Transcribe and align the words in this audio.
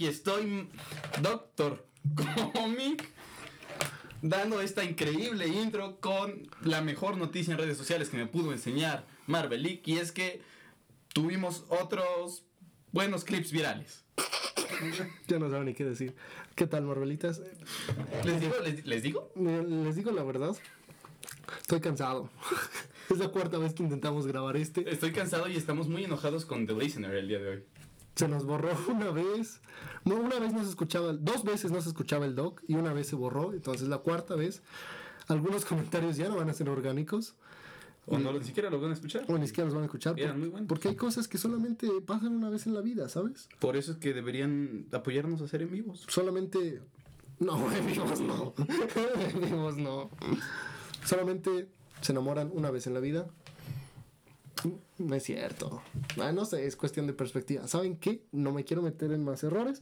aquí 0.00 0.06
estoy, 0.06 0.66
Doctor 1.20 1.86
Comic, 2.54 3.06
dando 4.22 4.62
esta 4.62 4.82
increíble 4.82 5.46
intro 5.46 6.00
con 6.00 6.48
la 6.62 6.80
mejor 6.80 7.18
noticia 7.18 7.52
en 7.52 7.58
redes 7.58 7.76
sociales 7.76 8.08
que 8.08 8.16
me 8.16 8.24
pudo 8.24 8.54
enseñar 8.54 9.04
Marvelic, 9.26 9.86
y 9.86 9.98
es 9.98 10.10
que 10.10 10.40
tuvimos 11.12 11.66
otros 11.68 12.46
buenos 12.92 13.24
clips 13.24 13.52
virales. 13.52 14.06
Ya 15.28 15.38
no 15.38 15.50
saben 15.50 15.66
ni 15.66 15.74
qué 15.74 15.84
decir. 15.84 16.16
¿Qué 16.54 16.66
tal, 16.66 16.84
Marvelitas? 16.84 17.42
¿Les 18.24 18.40
digo? 18.40 18.54
¿Les, 18.64 18.86
les 18.86 19.02
digo? 19.02 19.30
Les 19.36 19.96
digo 19.96 20.12
la 20.12 20.22
verdad. 20.22 20.56
Estoy 21.60 21.80
cansado. 21.80 22.30
Es 23.10 23.18
la 23.18 23.28
cuarta 23.28 23.58
vez 23.58 23.74
que 23.74 23.82
intentamos 23.82 24.24
grabar 24.26 24.56
este. 24.56 24.88
Estoy 24.88 25.10
cansado 25.10 25.48
y 25.48 25.56
estamos 25.56 25.88
muy 25.88 26.04
enojados 26.04 26.46
con 26.46 26.64
The 26.64 26.74
Listener 26.74 27.12
el 27.12 27.26
día 27.26 27.40
de 27.40 27.48
hoy. 27.48 27.64
Se 28.14 28.28
nos 28.28 28.44
borró 28.44 28.70
una 28.88 29.10
vez. 29.10 29.60
No, 30.04 30.16
una 30.16 30.38
vez 30.38 30.52
no 30.52 30.62
se 30.64 30.70
escuchaba, 30.70 31.12
dos 31.12 31.44
veces 31.44 31.70
no 31.70 31.80
se 31.82 31.88
escuchaba 31.88 32.24
el 32.26 32.34
doc 32.34 32.62
y 32.66 32.74
una 32.74 32.92
vez 32.92 33.06
se 33.08 33.16
borró. 33.16 33.52
Entonces 33.52 33.88
la 33.88 33.98
cuarta 33.98 34.34
vez, 34.34 34.62
algunos 35.28 35.64
comentarios 35.66 36.16
ya 36.16 36.28
no 36.28 36.36
van 36.36 36.48
a 36.50 36.54
ser 36.54 36.68
orgánicos. 36.68 37.34
O 38.06 38.18
no, 38.18 38.32
ni 38.32 38.42
siquiera 38.44 38.70
lo 38.70 38.80
van 38.80 38.90
a 38.90 38.94
escuchar. 38.94 39.24
O 39.28 39.36
ni 39.38 39.46
siquiera 39.46 39.66
los 39.66 39.74
van 39.74 39.82
a 39.82 39.86
escuchar. 39.86 40.18
Eran 40.18 40.32
por- 40.32 40.38
muy 40.40 40.48
buenos. 40.48 40.68
Porque 40.68 40.88
hay 40.88 40.96
cosas 40.96 41.28
que 41.28 41.38
solamente 41.38 41.86
pasan 42.04 42.34
una 42.34 42.48
vez 42.48 42.66
en 42.66 42.74
la 42.74 42.80
vida, 42.80 43.08
¿sabes? 43.08 43.48
Por 43.60 43.76
eso 43.76 43.92
es 43.92 43.98
que 43.98 44.14
deberían 44.14 44.86
apoyarnos 44.92 45.40
a 45.42 45.44
hacer 45.44 45.62
en 45.62 45.70
vivos. 45.70 46.06
Solamente. 46.08 46.80
No, 47.38 47.70
en 47.76 47.86
vivos 47.86 48.20
no. 48.20 48.54
En 49.34 49.40
vivos 49.42 49.76
no. 49.76 50.10
Solamente 51.04 51.68
se 52.00 52.12
enamoran 52.12 52.50
una 52.52 52.70
vez 52.70 52.86
en 52.86 52.94
la 52.94 53.00
vida. 53.00 53.28
No 55.00 55.14
es 55.14 55.22
cierto. 55.22 55.80
Ah, 56.20 56.30
no 56.30 56.44
sé, 56.44 56.66
es 56.66 56.76
cuestión 56.76 57.06
de 57.06 57.14
perspectiva. 57.14 57.66
¿Saben 57.66 57.96
qué? 57.96 58.22
No 58.32 58.52
me 58.52 58.64
quiero 58.64 58.82
meter 58.82 59.10
en 59.12 59.24
más 59.24 59.42
errores. 59.42 59.80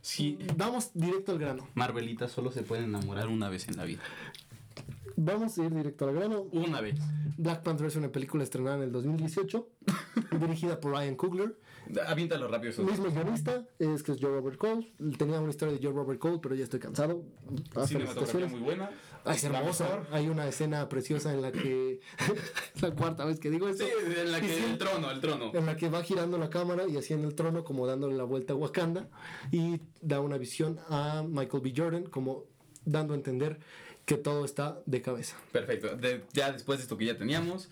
Sí, 0.00 0.38
Vamos 0.56 0.90
directo 0.94 1.32
al 1.32 1.38
grano. 1.38 1.68
Marvelita 1.74 2.28
solo 2.28 2.52
se 2.52 2.62
puede 2.62 2.84
enamorar 2.84 3.26
una 3.26 3.48
vez 3.48 3.66
en 3.66 3.76
la 3.76 3.84
vida. 3.84 4.02
Vamos 5.16 5.58
a 5.58 5.64
ir 5.64 5.74
directo 5.74 6.08
al 6.08 6.14
grano. 6.14 6.46
Una 6.52 6.80
vez. 6.80 6.98
Black 7.36 7.62
Panther 7.62 7.86
es 7.86 7.96
una 7.96 8.10
película 8.10 8.44
estrenada 8.44 8.76
en 8.76 8.82
el 8.84 8.92
2018, 8.92 9.68
dirigida 10.40 10.80
por 10.80 10.92
Ryan 10.92 11.16
Coogler. 11.16 11.56
Aviéntalo 12.06 12.48
rápido. 12.48 12.70
eso. 12.70 12.82
Mismo 12.82 13.10
guionista, 13.10 13.64
es 13.78 14.02
que 14.02 14.12
es 14.12 14.18
Joe 14.20 14.30
Robert 14.30 14.56
Cole. 14.56 14.92
Tenía 15.18 15.40
una 15.40 15.50
historia 15.50 15.76
de 15.76 15.84
Joe 15.84 15.92
Robert 15.92 16.18
Cole, 16.18 16.38
pero 16.42 16.54
ya 16.54 16.64
estoy 16.64 16.80
cansado. 16.80 17.22
Ah, 17.74 17.86
Cinematografía 17.86 18.46
muy 18.46 18.60
buena. 18.60 18.90
Ay, 19.24 19.36
es 19.36 19.44
hermosa. 19.44 20.02
Hay 20.10 20.28
una 20.28 20.46
escena 20.46 20.88
preciosa 20.88 21.32
en 21.32 21.42
la 21.42 21.52
que. 21.52 22.00
la 22.80 22.92
cuarta 22.92 23.24
vez 23.24 23.40
que 23.40 23.50
digo 23.50 23.68
esto. 23.68 23.84
Sí, 23.84 23.90
en 24.18 24.32
la 24.32 24.40
que 24.40 24.48
sí, 24.48 24.64
el 24.64 24.78
trono, 24.78 25.10
el 25.10 25.20
trono. 25.20 25.50
en 25.54 25.66
la 25.66 25.76
que 25.76 25.88
va 25.88 26.02
girando 26.02 26.38
la 26.38 26.50
cámara 26.50 26.86
y 26.88 26.96
así 26.96 27.14
en 27.14 27.24
el 27.24 27.34
trono, 27.34 27.64
como 27.64 27.86
dándole 27.86 28.16
la 28.16 28.24
vuelta 28.24 28.52
a 28.52 28.56
Wakanda. 28.56 29.08
Y 29.50 29.80
da 30.00 30.20
una 30.20 30.38
visión 30.38 30.78
a 30.88 31.24
Michael 31.26 31.62
B. 31.62 31.72
Jordan, 31.76 32.04
como 32.04 32.44
dando 32.84 33.14
a 33.14 33.16
entender 33.16 33.60
que 34.04 34.16
todo 34.16 34.44
está 34.44 34.80
de 34.86 35.00
cabeza. 35.02 35.36
Perfecto. 35.52 35.96
De- 35.96 36.24
ya 36.32 36.52
después 36.52 36.78
de 36.78 36.82
esto 36.82 36.96
que 36.96 37.04
ya 37.06 37.16
teníamos, 37.16 37.68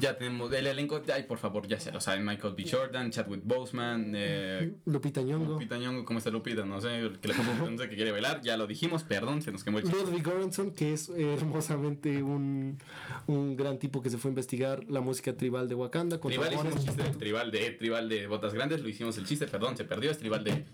ya 0.00 0.16
tenemos 0.18 0.52
el 0.52 0.66
elenco. 0.66 1.00
Ay, 1.12 1.22
por 1.24 1.38
favor, 1.38 1.66
ya 1.68 1.78
se 1.78 1.92
lo 1.92 2.00
saben. 2.00 2.24
Michael 2.24 2.54
B. 2.56 2.64
Jordan, 2.68 3.10
Chadwick 3.10 3.42
Boseman, 3.44 4.12
eh, 4.16 4.74
Lupita 4.84 5.22
Nyong'o. 5.22 5.52
Lupita 5.52 5.78
Nyong'o, 5.78 6.04
¿cómo 6.04 6.18
está 6.18 6.30
Lupita? 6.30 6.64
No 6.64 6.80
sé, 6.80 6.88
que 7.20 7.28
le 7.28 7.34
pongo, 7.34 7.70
no 7.70 7.78
sé 7.78 7.88
que 7.88 7.94
quiere 7.94 8.10
bailar. 8.10 8.40
Ya 8.42 8.56
lo 8.56 8.66
dijimos, 8.66 9.04
perdón, 9.04 9.42
se 9.42 9.52
nos 9.52 9.62
quemó 9.62 9.78
el. 9.78 9.84
Ludwig 9.88 10.24
Göransson, 10.24 10.72
que 10.72 10.92
es 10.92 11.08
hermosamente 11.10 12.22
un, 12.22 12.78
un 13.26 13.56
gran 13.56 13.78
tipo 13.78 14.02
que 14.02 14.10
se 14.10 14.18
fue 14.18 14.30
a 14.30 14.32
investigar 14.32 14.84
la 14.88 15.00
música 15.00 15.36
tribal 15.36 15.68
de 15.68 15.74
Wakanda. 15.76 16.18
con 16.18 16.32
Tribal 16.32 16.52
el 16.52 16.74
chiste, 16.78 17.02
tribal 17.18 17.50
de, 17.50 17.70
tribal 17.70 18.08
de 18.08 18.26
botas 18.26 18.54
grandes, 18.54 18.80
lo 18.80 18.88
hicimos 18.88 19.16
el 19.18 19.24
chiste, 19.26 19.46
perdón, 19.46 19.76
se 19.76 19.84
perdió, 19.84 20.10
es 20.10 20.18
tribal 20.18 20.42
de... 20.42 20.64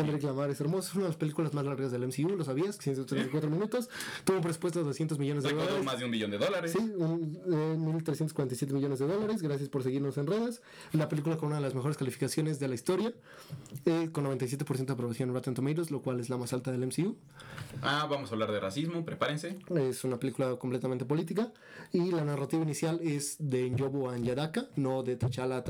Ok. 0.00 0.06
Kendrick 0.06 0.22
Lamar 0.24 0.50
es 0.50 0.60
hermoso, 0.60 0.88
es 0.88 0.94
una 0.94 1.04
de 1.04 1.08
las 1.10 1.16
películas 1.16 1.54
más 1.54 1.64
largas 1.64 1.92
del 1.92 2.06
MCU, 2.06 2.36
¿lo 2.36 2.44
sabías? 2.44 2.78
134 2.78 3.50
minutos. 3.50 3.88
Tuvo 4.24 4.36
un 4.36 4.42
presupuesto 4.42 4.80
de 4.80 4.84
200 4.86 5.18
millones 5.18 5.44
de 5.44 5.52
dólares. 5.52 5.84
más 5.84 5.98
de 5.98 6.04
un 6.04 6.10
billón 6.10 6.30
de 6.30 6.38
dólares. 6.38 6.72
Sí, 6.72 6.78
un, 6.78 7.38
eh, 7.46 7.76
1.347 7.78 8.72
millones 8.72 8.98
de 8.98 9.06
dólares. 9.06 9.42
Gracias 9.42 9.68
por 9.68 9.82
seguirnos 9.82 10.16
en 10.18 10.26
redes. 10.26 10.62
La 10.92 11.08
película 11.08 11.36
con 11.36 11.48
una 11.48 11.56
de 11.56 11.62
las 11.62 11.74
mejores 11.74 11.96
calificaciones 11.96 12.58
de 12.58 12.68
la 12.68 12.74
historia, 12.74 13.12
eh, 13.84 14.08
con 14.12 14.24
97% 14.24 14.86
de 14.86 14.92
aprobación 14.92 15.30
en 15.30 15.34
Rotten 15.34 15.54
Tomatoes, 15.54 15.90
lo 15.90 16.02
cual 16.02 16.20
es 16.20 16.28
la 16.30 16.36
más 16.36 16.52
alta 16.52 16.70
del 16.72 16.82
MCU. 16.86 17.16
Ah, 17.82 18.06
vamos 18.10 18.30
a 18.30 18.34
hablar 18.34 18.52
de 18.52 18.60
racismo, 18.60 19.04
prepárense. 19.04 19.58
Es 19.74 20.04
una 20.04 20.18
película 20.18 20.56
completamente 20.56 21.04
política. 21.04 21.52
Y 21.92 22.10
la 22.10 22.24
narrativa 22.24 22.62
inicial 22.62 23.00
es 23.02 23.36
de 23.38 23.68
Njobu 23.70 24.08
Anyadaka, 24.08 24.66
no 24.76 25.02
de 25.02 25.16
T'Challa 25.16 25.58
a 25.58 25.64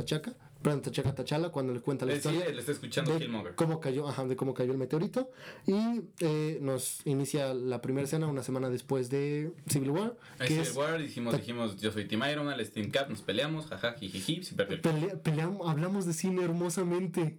T'Chaka. 0.60 0.62
Perdón, 0.62 0.82
T'Chaka 0.82 1.08
a 1.10 1.14
T'Challa, 1.14 1.48
cuando 1.50 1.72
le 1.72 1.80
cuenta 1.80 2.04
la 2.06 2.12
Eh, 2.12 2.20
sí, 2.20 2.28
historia. 2.28 2.52
le 2.52 2.60
está 2.60 2.72
escuchando 2.72 3.18
de 3.18 3.28
cómo 3.56 3.80
cayó, 3.80 4.08
ajá, 4.08 4.24
de 4.26 4.36
cómo 4.36 4.54
cayó 4.54 4.72
el 4.72 4.78
meteorito 4.78 5.30
y 5.66 6.02
eh, 6.20 6.58
nos 6.60 7.04
inicia 7.06 7.54
la 7.54 7.80
primera 7.80 8.04
escena 8.04 8.26
una 8.26 8.42
semana 8.42 8.68
después 8.70 9.10
de 9.10 9.52
Civil 9.68 9.90
War, 9.90 10.16
que 10.38 10.46
Civil 10.48 10.60
es 10.62 10.76
War 10.76 11.00
dijimos, 11.00 11.36
dijimos, 11.36 11.76
yo 11.80 11.90
soy 11.92 12.04
Team 12.06 12.22
Iron 12.30 12.44
Man, 12.46 12.54
él 12.54 12.60
es 12.60 12.72
Team 12.72 12.90
Cap, 12.90 13.08
nos 13.08 13.22
peleamos, 13.22 13.66
jaja, 13.66 13.94
jijiji, 13.94 14.42
se 14.42 14.54
perdió. 14.54 14.80
pelea- 14.82 15.18
peleamos, 15.22 15.68
hablamos 15.68 16.06
de 16.06 16.12
cine 16.12 16.44
hermosamente. 16.44 17.38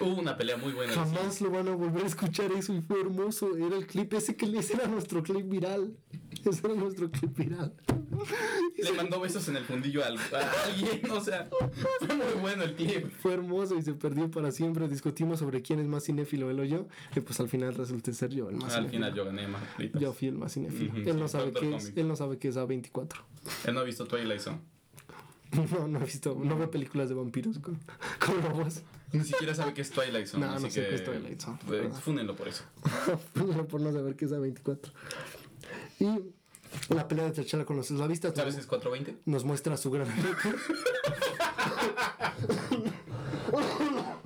Hubo 0.00 0.20
una 0.20 0.36
pelea 0.36 0.56
muy 0.56 0.72
buena. 0.72 0.92
Jamás 0.92 1.40
lo 1.40 1.50
van 1.50 1.68
a 1.68 1.74
volver 1.74 2.04
a 2.04 2.06
escuchar 2.06 2.52
eso 2.52 2.72
y 2.72 2.80
fue 2.82 3.00
hermoso. 3.00 3.56
Era 3.56 3.76
el 3.76 3.86
clip 3.86 4.12
ese 4.14 4.36
que 4.36 4.46
ese 4.58 4.74
era 4.74 4.86
nuestro 4.86 5.22
clip 5.22 5.48
viral. 5.48 5.96
Ese 6.44 6.60
era 6.66 6.74
nuestro 6.74 7.10
clip 7.10 7.36
viral. 7.36 7.74
Le 8.76 8.92
mandó 8.92 9.20
besos 9.20 9.48
en 9.48 9.56
el 9.56 9.64
fundillo 9.64 10.04
al- 10.04 10.18
a 10.18 10.64
alguien, 10.66 11.10
o 11.10 11.20
sea, 11.20 11.48
fue 12.00 12.14
muy 12.16 12.40
bueno 12.40 12.62
el 12.64 12.74
clip. 12.74 13.10
Fue 13.20 13.32
hermoso 13.34 13.76
y 13.76 13.82
se 13.82 13.94
perdió 13.94 14.30
para 14.30 14.50
siempre. 14.52 14.88
Discutimos 14.88 15.40
sobre 15.40 15.62
quién 15.62 15.78
es 15.80 15.86
más 15.88 16.04
cinéfilo, 16.04 16.50
él 16.50 16.60
o 16.60 16.64
yo. 16.64 16.86
Y 17.16 17.20
pues 17.20 17.38
al 17.40 17.48
final 17.48 17.74
resulté 17.74 18.12
ser 18.12 18.30
yo 18.30 18.48
el 18.50 18.56
más 18.56 18.74
Al 18.74 18.86
cinéfilo. 18.88 18.90
final 18.90 19.14
yo 19.14 19.24
gané 19.24 19.48
más. 19.48 19.62
Yo 20.00 20.12
fui 20.12 20.28
el 20.28 20.34
más 20.36 20.52
cinéfilo. 20.54 20.92
Él, 21.10 21.18
no 21.18 21.28
sabe 21.28 21.52
qué 21.52 21.74
es, 21.76 21.92
él 21.96 22.06
no 22.08 22.14
sabe 22.16 22.38
qué 22.38 22.48
es 22.48 22.56
A24. 22.56 23.16
Él 23.66 23.74
no 23.74 23.80
ha 23.80 23.84
visto 23.84 24.06
Twilight 24.06 24.40
Zone. 24.40 24.58
No, 25.50 25.88
no 25.88 25.98
he 26.00 26.04
visto, 26.04 26.38
no 26.38 26.58
veo 26.58 26.70
películas 26.70 27.08
de 27.08 27.14
vampiros 27.14 27.58
con, 27.58 27.78
con 28.24 28.38
lobos. 28.42 28.82
Ni 29.12 29.24
siquiera 29.24 29.54
sabe 29.54 29.72
qué 29.74 29.80
es 29.82 29.90
Twilight 29.90 30.26
Zone. 30.26 30.46
No, 30.46 30.52
así 30.52 30.64
no 30.64 30.70
sé 30.70 30.82
que, 30.82 30.88
qué 30.88 30.94
es 30.96 31.04
Twilight 31.04 31.40
Zone, 31.40 31.58
eh, 31.66 31.70
¿verdad? 31.70 31.98
fúnenlo 32.00 32.36
por 32.36 32.48
eso. 32.48 32.64
Solo 33.34 33.66
por 33.66 33.80
no 33.80 33.92
saber 33.92 34.16
qué 34.16 34.26
es 34.26 34.32
A24. 34.32 34.90
Y 36.00 36.06
la 36.94 37.08
pelea 37.08 37.24
de 37.24 37.32
T'Challa 37.32 37.64
con 37.64 37.76
los 37.76 37.90
eslavistas 37.90 38.34
¿Sabes 38.34 38.56
es 38.56 38.66
420? 38.66 39.22
nos 39.24 39.44
muestra 39.44 39.76
su 39.78 39.90
gran 39.90 40.06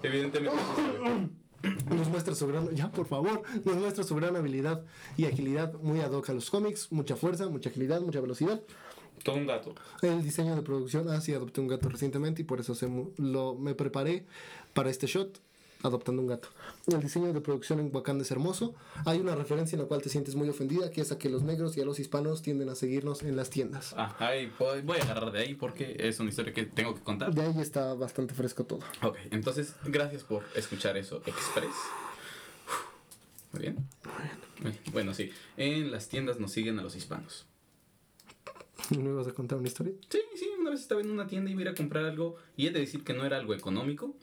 Evidentemente. 0.03 0.57
nos 1.95 2.09
muestra 2.09 2.35
su 2.35 2.47
gran 2.49 2.69
ya 2.75 2.91
por 2.91 3.07
favor 3.07 3.43
nos 3.65 3.77
muestra 3.77 4.03
su 4.03 4.17
gran 4.17 4.35
habilidad 4.37 4.85
y 5.17 5.27
agilidad 5.27 5.75
muy 5.75 6.01
ad 6.01 6.11
hoc 6.11 6.29
a 6.31 6.33
los 6.33 6.51
cómics 6.51 6.91
mucha 6.91 7.15
fuerza 7.15 7.49
mucha 7.49 7.71
agilidad 7.71 8.01
mucha 8.01 8.21
velocidad 8.21 8.61
Todo 9.23 9.37
un 9.37 9.47
gato. 9.47 9.75
el 10.03 10.23
diseño 10.23 10.57
de 10.57 10.63
producción 10.63 11.09
ah 11.09 11.21
sí 11.21 11.33
adopté 11.33 11.61
un 11.61 11.69
gato 11.69 11.89
recientemente 11.89 12.43
y 12.43 12.45
por 12.45 12.59
eso 12.59 12.75
se 12.75 12.89
lo 13.19 13.55
me 13.55 13.75
preparé 13.77 14.27
para 14.75 14.91
este 14.91 15.07
shot 15.07 15.41
adoptando 15.85 16.23
un 16.23 16.29
gato 16.29 16.49
el 16.87 17.01
diseño 17.01 17.33
de 17.33 17.41
producción 17.41 17.81
en 17.81 17.91
Wakanda 17.93 18.23
es 18.23 18.31
hermoso 18.31 18.73
hay 19.05 19.19
una 19.19 19.35
referencia 19.35 19.75
en 19.75 19.83
la 19.83 19.89
cual 19.89 20.01
te 20.01 20.09
sientes 20.11 20.37
muy 20.37 20.49
ofendida 20.49 20.91
que 20.93 21.01
es 21.01 21.11
a 21.11 21.19
que 21.19 21.29
los 21.29 21.43
negros 21.43 21.77
y 21.77 21.81
a 21.81 21.85
los 21.85 21.99
hispanos 21.99 22.41
tienden 22.41 22.69
a 22.69 22.77
seguirnos 22.77 23.23
en 23.25 23.35
las 23.35 23.51
tiendas 23.51 23.93
Ah, 23.97 24.15
ahí 24.21 24.53
voy 24.59 24.99
a 24.99 25.03
agarrar 25.03 25.33
de 25.33 25.41
ahí 25.41 25.55
porque 25.55 25.97
es 25.99 26.21
una 26.21 26.31
historia 26.31 26.53
que 26.53 26.67
tengo 26.67 26.95
que 26.95 27.01
contar. 27.01 27.35
de 27.35 27.43
ahí 27.43 27.55
está 27.61 27.95
bastante 27.95 28.33
fresco 28.33 28.63
todo 28.65 28.79
Ok, 29.03 29.17
entonces, 29.33 29.75
gracias 29.85 30.23
por 30.23 30.45
escuchar 30.55 30.97
eso, 30.97 31.17
Express. 31.27 31.75
Muy 33.53 33.63
bien. 33.63 33.77
Muy 34.63 34.71
bien. 34.71 34.83
Bueno, 34.93 35.15
sí. 35.15 35.31
En 35.57 35.91
las 35.91 36.09
tiendas 36.09 36.39
nos 36.41 36.53
siguen 36.53 36.79
a 36.79 36.83
los 36.83 36.95
hispanos. 36.97 37.45
¿me 38.91 39.11
ibas 39.11 39.27
a 39.29 39.33
contar 39.33 39.59
una 39.59 39.69
historia? 39.69 39.93
Sí, 40.09 40.19
sí, 40.37 40.49
una 40.61 40.71
vez 40.71 40.81
estaba 40.81 41.01
en 41.01 41.11
una 41.11 41.27
tienda 41.27 41.51
y 41.51 41.53
iba 41.55 41.61
a 41.61 41.63
ir 41.63 41.69
a 41.69 41.75
comprar 41.75 42.05
algo 42.05 42.37
y 42.57 42.67
he 42.67 42.71
de 42.71 42.81
decir 42.81 43.05
que 43.05 43.13
no 43.15 43.25
era 43.25 43.37
algo 43.37 43.55
económico 43.55 44.15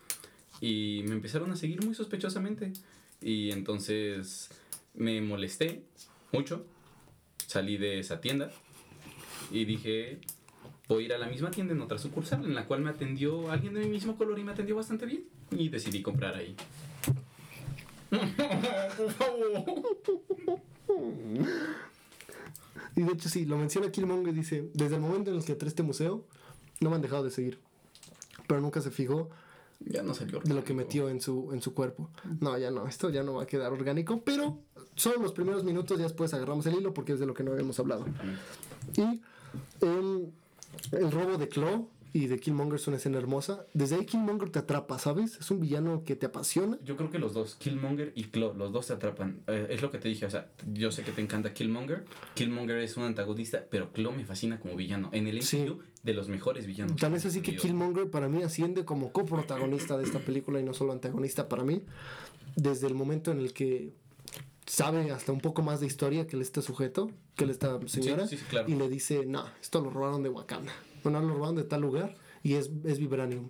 y 0.62 1.04
me 1.08 1.14
empezaron 1.14 1.52
a 1.52 1.56
seguir 1.56 1.84
muy 1.84 1.96
sospechosamente 1.96 2.74
y 3.22 3.52
entonces 3.52 4.50
me 4.94 5.22
molesté 5.22 5.84
mucho, 6.32 6.66
salí 7.48 7.78
de 7.78 8.00
esa 8.00 8.22
tienda 8.22 8.52
y 9.52 9.66
dije, 9.66 10.20
voy 10.88 11.04
a 11.04 11.06
ir 11.08 11.14
a 11.14 11.18
la 11.18 11.28
misma 11.28 11.52
tienda 11.52 11.74
en 11.74 11.82
otra 11.82 11.98
sucursal 11.98 12.46
en 12.46 12.56
la 12.56 12.66
cual 12.66 12.82
me 12.82 12.90
atendió 12.90 13.52
alguien 13.52 13.74
de 13.74 13.82
mi 13.82 13.90
mismo 13.90 14.18
color 14.18 14.38
y 14.40 14.44
me 14.44 14.52
atendió 14.52 14.76
bastante 14.76 15.06
bien 15.06 15.26
y 15.52 15.70
decidí 15.70 16.02
comprar 16.02 16.36
ahí. 16.36 16.56
Y 23.00 23.04
de 23.04 23.14
hecho 23.14 23.30
sí, 23.30 23.46
lo 23.46 23.58
menciona 23.58 23.92
Killmonger 23.92 24.34
dice, 24.34 24.70
desde 24.74 24.96
el 24.96 25.02
momento 25.02 25.32
en 25.32 25.38
el 25.38 25.46
que 25.46 25.54
entré 25.54 25.70
este 25.70 25.84
museo, 25.84 26.26
no 26.82 26.90
me 26.90 26.98
han 26.98 27.02
dejado 27.02 27.24
de 27.24 27.32
seguir. 27.32 27.58
Pero 28.46 28.60
nunca 28.60 28.82
se 28.82 28.92
fijó 28.92 29.30
Ya 29.80 30.04
no 30.04 30.14
salió. 30.14 30.40
de 30.40 30.54
lo 30.54 30.64
que 30.64 30.74
orgánico. 30.74 30.74
metió 30.74 31.10
en 31.10 31.22
su, 31.22 31.52
en 31.54 31.62
su 31.62 31.74
cuerpo. 31.74 32.10
No, 32.42 32.58
ya 32.58 32.70
no, 32.72 32.88
esto 32.88 33.10
ya 33.10 33.24
no 33.24 33.36
va 33.36 33.44
a 33.44 33.48
quedar 33.48 33.72
orgánico, 33.72 34.22
pero 34.22 34.60
son 34.96 35.22
los 35.22 35.32
primeros 35.32 35.64
minutos, 35.64 35.98
ya 35.98 36.04
después 36.04 36.34
agarramos 36.34 36.66
el 36.66 36.76
hilo 36.76 36.94
porque 36.94 37.14
es 37.14 37.20
de 37.20 37.26
lo 37.26 37.34
que 37.34 37.44
no 37.44 37.52
habíamos 37.52 37.80
hablado. 37.80 38.06
Y 38.96 39.22
el 39.82 41.12
robo 41.12 41.38
de 41.38 41.48
Claw 41.48 41.88
y 42.12 42.28
de 42.28 42.40
Killmonger 42.40 42.76
es 42.76 42.88
una 42.88 42.98
escena 42.98 43.18
hermosa. 43.18 43.66
Desde 43.74 43.96
ahí 43.96 44.06
Killmonger 44.06 44.50
te 44.50 44.60
atrapa, 44.60 44.98
¿sabes? 45.00 45.38
Es 45.40 45.52
un 45.52 45.60
villano 45.60 46.04
que 46.04 46.16
te 46.16 46.26
apasiona. 46.26 46.78
Yo 46.84 46.98
creo 46.98 47.10
que 47.12 47.20
los 47.20 47.34
dos, 47.34 47.56
Killmonger 47.56 48.12
y 48.16 48.26
Claw, 48.26 48.56
los 48.56 48.72
dos 48.72 48.88
te 48.88 48.94
atrapan. 48.94 49.42
Eh, 49.48 49.68
es 49.70 49.82
lo 49.82 49.92
que 49.92 50.00
te 50.00 50.08
dije, 50.10 50.26
o 50.26 50.30
sea, 50.30 50.50
yo 50.74 50.92
sé 50.92 51.04
que 51.04 51.12
te 51.12 51.22
encanta 51.22 51.54
Killmonger. 51.54 52.06
Killmonger 52.36 52.78
es 52.78 52.98
un 52.98 53.04
antagonista, 53.04 53.64
pero 53.70 53.92
Claw 53.92 54.12
me 54.14 54.26
fascina 54.26 54.60
como 54.60 54.76
villano. 54.76 55.10
En 55.14 55.28
el 55.28 55.38
MCU, 55.38 55.44
Sí. 55.46 55.78
de 56.04 56.14
los 56.14 56.30
mejores 56.30 56.66
villanos. 56.66 56.96
Tan 56.96 57.14
es 57.14 57.26
así 57.26 57.42
que 57.42 57.56
Killmonger 57.56 58.10
para 58.10 58.28
mí 58.30 58.42
asciende 58.44 58.86
como 58.86 59.12
coprotagonista 59.12 59.98
de 59.98 60.04
esta 60.06 60.20
película 60.20 60.60
y 60.60 60.64
no 60.64 60.74
solo 60.74 60.94
antagonista 60.94 61.48
para 61.50 61.64
mí. 61.64 61.84
Desde 62.56 62.88
el 62.88 62.96
momento 62.96 63.32
en 63.32 63.40
el 63.40 63.54
que 63.54 63.94
sabe 64.66 65.12
hasta 65.12 65.32
un 65.32 65.42
poco 65.42 65.62
más 65.62 65.80
de 65.80 65.88
historia 65.88 66.28
que 66.28 66.36
él 66.36 66.42
está 66.42 66.62
sujeto, 66.62 67.12
que 67.36 67.44
él 67.44 67.50
esta 67.50 67.80
señora, 67.88 68.28
sí, 68.28 68.38
sí, 68.38 68.46
claro. 68.50 68.68
y 68.70 68.76
le 68.76 68.88
dice, 68.90 69.26
no, 69.26 69.46
esto 69.62 69.82
lo 69.82 69.90
robaron 69.90 70.22
de 70.24 70.30
Wakanda. 70.30 70.72
Bueno, 71.04 71.22
lo 71.22 71.34
robaron 71.36 71.56
de 71.56 71.64
tal 71.64 71.82
lugar 71.82 72.16
y 72.44 72.54
es, 72.56 72.70
es 72.86 73.00
Vibranium. 73.00 73.50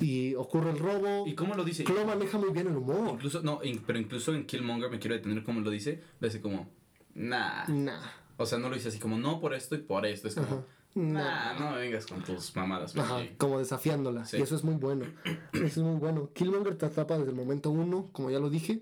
Y 0.00 0.34
ocurre 0.34 0.70
el 0.70 0.78
robo. 0.78 1.26
¿Y 1.26 1.34
cómo 1.34 1.54
lo 1.54 1.62
dice? 1.64 1.84
Claw 1.84 2.06
maneja 2.06 2.38
muy 2.38 2.50
bien 2.50 2.66
el 2.68 2.76
humor. 2.76 3.10
Incluso, 3.12 3.42
no, 3.42 3.60
in- 3.62 3.82
pero 3.86 3.98
incluso 3.98 4.34
en 4.34 4.46
Killmonger 4.46 4.90
me 4.90 4.98
quiero 4.98 5.14
detener 5.14 5.42
como 5.44 5.60
lo 5.60 5.70
dice. 5.70 6.02
Lo 6.20 6.26
dice 6.28 6.40
como, 6.40 6.68
nah. 7.14 7.66
Nah. 7.68 8.00
O 8.38 8.46
sea, 8.46 8.58
no 8.58 8.68
lo 8.70 8.74
dice 8.76 8.88
así 8.88 8.98
como, 8.98 9.18
no 9.18 9.40
por 9.40 9.52
esto 9.52 9.74
y 9.74 9.78
por 9.78 10.06
esto. 10.06 10.28
Es 10.28 10.34
como, 10.36 10.46
Ajá. 10.46 10.64
nah, 10.94 11.58
no 11.58 11.70
me 11.72 11.78
vengas 11.82 12.06
con 12.06 12.22
tus 12.22 12.56
mamadas. 12.56 12.96
Ajá, 12.96 13.12
Mary 13.14 13.24
Jane". 13.26 13.36
como 13.36 13.58
desafiándola. 13.58 14.24
Sí. 14.24 14.38
Y 14.38 14.42
eso 14.42 14.56
es 14.56 14.64
muy 14.64 14.76
bueno. 14.76 15.04
Eso 15.52 15.64
es 15.66 15.76
muy 15.78 15.98
bueno. 15.98 16.30
Killmonger 16.32 16.76
te 16.76 16.86
atrapa 16.86 17.18
desde 17.18 17.30
el 17.32 17.36
momento 17.36 17.70
uno, 17.70 18.08
como 18.12 18.30
ya 18.30 18.38
lo 18.38 18.48
dije. 18.48 18.80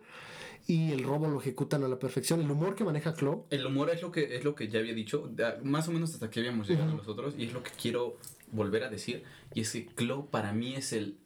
Y 0.71 0.93
el 0.93 1.03
robo 1.03 1.29
lo 1.29 1.41
ejecutan 1.41 1.83
a 1.83 1.89
la 1.89 1.99
perfección. 1.99 2.43
El 2.43 2.51
humor 2.51 2.77
que 2.77 2.85
maneja 2.85 3.15
Claw. 3.15 3.47
El 3.49 3.65
humor 3.65 3.89
es 3.89 4.03
lo 4.03 4.13
que 4.13 4.37
es 4.37 4.45
lo 4.45 4.55
que 4.55 4.69
ya 4.69 4.81
había 4.81 4.93
dicho, 4.93 5.31
más 5.65 5.89
o 5.89 5.93
menos 5.93 6.13
hasta 6.13 6.29
que 6.29 6.41
habíamos 6.41 6.69
llegado 6.69 6.95
nosotros, 6.95 7.35
y 7.39 7.47
es 7.47 7.55
lo 7.55 7.63
que 7.63 7.71
quiero 7.71 8.19
volver 8.53 8.85
a 8.85 8.91
decir, 8.91 9.25
y 9.55 9.63
es 9.63 9.73
que 9.73 9.87
Claw 9.87 10.29
para 10.29 10.53
mí 10.53 10.75
es 10.75 10.93
el 10.93 11.17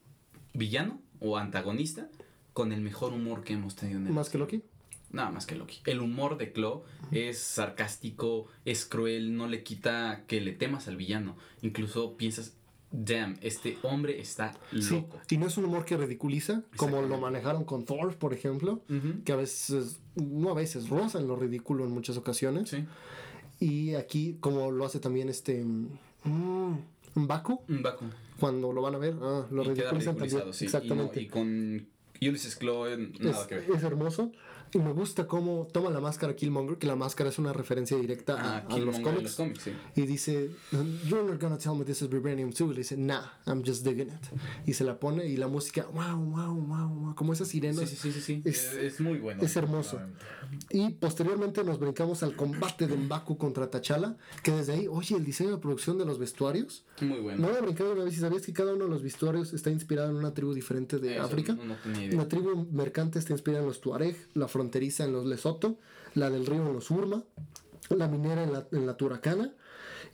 villano 0.54 1.00
o 1.18 1.38
antagonista 1.38 2.08
con 2.52 2.70
el 2.70 2.82
mejor 2.82 3.12
humor 3.12 3.42
que 3.42 3.54
hemos 3.54 3.74
tenido 3.74 3.98
en 3.98 4.06
el 4.06 4.12
Más 4.12 4.30
que 4.30 4.38
Loki. 4.38 4.62
Nada 5.10 5.30
más 5.30 5.44
que 5.44 5.56
Loki. 5.56 5.80
El 5.86 6.00
humor 6.00 6.38
de 6.38 6.52
Claw 6.52 6.84
es 7.10 7.38
sarcástico, 7.38 8.46
es 8.64 8.86
cruel, 8.86 9.36
no 9.36 9.48
le 9.48 9.64
quita 9.64 10.22
que 10.28 10.40
le 10.40 10.52
temas 10.52 10.86
al 10.86 10.96
villano. 10.96 11.36
Incluso 11.62 12.16
piensas, 12.16 12.54
damn, 12.92 13.36
este 13.40 13.78
hombre 13.82 14.20
está 14.20 14.52
Sí. 14.78 14.94
loco. 14.94 15.18
Y 15.30 15.38
no 15.38 15.46
es 15.46 15.56
un 15.56 15.64
humor 15.64 15.84
que 15.84 15.96
ridiculiza, 15.96 16.62
como 16.76 16.92
lo 16.96 16.98
Exactamente. 17.04 17.20
manejaron 17.22 17.64
con 17.64 17.84
Thor, 17.84 18.16
por 18.16 18.32
ejemplo. 18.34 18.82
Ujú. 18.88 19.22
Que 19.24 19.32
a 19.32 19.36
veces, 19.36 20.00
no 20.14 20.50
a 20.50 20.54
veces, 20.54 20.88
roza 20.88 21.18
en 21.18 21.26
lo 21.28 21.36
ridículo 21.36 21.84
en 21.84 21.90
muchas 21.90 22.16
ocasiones. 22.16 22.68
Sí. 22.70 22.84
Y 23.60 23.94
aquí, 23.94 24.36
como 24.40 24.70
lo 24.70 24.84
hace 24.84 25.00
también 25.00 25.28
este. 25.28 25.64
mm, 25.64 26.76
Baku, 27.14 27.60
Un 27.68 27.82
Baku. 27.82 28.06
cuando 28.40 28.72
lo 28.72 28.82
van 28.82 28.94
a 28.94 28.98
ver, 28.98 29.14
ah, 29.22 29.46
lo 29.50 29.62
ridiculizan 29.64 30.16
también. 30.16 30.30
sí. 30.52 30.64
Y, 30.64 30.68
no- 30.68 30.78
Exactamente. 30.78 31.20
y 31.22 31.28
con 31.28 31.86
Ulysses 32.20 32.56
Claw, 32.56 32.86
eh, 32.86 32.96
nada 33.20 33.40
es, 33.42 33.46
que 33.46 33.54
ver. 33.56 33.70
es 33.74 33.82
hermoso. 33.82 34.32
Y 34.74 34.78
me 34.78 34.92
gusta 34.92 35.26
cómo 35.26 35.68
toma 35.70 35.90
la 35.90 36.00
máscara 36.00 36.34
Killmonger, 36.34 36.78
que 36.78 36.86
la 36.86 36.96
máscara 36.96 37.28
es 37.28 37.38
una 37.38 37.52
referencia 37.52 37.96
directa 37.98 38.34
a, 38.40 38.56
Ah, 38.58 38.66
a 38.70 38.78
los 38.78 38.98
cómics. 39.00 39.22
los 39.22 39.34
cómics, 39.34 39.62
sí. 39.64 39.72
Y 39.96 40.02
dice, 40.06 40.50
You're 41.06 41.24
not 41.30 41.40
gonna 41.40 41.58
tell 41.58 41.74
me 41.74 41.84
this 41.84 42.00
is 42.00 42.08
Vibranium 42.08 42.50
2. 42.50 42.60
Y 42.60 42.66
le 42.68 42.74
dice, 42.78 42.96
Nah, 42.96 43.22
I'm 43.46 43.62
just 43.64 43.84
digging 43.84 44.08
it. 44.08 44.24
Y 44.66 44.72
se 44.72 44.84
la 44.84 44.98
pone 44.98 45.26
y 45.26 45.36
la 45.36 45.46
música, 45.48 45.86
wow, 45.92 46.16
wow, 46.18 46.54
wow, 46.54 46.88
wow, 46.88 47.14
como 47.14 47.34
esas 47.34 47.48
sirenas. 47.48 47.88
Sí, 47.90 47.96
sí, 47.96 48.12
sí, 48.12 48.20
sí. 48.20 48.42
Es- 48.46 48.72
Es, 48.72 49.00
muy 49.00 49.18
bueno. 49.18 49.42
Es 49.42 49.54
hermoso. 49.56 50.00
Y 50.70 50.90
posteriormente 50.90 51.64
nos 51.64 51.78
brincamos 51.78 52.22
al 52.22 52.34
combate 52.36 52.86
de 52.86 52.96
Mbaku 52.96 53.36
contra 53.36 53.70
T'Challa, 53.70 54.16
que 54.42 54.52
desde 54.52 54.72
ahí, 54.72 54.86
oye, 54.88 55.16
el 55.16 55.24
diseño 55.24 55.50
de 55.50 55.58
producción 55.58 55.98
de 55.98 56.04
los 56.06 56.18
vestuarios. 56.18 56.84
Muy 57.00 57.20
bueno. 57.20 57.40
No 57.42 57.48
voy 57.48 57.56
a 57.56 57.60
brincar 57.60 57.86
una 57.88 58.04
vez 58.04 58.16
sabías 58.16 58.42
que 58.46 58.52
cada 58.52 58.72
uno 58.74 58.84
de 58.84 58.90
los 58.90 59.02
vestuarios 59.02 59.52
está 59.52 59.70
inspirado 59.70 60.10
en 60.10 60.16
una 60.16 60.32
tribu 60.32 60.54
diferente 60.54 60.98
de 60.98 61.16
Eso 61.16 61.24
África. 61.24 61.54
No, 61.54 61.64
no 61.64 61.76
tenía 61.76 62.04
idea. 62.06 62.16
La 62.16 62.28
tribu 62.28 62.66
mercante 62.72 63.18
está 63.18 63.32
inspirada 63.32 63.62
en 63.62 63.68
los 63.68 63.80
Tuareg, 63.80 64.16
la 64.34 64.48
fronteriza 64.62 65.04
en 65.04 65.12
los 65.12 65.26
Lesoto, 65.26 65.76
la 66.14 66.30
del 66.30 66.46
río 66.46 66.64
en 66.64 66.72
los 66.72 66.88
Urma, 66.90 67.24
la 67.90 68.06
minera 68.06 68.44
en 68.44 68.52
la, 68.52 68.66
en 68.70 68.86
la 68.86 68.96
Turacana 68.96 69.52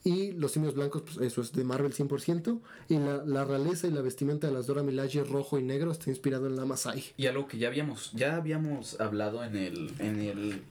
y 0.05 0.33
los 0.33 0.53
simios 0.53 0.75
blancos, 0.75 1.03
pues 1.03 1.19
eso 1.19 1.43
es 1.43 1.53
de 1.53 1.65
Marvel 1.65 1.93
100%, 1.93 2.61
y 2.89 2.97
la, 2.97 3.25
la 3.27 3.45
realeza 3.45 3.87
y 3.87 3.91
la 3.91 4.01
vestimenta 4.01 4.47
de 4.47 4.55
las 4.55 4.67
Dora 4.67 4.83
Milaje 4.83 5.23
rojo 5.23 5.59
y 5.59 5.63
negro 5.63 5.93
está 5.93 6.09
inspirado 6.09 6.47
en 6.47 6.57
la 6.57 6.65
Masai. 6.65 7.05
Y 7.19 7.27
algo 7.27 7.47
que 7.47 7.59
ya 7.59 7.69
habíamos, 7.69 8.13
ya 8.13 8.37
habíamos 8.37 8.99
hablado 9.01 9.45
en 9.45 9.55
el, 9.55 9.93
en 9.99 10.21
el 10.21 10.63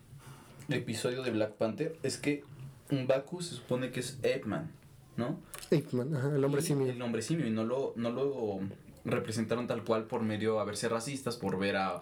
episodio 0.70 1.22
de 1.22 1.30
Black 1.30 1.52
Panther 1.52 1.96
es 2.02 2.18
que 2.18 2.44
un 2.90 3.06
Baku 3.06 3.44
se 3.44 3.56
supone 3.56 3.92
que 3.92 4.00
es 4.00 4.18
Ant-Man, 4.24 4.72
¿no? 5.18 5.40
Ape 5.68 5.88
Man, 5.92 6.16
ajá, 6.16 6.36
el 6.36 6.44
hombre 6.44 6.62
Y 6.62 6.66
simio. 6.66 6.88
El 6.88 7.02
hombre 7.02 7.22
simio, 7.22 7.46
y 7.46 7.52
no 7.52 7.64
lo, 7.64 7.94
no 7.96 8.10
lo 8.10 8.60
representaron 9.06 9.68
tal 9.68 9.84
cual 9.84 10.06
por 10.06 10.24
medio 10.24 10.60
a 10.60 10.66
verse 10.66 10.90
racistas, 10.90 11.36
por 11.36 11.60
ver 11.60 11.76
a 11.76 12.02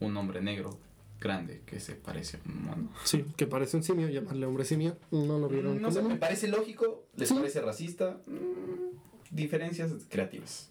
un 0.00 0.16
hombre 0.16 0.40
negro 0.40 0.78
grande 1.20 1.62
que 1.66 1.80
se 1.80 1.94
parece 1.94 2.36
a 2.38 2.40
un 2.48 2.58
humano. 2.58 2.90
Sí, 3.04 3.24
que 3.36 3.46
parece 3.46 3.76
un 3.76 3.82
simio, 3.82 4.08
llamarle 4.08 4.46
hombre 4.46 4.64
simio. 4.64 4.96
No 5.10 5.38
lo 5.38 5.48
vieron. 5.48 5.80
No 5.80 5.90
sé, 5.90 6.02
me 6.02 6.16
parece 6.16 6.48
lógico, 6.48 7.04
les 7.16 7.28
Sí. 7.28 7.34
parece 7.34 7.60
racista. 7.60 8.20
mm, 8.26 9.34
diferencias 9.34 9.92
creativas. 10.08 10.70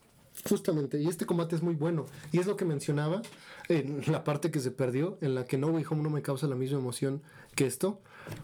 Justamente, 0.50 1.02
y 1.02 1.08
este 1.08 1.26
combate 1.26 1.56
es 1.56 1.62
muy 1.64 1.76
bueno. 1.76 2.06
Y 2.32 2.40
es 2.40 2.46
lo 2.46 2.56
que 2.58 2.66
mencionaba 2.66 3.22
en 3.70 4.04
la 4.12 4.24
parte 4.24 4.52
que 4.52 4.60
se 4.60 4.70
perdió, 4.72 5.18
en 5.22 5.34
la 5.36 5.46
que 5.46 5.58
No 5.58 5.68
Way 5.68 5.86
Home 5.90 6.04
no 6.04 6.10
me 6.10 6.22
causa 6.22 6.46
la 6.48 6.56
misma 6.56 6.78
emoción 6.80 7.22
que 7.56 7.66
esto. 7.66 8.02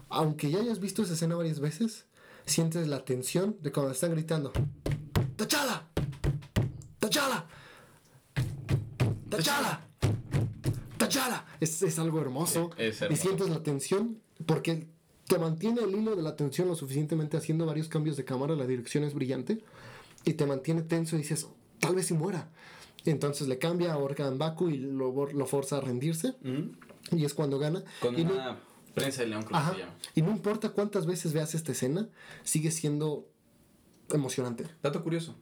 Aunque 0.10 0.50
ya 0.50 0.60
hayas 0.60 0.80
visto 0.80 1.02
esa 1.04 1.14
escena 1.14 1.36
varias 1.36 1.60
veces, 1.60 2.06
sientes 2.46 2.88
la 2.88 3.04
tensión 3.06 3.58
de 3.62 3.72
cuando 3.72 3.92
están 3.92 4.12
gritando: 4.12 4.52
¡Tachala! 5.36 5.88
¡Tachala! 7.00 7.46
¡Tachala! 9.30 9.88
¡Tachala! 11.14 11.46
Es, 11.60 11.82
es 11.82 12.00
algo 12.00 12.20
hermoso. 12.22 12.72
Es 12.78 13.02
y 13.10 13.16
sientes 13.16 13.50
la 13.50 13.64
tensión 13.64 14.20
porque 14.46 14.88
te 15.28 15.38
mantiene 15.38 15.82
el 15.82 15.96
hilo 15.96 16.16
de 16.16 16.22
la 16.22 16.36
tensión 16.36 16.68
lo 16.68 16.76
suficientemente 16.76 17.38
haciendo 17.38 17.66
varios 17.66 17.88
cambios 17.88 18.18
de 18.18 18.26
cámara, 18.26 18.56
la 18.56 18.66
dirección 18.68 19.04
es 19.04 19.14
brillante 19.14 19.64
y 20.26 20.34
te 20.34 20.46
mantiene 20.46 20.82
tenso 20.82 21.16
y 21.16 21.20
dices, 21.20 21.48
tal 21.80 21.96
vez 21.96 22.08
si 22.08 22.14
muera. 22.14 22.50
Entonces 23.06 23.48
le 23.48 23.58
cambia 23.58 23.94
a 23.94 23.98
Orca 23.98 24.30
Baku 24.30 24.70
y 24.70 24.78
lo, 24.78 25.12
lo 25.32 25.46
forza 25.46 25.78
a 25.78 25.82
rendirse 25.82 26.36
Ujú. 26.44 27.18
y 27.18 27.26
es 27.26 27.34
cuando 27.34 27.58
gana. 27.60 27.84
Con 28.02 28.20
y, 28.20 28.24
no, 28.26 28.34
una 28.34 28.60
prensa 28.94 29.22
de 29.22 29.30
león, 29.30 29.44
creo 29.44 29.58
ajá, 29.58 29.72
que 29.72 29.78
se 29.78 29.84
llama. 29.84 29.96
y 30.16 30.22
no 30.22 30.32
importa 30.32 30.70
cuántas 30.70 31.06
veces 31.06 31.34
veas 31.34 31.56
esta 31.56 31.72
escena, 31.72 32.10
sigue 32.44 32.70
siendo 32.72 33.28
emocionante. 34.12 34.66
Dato 34.84 35.02
curioso. 35.04 35.36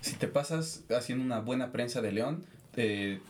Si 0.00 0.14
te 0.16 0.28
pasas 0.28 0.84
haciendo 0.96 1.24
una 1.24 1.40
buena 1.40 1.72
prensa 1.72 2.00
de 2.00 2.12
león, 2.12 2.44
eh, 2.76 3.20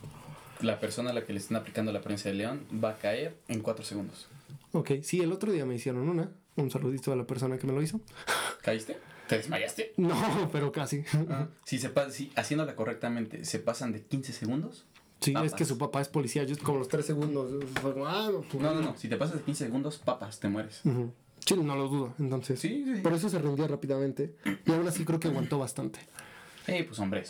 la 0.61 0.79
persona 0.79 1.11
a 1.11 1.13
la 1.13 1.25
que 1.25 1.33
le 1.33 1.39
están 1.39 1.57
aplicando 1.57 1.91
la 1.91 2.01
prensa 2.01 2.29
de 2.29 2.35
león 2.35 2.65
va 2.83 2.91
a 2.91 2.97
caer 2.97 3.35
en 3.47 3.61
4 3.61 3.83
segundos. 3.85 4.27
Ok, 4.71 4.91
sí, 5.03 5.19
el 5.21 5.31
otro 5.31 5.51
día 5.51 5.65
me 5.65 5.75
hicieron 5.75 6.07
una. 6.09 6.29
Un 6.55 6.69
saludito 6.69 7.13
a 7.13 7.15
la 7.15 7.25
persona 7.25 7.57
que 7.57 7.65
me 7.67 7.73
lo 7.73 7.81
hizo. 7.81 8.01
¿Caíste? 8.61 8.97
¿Te 9.27 9.37
desmayaste? 9.37 9.93
No, 9.97 10.49
pero 10.51 10.71
casi. 10.71 11.03
Si, 11.63 11.77
se 11.79 11.91
si 12.11 12.31
haciéndola 12.35 12.75
correctamente 12.75 13.45
se 13.45 13.59
pasan 13.59 13.91
de 13.93 14.01
15 14.03 14.33
segundos. 14.33 14.85
Sí, 15.21 15.31
es 15.31 15.35
Papas. 15.35 15.53
que 15.53 15.65
su 15.65 15.77
papá 15.77 16.01
es 16.01 16.07
policía. 16.07 16.43
Yo 16.43 16.57
como 16.63 16.79
los 16.79 16.87
tres 16.87 17.05
segundos. 17.05 17.51
fue 17.81 17.93
como, 17.93 18.07
ah, 18.07 18.29
No, 18.53 18.73
no, 18.73 18.81
no. 18.81 18.97
Si 18.97 19.07
te 19.07 19.17
pasas 19.17 19.37
de 19.37 19.41
15 19.43 19.65
segundos, 19.65 19.97
papas, 19.99 20.39
te 20.39 20.47
mueres. 20.49 20.81
Ujú. 20.85 21.11
Sí, 21.45 21.55
no 21.55 21.75
lo 21.75 21.87
dudo. 21.87 22.13
Entonces, 22.19 22.59
Sí, 22.59 22.83
sí. 22.85 23.01
por 23.01 23.13
eso 23.13 23.29
se 23.29 23.39
rindió 23.39 23.67
rápidamente. 23.67 24.35
Y 24.65 24.71
aún 24.71 24.87
así 24.87 25.05
creo 25.05 25.19
que 25.19 25.27
aguantó 25.29 25.57
bastante. 25.59 25.99
Eh, 26.69 26.83
pues 26.83 26.99
hombre. 26.99 27.23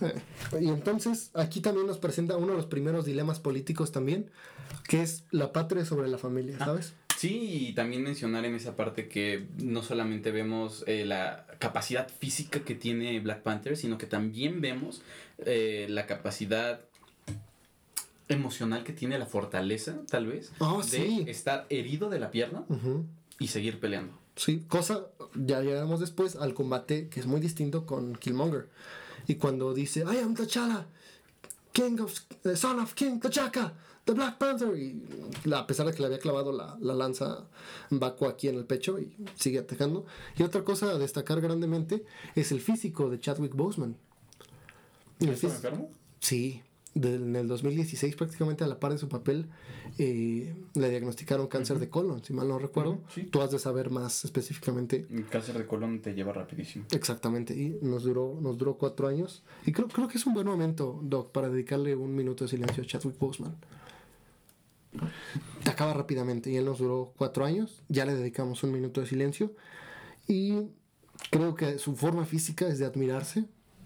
Eh, 0.00 0.14
Y 0.60 0.68
entonces 0.68 1.30
aquí 1.34 1.60
también 1.60 1.86
nos 1.86 1.98
presenta 1.98 2.36
uno 2.36 2.48
de 2.48 2.56
los 2.56 2.66
primeros 2.66 3.04
dilemas 3.04 3.40
políticos 3.40 3.92
también, 3.92 4.30
que 4.88 5.02
es 5.02 5.24
la 5.30 5.52
patria 5.52 5.84
sobre 5.84 6.08
la 6.08 6.18
familia, 6.18 6.58
¿sabes? 6.58 6.94
Sí, 7.16 7.68
y 7.68 7.72
también 7.74 8.02
mencionar 8.02 8.44
en 8.44 8.54
esa 8.56 8.74
parte 8.76 9.08
que 9.08 9.46
no 9.58 9.82
solamente 9.82 10.30
vemos 10.32 10.82
eh, 10.86 11.04
la 11.06 11.46
capacidad 11.60 12.08
física 12.08 12.60
que 12.60 12.74
tiene 12.74 13.18
Black 13.20 13.42
Panther, 13.42 13.76
sino 13.76 13.98
que 13.98 14.06
también 14.06 14.60
vemos 14.60 15.00
eh, 15.38 15.86
la 15.88 16.06
capacidad 16.06 16.80
emocional 18.28 18.84
que 18.84 18.92
tiene 18.92 19.18
la 19.18 19.26
fortaleza, 19.26 19.96
tal 20.10 20.26
vez, 20.26 20.52
Oh, 20.58 20.78
de 20.82 20.88
sí. 20.88 21.24
estar 21.28 21.66
herido 21.68 22.08
de 22.10 22.18
la 22.18 22.30
pierna 22.30 22.64
y 23.38 23.48
seguir 23.48 23.78
peleando. 23.80 24.18
Sí, 24.36 24.64
cosa, 24.68 25.06
ya 25.34 25.60
llegaremos 25.62 26.00
después 26.00 26.36
al 26.36 26.54
combate 26.54 27.08
que 27.08 27.20
es 27.20 27.26
muy 27.26 27.40
distinto 27.40 27.86
con 27.86 28.14
Killmonger. 28.16 28.68
Y 29.28 29.36
cuando 29.36 29.72
dice, 29.74 30.00
I 30.00 30.18
am 30.18 30.34
T'Challa, 30.34 30.86
King 31.72 31.98
of, 32.00 32.12
eh, 32.44 32.56
Son 32.56 32.78
of 32.80 32.94
King 32.94 33.20
T'Chaka, 33.20 33.72
The 34.04 34.12
Black 34.12 34.38
Panther. 34.38 34.76
Y 34.76 35.02
la- 35.44 35.60
a 35.60 35.66
pesar 35.66 35.86
de 35.86 35.92
que 35.92 36.00
le 36.00 36.06
había 36.06 36.18
clavado 36.18 36.52
la, 36.52 36.76
la 36.80 36.94
lanza 36.94 37.46
Baku 37.90 38.26
aquí 38.26 38.48
en 38.48 38.56
el 38.56 38.64
pecho 38.64 38.98
y 38.98 39.14
sigue 39.36 39.60
atacando. 39.60 40.04
Y 40.36 40.42
otra 40.42 40.62
cosa 40.64 40.90
a 40.90 40.98
destacar 40.98 41.40
grandemente 41.40 42.04
es 42.34 42.50
el 42.52 42.60
físico 42.60 43.08
de 43.10 43.20
Chadwick 43.20 43.54
Boseman. 43.54 43.96
Sí, 46.20 46.60
en 46.94 47.34
el 47.34 47.48
2016, 47.48 48.14
prácticamente 48.16 48.62
a 48.64 48.66
la 48.66 48.78
par 48.78 48.92
de 48.92 48.98
su 48.98 49.08
papel, 49.08 49.48
eh, 49.98 50.54
le 50.74 50.90
diagnosticaron 50.90 51.48
cáncer 51.48 51.78
de 51.78 51.88
colon, 51.88 52.22
si 52.22 52.32
mal 52.32 52.48
no 52.48 52.58
recuerdo. 52.58 53.02
Sí. 53.12 53.24
Tú 53.24 53.42
has 53.42 53.50
de 53.50 53.58
saber 53.58 53.90
más 53.90 54.24
específicamente 54.24 55.06
El 55.10 55.26
cáncer 55.26 55.58
de 55.58 55.66
colon 55.66 56.00
te 56.00 56.14
lleva 56.14 56.32
rapidísimo. 56.32 56.84
exactamente. 56.92 57.54
Y 57.54 57.78
nos 57.82 58.04
duró, 58.04 58.38
nos 58.40 58.56
duró 58.58 58.78
cuatro 58.78 59.08
años. 59.08 59.42
Y 59.66 59.72
creo, 59.72 59.88
creo 59.88 60.08
que 60.08 60.18
es 60.18 60.26
un 60.26 60.34
buen 60.34 60.46
momento, 60.46 61.00
Doc, 61.02 61.32
para 61.32 61.48
dedicarle 61.48 61.96
un 61.96 62.14
minuto 62.14 62.44
de 62.44 62.50
silencio 62.50 62.82
a 62.82 62.86
Chadwick 62.86 63.18
Boseman. 63.18 63.56
Te 65.64 65.70
acaba 65.70 65.92
rápidamente 65.92 66.50
y 66.50 66.56
él 66.56 66.64
nos 66.64 66.78
duró 66.78 67.12
cuatro 67.16 67.44
años. 67.44 67.82
Ya 67.88 68.04
le 68.04 68.14
dedicamos 68.14 68.62
un 68.62 68.70
minuto 68.72 69.00
de 69.00 69.08
silencio. 69.08 69.52
Y 70.28 70.68
creo 71.30 71.54
que 71.54 71.78
su 71.78 71.96
forma 71.96 72.24
física 72.24 72.68
es 72.68 72.78
de 72.78 72.86
admirarse 72.86 73.44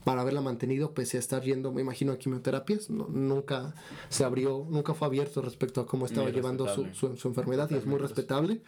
para 0.09 0.23
haberla 0.23 0.41
mantenido 0.41 0.95
pese 0.95 1.19
a 1.19 1.21
estar 1.21 1.43
yendo, 1.43 1.71
me 1.71 1.83
imagino, 1.83 2.12
a 2.12 2.19
quimioterapias. 2.19 2.88
No- 2.88 3.09
nunca 3.09 3.75
se 4.09 4.25
abrió, 4.25 4.67
nunca 4.71 4.95
fue 4.95 5.07
abierto 5.07 5.43
respecto 5.43 5.83
a 5.83 5.87
cómo 5.87 6.07
estaba 6.07 6.25
Muy 6.29 6.33
llevando 6.33 6.67
su, 6.75 6.87
su- 6.95 7.15
su 7.19 7.29
enfermedad 7.29 7.69
y 7.71 7.75
es 7.75 7.85
muy 7.85 7.99
respetable. 7.99 8.62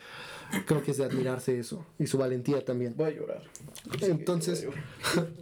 Creo 0.66 0.82
que 0.82 0.90
es 0.90 0.98
de 0.98 1.04
admirarse 1.04 1.58
eso 1.58 1.86
y 1.98 2.06
su 2.08 2.18
valentía 2.18 2.62
también. 2.62 2.92
Voy 2.94 3.06
a 3.06 3.10
llorar. 3.16 3.42
Entonces, 4.02 4.66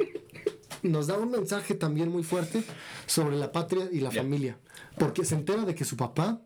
nos 0.85 1.09
da 1.09 1.19
un 1.19 1.33
mensaje 1.33 1.75
también 1.75 2.11
muy 2.11 2.23
fuerte 2.23 2.62
sobre 3.07 3.37
la 3.37 3.50
patria 3.50 3.88
y 3.90 3.99
la 3.99 4.11
familia. 4.12 4.57
Porque 4.99 5.25
se 5.25 5.35
entera 5.35 5.64
de 5.64 5.75
que 5.75 5.85
su 5.85 5.97
papá 5.97 6.40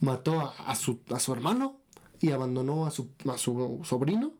mató 0.00 0.40
a, 0.40 0.54
a 0.66 0.74
su, 0.76 1.00
a 1.10 1.20
su 1.20 1.32
hermano 1.34 1.76
y 2.20 2.30
abandonó 2.30 2.86
a 2.86 2.90
su, 2.90 3.10
a 3.30 3.36
su 3.36 3.80
sobrino 3.84 4.32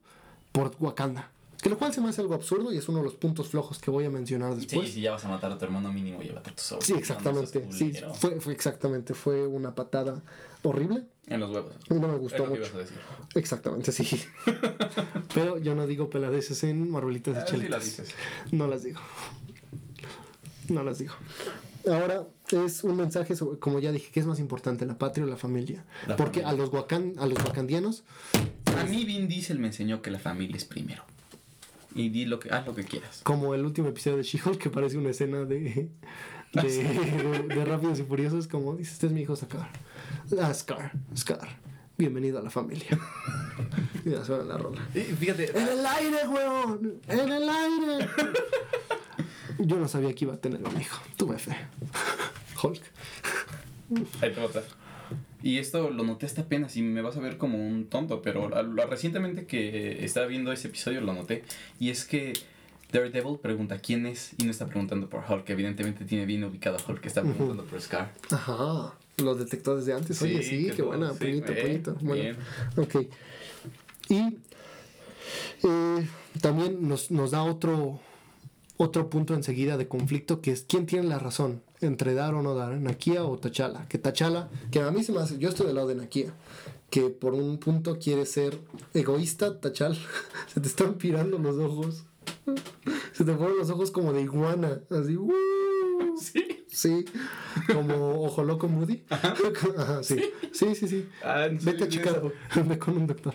por 0.52 0.74
Wakanda. 0.80 1.30
Que 1.64 1.70
lo 1.70 1.78
cual 1.78 1.94
se 1.94 2.02
me 2.02 2.10
hace 2.10 2.20
algo 2.20 2.34
absurdo 2.34 2.74
y 2.74 2.76
es 2.76 2.86
uno 2.90 2.98
de 2.98 3.04
los 3.04 3.14
puntos 3.14 3.48
flojos 3.48 3.78
que 3.78 3.90
voy 3.90 4.04
a 4.04 4.10
mencionar 4.10 4.52
Sí, 4.52 4.60
después. 4.66 4.92
si 4.92 5.00
ya 5.00 5.12
vas 5.12 5.24
a 5.24 5.28
matar 5.28 5.50
a 5.50 5.56
tu 5.58 5.64
hermano 5.64 5.90
mínimo, 5.90 6.20
llévate 6.22 6.50
a 6.50 6.54
tu 6.54 6.62
sobrino. 6.62 6.84
Sí, 6.86 6.92
exactamente. 6.92 7.64
no 7.64 7.72
Sí, 7.72 7.92
fue, 8.20 8.38
fue 8.38 8.52
exactamente. 8.52 9.14
Fue 9.14 9.46
una 9.46 9.74
patada 9.74 10.22
horrible. 10.62 11.04
En 11.26 11.40
los 11.40 11.50
huevos. 11.50 11.72
No 11.88 12.06
me 12.06 12.14
Es 12.14 12.20
gustó 12.20 12.44
que 12.44 12.50
mucho. 12.50 12.60
ibas 12.60 12.74
a 12.74 12.78
decir. 12.78 12.98
Exactamente, 13.34 13.92
sí. 13.92 14.20
Pero 15.34 15.56
yo 15.58 15.74
no 15.74 15.86
digo 15.86 16.10
peladeces 16.10 16.62
en 16.64 16.90
marrulitas 16.90 17.34
de 17.34 17.40
Ah, 17.40 17.44
sí 17.46 17.52
chelitas. 17.52 17.70
las 17.70 17.84
dices. 17.84 18.14
No 18.52 18.66
las 18.66 18.82
digo. 18.82 19.00
No 20.68 20.82
las 20.82 20.98
digo. 20.98 21.14
Ahora 21.90 22.26
es 22.50 22.84
un 22.84 22.96
mensaje, 22.96 23.36
sobre- 23.36 23.58
como 23.58 23.78
ya 23.78 23.90
dije, 23.92 24.10
que 24.10 24.20
es 24.20 24.26
más 24.26 24.38
importante, 24.38 24.84
la 24.86 24.98
patria 24.98 25.24
o 25.24 25.28
la 25.28 25.36
familia. 25.36 25.84
La 26.06 26.16
Porque 26.16 26.42
familia. 26.42 26.62
a 26.62 26.66
los 26.66 26.72
wakan, 26.74 27.14
a 27.18 27.26
los 27.26 27.38
wakandianos, 27.44 28.04
A 28.78 28.84
mí 28.84 29.04
Vin 29.04 29.28
Diesel 29.28 29.58
me 29.58 29.68
enseñó 29.68 30.02
que 30.02 30.10
la 30.10 30.18
familia 30.18 30.56
es 30.56 30.64
primero. 30.64 31.04
Y 31.94 32.08
di 32.08 32.24
lo 32.24 32.40
que, 32.40 32.50
haz 32.50 32.66
lo 32.66 32.74
que 32.74 32.84
quieras. 32.84 33.20
como 33.22 33.54
el 33.54 33.64
último 33.64 33.88
episodio 33.88 34.16
de 34.16 34.22
She-Hulk, 34.24 34.58
que 34.58 34.70
parece 34.70 34.98
una 34.98 35.10
escena 35.10 35.44
de, 35.44 35.90
de, 36.52 36.62
de- 36.62 37.54
de 37.54 37.64
Rápidos 37.64 38.00
y 38.00 38.02
Furiosos, 38.02 38.48
como 38.48 38.74
dice, 38.76 38.92
este 38.92 39.06
es 39.06 39.12
mi 39.12 39.20
hijo 39.22 39.36
Scar. 39.36 39.68
Ah, 40.40 40.52
Scar, 40.52 40.92
Scar, 41.16 41.48
bienvenido 41.96 42.38
a 42.38 42.42
la 42.42 42.50
familia. 42.50 42.98
y 44.04 44.10
ya 44.10 44.24
suena 44.24 44.42
la 44.44 44.56
rola. 44.58 44.80
fíjate, 44.92 45.56
¡En 45.56 45.68
el 45.68 45.86
aire, 45.86 46.28
weón! 46.28 47.00
¡En 47.08 47.30
el 47.32 47.48
aire! 47.48 48.08
Yo 49.60 49.76
no 49.76 49.86
sabía 49.86 50.12
que 50.14 50.24
iba 50.24 50.34
a 50.34 50.38
tener 50.38 50.60
un 50.66 50.80
hijo. 50.80 51.00
Tuve 51.16 51.38
fe. 51.38 51.56
Hulk. 52.62 52.82
Ahí 54.20 54.32
te. 54.32 54.60
Y 55.46 55.58
esto 55.58 55.90
lo 55.90 56.04
noté 56.04 56.24
hasta 56.24 56.40
apenas 56.40 56.74
y 56.78 56.82
me 56.82 57.02
vas 57.02 57.18
a 57.18 57.20
ver 57.20 57.36
como 57.36 57.58
un 57.58 57.84
tonto, 57.88 58.22
pero 58.22 58.48
la- 58.48 58.62
la- 58.62 58.86
recientemente 58.86 59.44
que 59.44 60.02
estaba 60.02 60.26
viendo 60.26 60.50
ese 60.52 60.68
episodio 60.68 61.02
lo 61.02 61.12
noté. 61.12 61.44
Y 61.78 61.90
es 61.90 62.06
que 62.06 62.32
Daredevil 62.90 63.38
pregunta 63.42 63.78
quién 63.78 64.06
es 64.06 64.30
y 64.38 64.44
no 64.44 64.50
está 64.50 64.66
preguntando 64.66 65.10
por 65.10 65.22
Hulk. 65.28 65.50
Evidentemente 65.50 66.06
tiene 66.06 66.24
bien 66.24 66.44
ubicado 66.44 66.78
a 66.78 66.90
Hulk, 66.90 67.00
que 67.02 67.08
está 67.08 67.20
preguntando 67.22 67.64
por 67.64 67.78
Scar. 67.80 68.12
Ajá. 68.30 68.94
Lo 69.18 69.34
detectó 69.34 69.76
desde 69.76 69.92
antes. 69.92 70.20
Oye, 70.22 70.42
Sí, 70.42 70.70
qué 70.74 70.80
buena. 70.82 71.12
sí, 71.12 71.18
puñito, 71.18 71.52
eh, 71.52 71.62
puñito. 71.62 71.94
Bueno, 72.00 72.22
bien. 72.22 72.36
ok. 72.76 73.06
Y 74.08 74.38
eh, 75.68 76.08
también 76.40 76.88
nos, 76.88 77.10
nos 77.10 77.30
da 77.32 77.42
otro, 77.42 78.00
otro 78.76 79.10
punto 79.10 79.34
enseguida 79.34 79.76
de 79.76 79.88
conflicto 79.88 80.40
que 80.40 80.52
es 80.52 80.64
quién 80.68 80.86
tiene 80.86 81.06
la 81.06 81.18
razón 81.18 81.62
entre 81.86 82.14
dar 82.14 82.34
o 82.34 82.42
no 82.42 82.54
dar, 82.54 82.76
Nakia 82.78 83.24
o 83.24 83.38
Tachala. 83.38 83.86
Que 83.88 83.98
Tachala, 83.98 84.48
que 84.70 84.80
a 84.80 84.90
mí 84.90 85.04
se 85.04 85.12
me 85.12 85.20
hace, 85.20 85.38
yo 85.38 85.48
estoy 85.48 85.66
del 85.66 85.76
lado 85.76 85.88
de 85.88 85.94
Nakia, 85.94 86.32
que 86.90 87.10
por 87.10 87.34
un 87.34 87.58
punto 87.58 87.98
quiere 87.98 88.26
ser 88.26 88.58
egoísta, 88.92 89.60
Tachal, 89.60 89.96
se 90.52 90.60
te 90.60 90.68
están 90.68 90.94
pirando 90.94 91.38
los 91.38 91.56
ojos. 91.58 92.04
Se 93.12 93.24
te 93.24 93.32
ponen 93.32 93.58
los 93.58 93.70
ojos 93.70 93.90
como 93.90 94.12
de 94.12 94.22
iguana, 94.22 94.80
así. 94.90 95.16
¡uh! 95.16 95.32
Sí. 96.20 96.64
Sí, 96.74 97.04
como 97.72 98.24
Ojo 98.24 98.42
Loco 98.42 98.66
Moody. 98.66 99.04
Ajá, 99.08 99.34
sí. 100.02 100.32
sí, 100.52 100.74
sí, 100.74 100.88
sí. 100.88 101.08
Ah, 101.22 101.46
¿en 101.46 101.64
Vete 101.64 101.84
a 101.84 101.88
checar, 101.88 102.20
ve 102.66 102.78
con 102.78 102.96
un 102.96 103.06
doctor. 103.06 103.34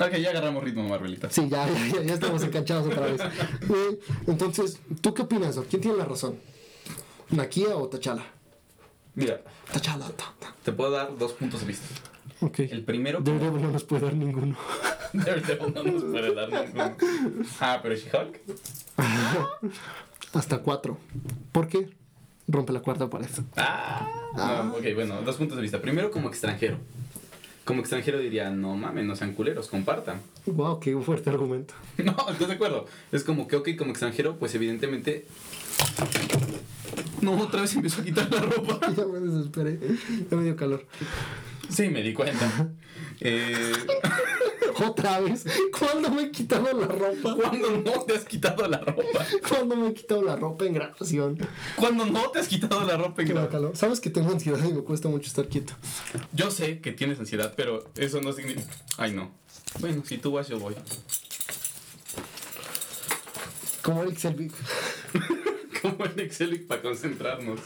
Ok, 0.00 0.14
ya 0.16 0.30
agarramos 0.30 0.62
ritmo, 0.62 0.88
Marvelita. 0.88 1.28
Sí, 1.30 1.48
ya, 1.48 1.66
ya, 1.68 2.02
ya, 2.02 2.14
estamos 2.14 2.42
enganchados 2.42 2.86
otra 2.86 3.06
vez. 3.06 3.20
Eh, 3.68 3.98
entonces, 4.26 4.78
¿tú 5.00 5.12
qué 5.12 5.22
opinas? 5.22 5.54
Doc? 5.56 5.66
¿Quién 5.68 5.82
tiene 5.82 5.98
la 5.98 6.04
razón? 6.04 6.38
¿Nakia 7.30 7.76
o 7.76 7.88
Tachala? 7.88 8.24
Mira, 9.14 9.42
Tachala. 9.72 10.06
ta, 10.10 10.32
ta. 10.38 10.54
te 10.62 10.72
puedo 10.72 10.90
dar 10.92 11.16
dos 11.18 11.32
puntos 11.32 11.60
de 11.60 11.66
vista. 11.66 11.86
Ok. 12.40 12.60
El 12.60 12.84
primero, 12.84 13.18
como 13.22 13.38
Daredevil 13.38 13.62
no 13.62 13.70
nos 13.72 13.84
puede 13.84 14.04
dar 14.06 14.14
ninguno. 14.14 14.56
Daredevil 15.12 15.74
no 15.74 15.82
nos 15.82 16.04
puede 16.04 16.34
dar 16.34 16.48
ninguno. 16.50 16.96
Ah, 17.60 17.80
pero 17.82 17.94
She-Hulk. 17.96 18.40
Hasta 20.32 20.58
cuatro. 20.58 20.98
¿Por 21.52 21.68
qué? 21.68 21.90
Rompe 22.46 22.72
la 22.72 22.80
cuarta 22.80 23.10
pared. 23.10 23.28
Ah, 23.56 24.62
no, 24.64 24.76
ok, 24.76 24.84
bueno, 24.94 25.20
dos 25.22 25.36
puntos 25.36 25.56
de 25.56 25.62
vista. 25.62 25.80
Primero, 25.82 26.10
como 26.10 26.28
extranjero. 26.28 26.78
Como 27.68 27.80
extranjero 27.80 28.18
diría, 28.18 28.48
no 28.48 28.76
mames, 28.76 29.04
no 29.04 29.14
sean 29.14 29.34
culeros, 29.34 29.68
compartan. 29.68 30.22
Wow, 30.46 30.80
qué 30.80 30.96
fuerte 30.96 31.28
argumento. 31.28 31.74
No, 32.02 32.16
¿estás 32.30 32.48
de 32.48 32.54
acuerdo? 32.54 32.86
Es 33.12 33.24
como 33.24 33.46
que, 33.46 33.56
ok, 33.56 33.68
como 33.76 33.90
extranjero, 33.90 34.38
pues 34.38 34.54
evidentemente. 34.54 35.26
No, 37.20 37.38
otra 37.38 37.60
vez 37.60 37.76
empezó 37.76 38.00
a 38.00 38.04
quitar 38.06 38.32
la 38.32 38.40
ropa. 38.40 38.80
Ya 38.96 39.04
me 39.04 39.20
desesperé. 39.20 39.78
Ya 40.30 40.36
me 40.38 40.44
dio 40.44 40.56
calor. 40.56 40.86
Sí, 41.68 41.90
me 41.90 42.02
di 42.02 42.14
cuenta. 42.14 42.70
Eh, 43.20 43.72
Otra 44.86 45.20
vez. 45.20 45.44
¿Cuándo 45.76 46.10
me 46.10 46.22
he 46.22 46.30
quitado 46.30 46.72
la 46.72 46.86
ropa? 46.86 47.34
¿Cuándo 47.34 47.70
no 47.78 48.02
te 48.02 48.14
has 48.14 48.24
quitado 48.24 48.68
la 48.68 48.78
ropa? 48.78 49.26
¿Cuándo 49.48 49.76
me 49.76 49.88
he 49.88 49.94
quitado 49.94 50.22
la 50.22 50.36
ropa 50.36 50.64
en 50.66 50.74
grabación? 50.74 51.38
¿Cuándo 51.76 52.06
no 52.06 52.30
te 52.30 52.38
has 52.38 52.48
quitado 52.48 52.84
la 52.84 52.96
ropa 52.96 53.22
en 53.22 53.28
calor. 53.48 53.76
Sabes 53.76 54.00
que 54.00 54.10
tengo 54.10 54.30
ansiedad 54.30 54.62
y 54.64 54.72
me 54.72 54.82
cuesta 54.82 55.08
mucho 55.08 55.28
estar 55.28 55.48
quieto. 55.48 55.74
Yo 56.32 56.50
sé 56.50 56.80
que 56.80 56.92
tienes 56.92 57.18
ansiedad, 57.18 57.54
pero 57.56 57.84
eso 57.96 58.20
no 58.20 58.32
significa. 58.32 58.68
Ay, 58.96 59.12
no. 59.12 59.30
Bueno, 59.80 60.02
si 60.04 60.18
tú 60.18 60.32
vas, 60.32 60.48
yo 60.48 60.58
voy. 60.58 60.74
Como 63.82 64.02
Eric 64.02 64.18
Selvig. 64.18 64.52
Como 65.82 66.04
en 66.04 66.20
Excel 66.20 66.60
para 66.62 66.82
concentrarnos. 66.82 67.60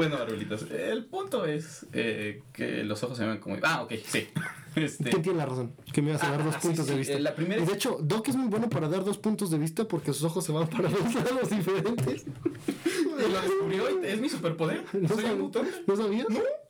Bueno, 0.00 0.16
Arbolitas, 0.16 0.62
el 0.70 1.04
punto 1.04 1.44
es 1.44 1.84
eh, 1.92 2.42
que 2.54 2.84
los 2.84 3.02
ojos 3.02 3.18
se 3.18 3.26
ven 3.26 3.36
como. 3.38 3.56
Ah, 3.62 3.82
ok, 3.82 3.92
sí. 4.04 4.28
Este, 4.76 5.10
¿Quién 5.10 5.22
tiene 5.22 5.38
la 5.38 5.46
razón? 5.46 5.72
Que 5.92 6.00
me 6.00 6.12
vas 6.12 6.22
a 6.22 6.28
Ah, 6.28 6.30
dar 6.30 6.44
dos 6.44 6.54
ah, 6.54 6.58
sí, 6.62 6.68
puntos 6.68 6.86
de 6.86 6.92
sí, 6.92 6.98
vista. 7.00 7.14
eh, 7.14 7.20
la 7.20 7.34
primera- 7.34 7.64
de 7.64 7.72
hecho, 7.72 7.98
Doc 8.00 8.28
es 8.28 8.36
muy 8.36 8.46
bueno 8.48 8.68
para 8.70 8.88
dar 8.88 9.04
dos 9.04 9.18
puntos 9.18 9.50
de 9.50 9.58
vista 9.58 9.82
porque 9.88 10.12
sus 10.12 10.22
ojos 10.22 10.44
se 10.44 10.52
van 10.52 10.68
para 10.70 10.88
dos 10.88 11.12
lados 11.14 11.50
diferentes. 11.50 12.24
lo 13.04 13.40
descubrió 13.42 14.00
y 14.02 14.06
es 14.06 14.20
mi 14.20 14.28
superpoder. 14.28 14.84
¿No, 14.92 15.08
Soy 15.08 15.24
sab- 15.24 15.32
un 15.34 15.40
botón. 15.42 15.66
¿No 15.88 15.96
sabías? 15.96 16.26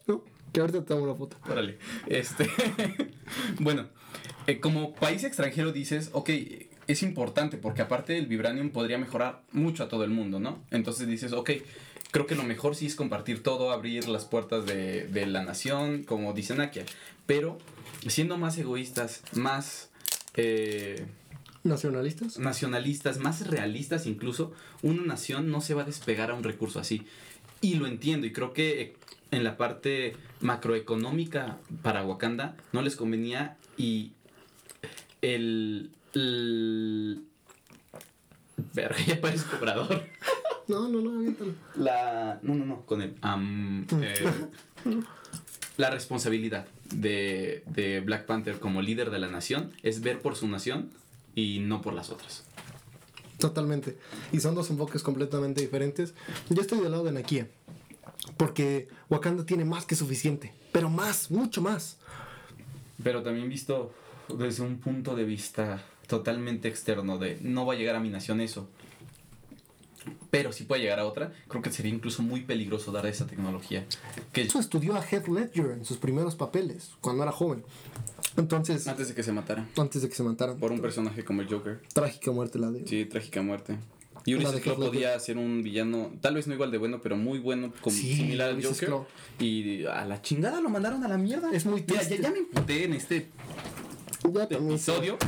No. 0.07 0.25
Que 0.53 0.61
ahorita 0.61 0.81
te 0.81 0.87
tomo 0.87 1.03
una 1.05 1.15
foto. 1.15 1.37
Órale. 1.49 1.79
Este. 2.07 2.51
bueno, 3.61 3.87
eh, 4.47 4.59
como 4.61 4.95
país 4.95 5.23
extranjero 5.25 5.71
dices, 5.71 6.09
ok, 6.15 6.31
es 6.87 7.03
importante 7.05 7.59
porque 7.59 7.83
aparte 7.83 8.17
el 8.17 8.27
Vibranium 8.27 8.71
podría 8.71 8.97
mejorar 8.99 9.43
mucho 9.53 9.85
a 9.85 9.89
todo 9.89 10.05
el 10.05 10.11
mundo, 10.11 10.41
¿no? 10.41 10.65
Entonces 10.71 11.07
dices, 11.07 11.33
ok, 11.35 11.51
creo 12.11 12.27
que 12.27 12.35
lo 12.35 12.43
mejor 12.43 12.75
sí 12.77 12.87
es 12.87 12.95
compartir 12.95 13.43
todo, 13.43 13.71
abrir 13.71 14.09
las 14.09 14.25
puertas 14.25 14.67
de, 14.67 15.07
de 15.07 15.27
la 15.27 15.43
nación, 15.43 16.05
como 16.05 16.33
dice 16.33 16.55
Nakia. 16.55 16.85
Pero 17.27 17.59
siendo 18.07 18.37
más 18.39 18.59
egoístas, 18.59 19.23
más. 19.33 19.91
eh, 20.35 21.07
¿Nacionalistas? 21.63 22.39
nacionalistas, 22.39 23.19
más 23.19 23.47
realistas 23.47 24.07
incluso, 24.07 24.53
una 24.83 25.03
nación 25.03 25.51
no 25.51 25.61
se 25.61 25.75
va 25.75 25.83
a 25.83 25.85
despegar 25.85 26.31
a 26.31 26.35
un 26.35 26.43
recurso 26.43 26.81
así. 26.81 27.03
Y 27.61 27.75
lo 27.75 27.87
entiendo, 27.87 28.27
y 28.27 28.33
creo 28.33 28.55
que 28.55 28.95
en 29.31 29.45
la 29.45 29.59
parte 29.59 30.17
macroeconómica 30.41 31.59
para 31.83 32.05
Wakanda 32.05 32.57
no 32.73 32.81
les 32.83 32.97
convenía 32.97 33.57
y 33.77 34.13
el... 35.21 35.91
el 36.15 37.25
verga, 38.75 38.99
ya 39.07 39.21
parezco 39.21 39.57
cobrador. 39.57 40.03
No, 40.69 40.87
no, 40.89 41.01
no, 41.01 41.19
aviéntalo. 41.19 41.53
La... 41.75 42.39
No, 42.43 42.55
no, 42.55 42.65
no, 42.65 42.87
con 42.87 43.03
el... 43.03 43.17
am, 43.23 43.89
eh, 44.01 44.15
la 45.79 45.91
responsabilidad. 45.91 46.69
de, 46.93 47.65
de 47.67 47.99
Black 47.99 48.25
Panther 48.27 48.61
como 48.61 48.81
líder 48.81 49.11
de 49.11 49.19
la 49.19 49.27
nación 49.27 49.73
es 49.83 50.01
ver 50.01 50.21
por 50.21 50.37
su 50.37 50.47
nación 50.47 50.91
y 51.35 51.59
no 51.59 51.83
por 51.83 51.93
las 51.93 52.11
otras. 52.11 52.45
Totalmente. 53.39 53.99
Y 54.33 54.39
son 54.39 54.55
dos 54.55 54.71
enfoques 54.71 55.03
completamente 55.03 55.61
diferentes. 55.61 56.15
Yo 56.51 56.61
estoy 56.61 56.79
del 56.81 56.93
lado 56.93 57.05
de 57.05 57.13
Nakia. 57.13 57.49
Porque 58.37 58.89
Wakanda 59.09 59.45
tiene 59.45 59.65
más 59.65 59.87
que 59.87 59.97
suficiente. 59.97 60.53
Pero 60.73 60.89
más, 60.89 61.31
mucho 61.31 61.63
más. 61.63 61.97
Pero 63.03 63.23
también 63.23 63.49
visto 63.49 63.93
desde 64.29 64.63
un 64.63 64.79
punto 64.79 65.17
de 65.17 65.25
vista 65.25 65.83
totalmente 66.11 66.69
externo 66.69 67.17
de 67.19 67.39
no 67.41 67.65
va 67.65 67.73
a 67.75 67.77
llegar 67.77 67.95
a 67.97 68.01
mi 68.01 68.11
nación 68.11 68.41
eso. 68.41 68.69
Pero 70.31 70.53
si 70.53 70.65
puede 70.65 70.83
llegar 70.83 70.99
a 70.99 71.07
otra, 71.07 71.33
creo 71.49 71.63
que 71.63 71.71
sería 71.71 71.93
incluso 71.93 72.23
muy 72.23 72.43
peligroso 72.43 72.91
dar 72.93 73.07
esa 73.07 73.27
tecnología. 73.27 73.87
Que 74.33 74.43
Eso 74.43 74.59
estudió 74.59 74.95
a 74.97 75.03
Heath 75.05 75.29
Ledger 75.29 75.73
en 75.73 75.85
sus 75.85 75.99
primeros 75.99 76.37
papeles, 76.37 76.93
cuando 77.01 77.23
era 77.23 77.33
joven. 77.33 77.65
Entonces, 78.37 78.87
antes 78.89 79.09
de 79.09 79.15
que 79.15 79.23
se 79.23 79.33
matara 79.33 79.67
antes 79.77 80.03
de 80.03 80.09
que 80.09 80.15
se 80.15 80.23
mataran. 80.23 80.59
por 80.59 80.73
un 80.73 80.81
personaje 80.81 81.25
como 81.25 81.43
el 81.43 81.49
Joker. 81.49 81.81
Trágica 81.93 82.31
muerte 82.31 82.59
la 82.59 82.71
de... 82.71 82.87
Sí, 82.87 83.05
trágica 83.05 83.43
muerte. 83.43 83.77
Y 84.25 84.35
Ulysses 84.35 84.61
Claw 84.61 84.75
Heath 84.75 84.79
Ledger. 84.79 84.93
podía 84.93 85.21
ser 85.21 85.37
un 85.37 85.63
villano, 85.63 86.13
tal 86.21 86.35
vez 86.35 86.47
no 86.47 86.55
igual 86.55 86.71
de 86.71 86.79
bueno, 86.79 87.01
pero 87.03 87.17
muy 87.17 87.39
bueno, 87.39 87.73
como 87.81 87.95
Sí, 87.97 88.15
similar 88.17 88.51
al 88.51 88.65
Joker. 88.65 88.89
Claw. 88.89 89.07
Y 89.39 89.85
a 89.87 90.05
la 90.07 90.23
chingada 90.23 90.61
lo 90.61 90.71
mandaron 90.71 91.05
a 91.05 91.09
la 91.09 91.19
mierda. 91.19 91.51
Es 91.53 91.67
muy 91.67 91.83
Mira, 91.83 92.03
ya, 92.03 92.09
triste. 92.09 92.23
ya 92.23 92.31
me 92.31 92.39
imputé 92.39 92.85
en 92.85 92.93
este 92.95 93.29
Ya 94.33 94.43
episodio. 94.45 95.19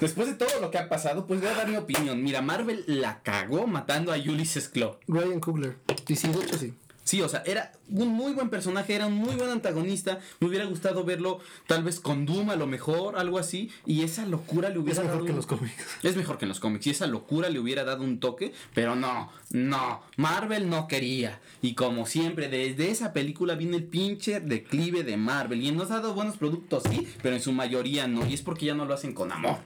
Después 0.00 0.28
de 0.28 0.34
todo 0.34 0.60
lo 0.60 0.70
que 0.70 0.78
ha 0.78 0.88
pasado, 0.88 1.26
pues 1.26 1.40
voy 1.40 1.50
a 1.50 1.54
dar 1.54 1.68
mi 1.68 1.76
opinión. 1.76 2.22
Mira, 2.22 2.40
Marvel 2.42 2.84
la 2.86 3.22
cagó 3.22 3.66
matando 3.66 4.12
a 4.12 4.16
Ulysses 4.16 4.68
Claw. 4.68 4.96
Ryan 5.06 5.40
Coogler. 5.40 5.76
Y 6.08 6.16
sí, 6.16 6.28
de 6.28 6.42
hecho 6.44 6.58
sí. 6.58 6.74
Sí, 7.02 7.22
o 7.22 7.28
sea, 7.28 7.42
era 7.44 7.72
un 7.88 8.08
muy 8.08 8.32
buen 8.34 8.50
personaje, 8.50 8.94
era 8.94 9.06
un 9.06 9.14
muy 9.14 9.34
buen 9.34 9.50
antagonista. 9.50 10.20
Me 10.38 10.46
hubiera 10.46 10.64
gustado 10.66 11.02
verlo 11.02 11.40
tal 11.66 11.82
vez 11.82 11.98
con 11.98 12.24
Doom 12.24 12.50
a 12.50 12.56
lo 12.56 12.68
mejor, 12.68 13.18
algo 13.18 13.38
así. 13.38 13.68
Y 13.84 14.02
esa 14.04 14.26
locura 14.26 14.68
le 14.68 14.76
Es 14.76 14.80
hubiera 14.80 15.00
mejor 15.00 15.14
dado 15.16 15.24
que 15.24 15.30
un- 15.32 15.36
los 15.36 15.46
cómics. 15.46 15.74
Es 16.04 16.16
mejor 16.16 16.38
que 16.38 16.44
en 16.44 16.50
los 16.50 16.60
cómics. 16.60 16.86
Y 16.86 16.90
esa 16.90 17.08
locura 17.08 17.48
le 17.48 17.58
hubiera 17.58 17.82
dado 17.82 18.04
un 18.04 18.20
toque. 18.20 18.52
Pero 18.74 18.94
no, 18.94 19.32
no. 19.50 20.02
Marvel 20.18 20.68
no 20.70 20.86
quería. 20.86 21.40
Y 21.62 21.74
como 21.74 22.06
siempre, 22.06 22.48
desde 22.48 22.90
esa 22.90 23.12
película 23.12 23.56
viene 23.56 23.78
el 23.78 23.84
pinche 23.84 24.38
declive 24.38 25.02
de 25.02 25.16
Marvel. 25.16 25.62
Y 25.64 25.72
nos 25.72 25.90
ha 25.90 25.94
dado 25.96 26.14
buenos 26.14 26.36
productos, 26.36 26.84
sí, 26.88 27.08
pero 27.22 27.34
en 27.34 27.42
su 27.42 27.50
mayoría 27.52 28.06
no. 28.06 28.24
Y 28.26 28.34
es 28.34 28.42
porque 28.42 28.66
ya 28.66 28.74
no 28.74 28.84
lo 28.84 28.94
hacen 28.94 29.14
con 29.14 29.32
amor. 29.32 29.58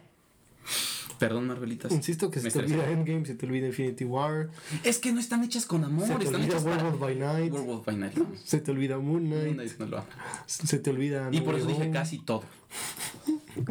Perdón, 1.19 1.47
Marvelitas. 1.47 1.93
Insisto 1.93 2.31
que 2.31 2.41
se 2.41 2.51
te 2.51 2.59
olvida 2.59 2.91
Endgame, 2.91 3.25
se 3.25 3.35
te 3.35 3.47
olvida 3.47 3.67
Infinity 3.69 4.05
War, 4.05 4.51
Es 4.83 4.99
que 4.99 5.13
no 5.13 5.21
están 5.21 5.45
hechas 5.45 5.65
con 5.65 5.85
amor. 5.85 6.07
se 6.07 6.15
te 6.17 6.25
están 6.25 6.41
olvida 6.41 6.53
hechas 6.53 6.65
para... 6.65 6.77
Werewolf 6.77 7.01
by 7.01 7.15
Night, 7.17 7.53
Werewolf 7.53 7.87
by 7.87 7.97
Night. 7.97 8.15
no. 8.17 8.27
se 8.45 8.61
te 8.61 8.71
olvida 8.71 8.99
Moon 8.99 9.25
Knight, 9.25 9.45
Moon 9.45 9.55
Knight 9.55 9.79
no 9.79 9.87
lo 9.87 10.05
se 10.47 10.79
te 10.79 10.91
olvida... 10.91 11.29
Y 11.31 11.39
No 11.39 11.45
por 11.45 11.55
eso 11.55 11.67
dije 11.67 11.91
casi 11.91 12.19
todo. 12.19 12.43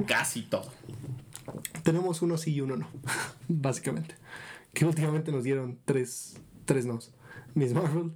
Casi 0.08 0.44
todo. 0.44 0.72
Tenemos 1.84 2.22
uno 2.22 2.38
sí 2.38 2.54
y 2.54 2.62
uno 2.62 2.78
no, 2.78 2.88
básicamente. 3.48 4.16
Que 4.74 4.86
últimamente 4.86 5.32
nos 5.32 5.44
dieron 5.44 5.78
tres, 5.86 6.38
tres 6.66 6.86
nos. 6.86 7.12
Miss 7.54 7.74
Marvel, 7.74 8.14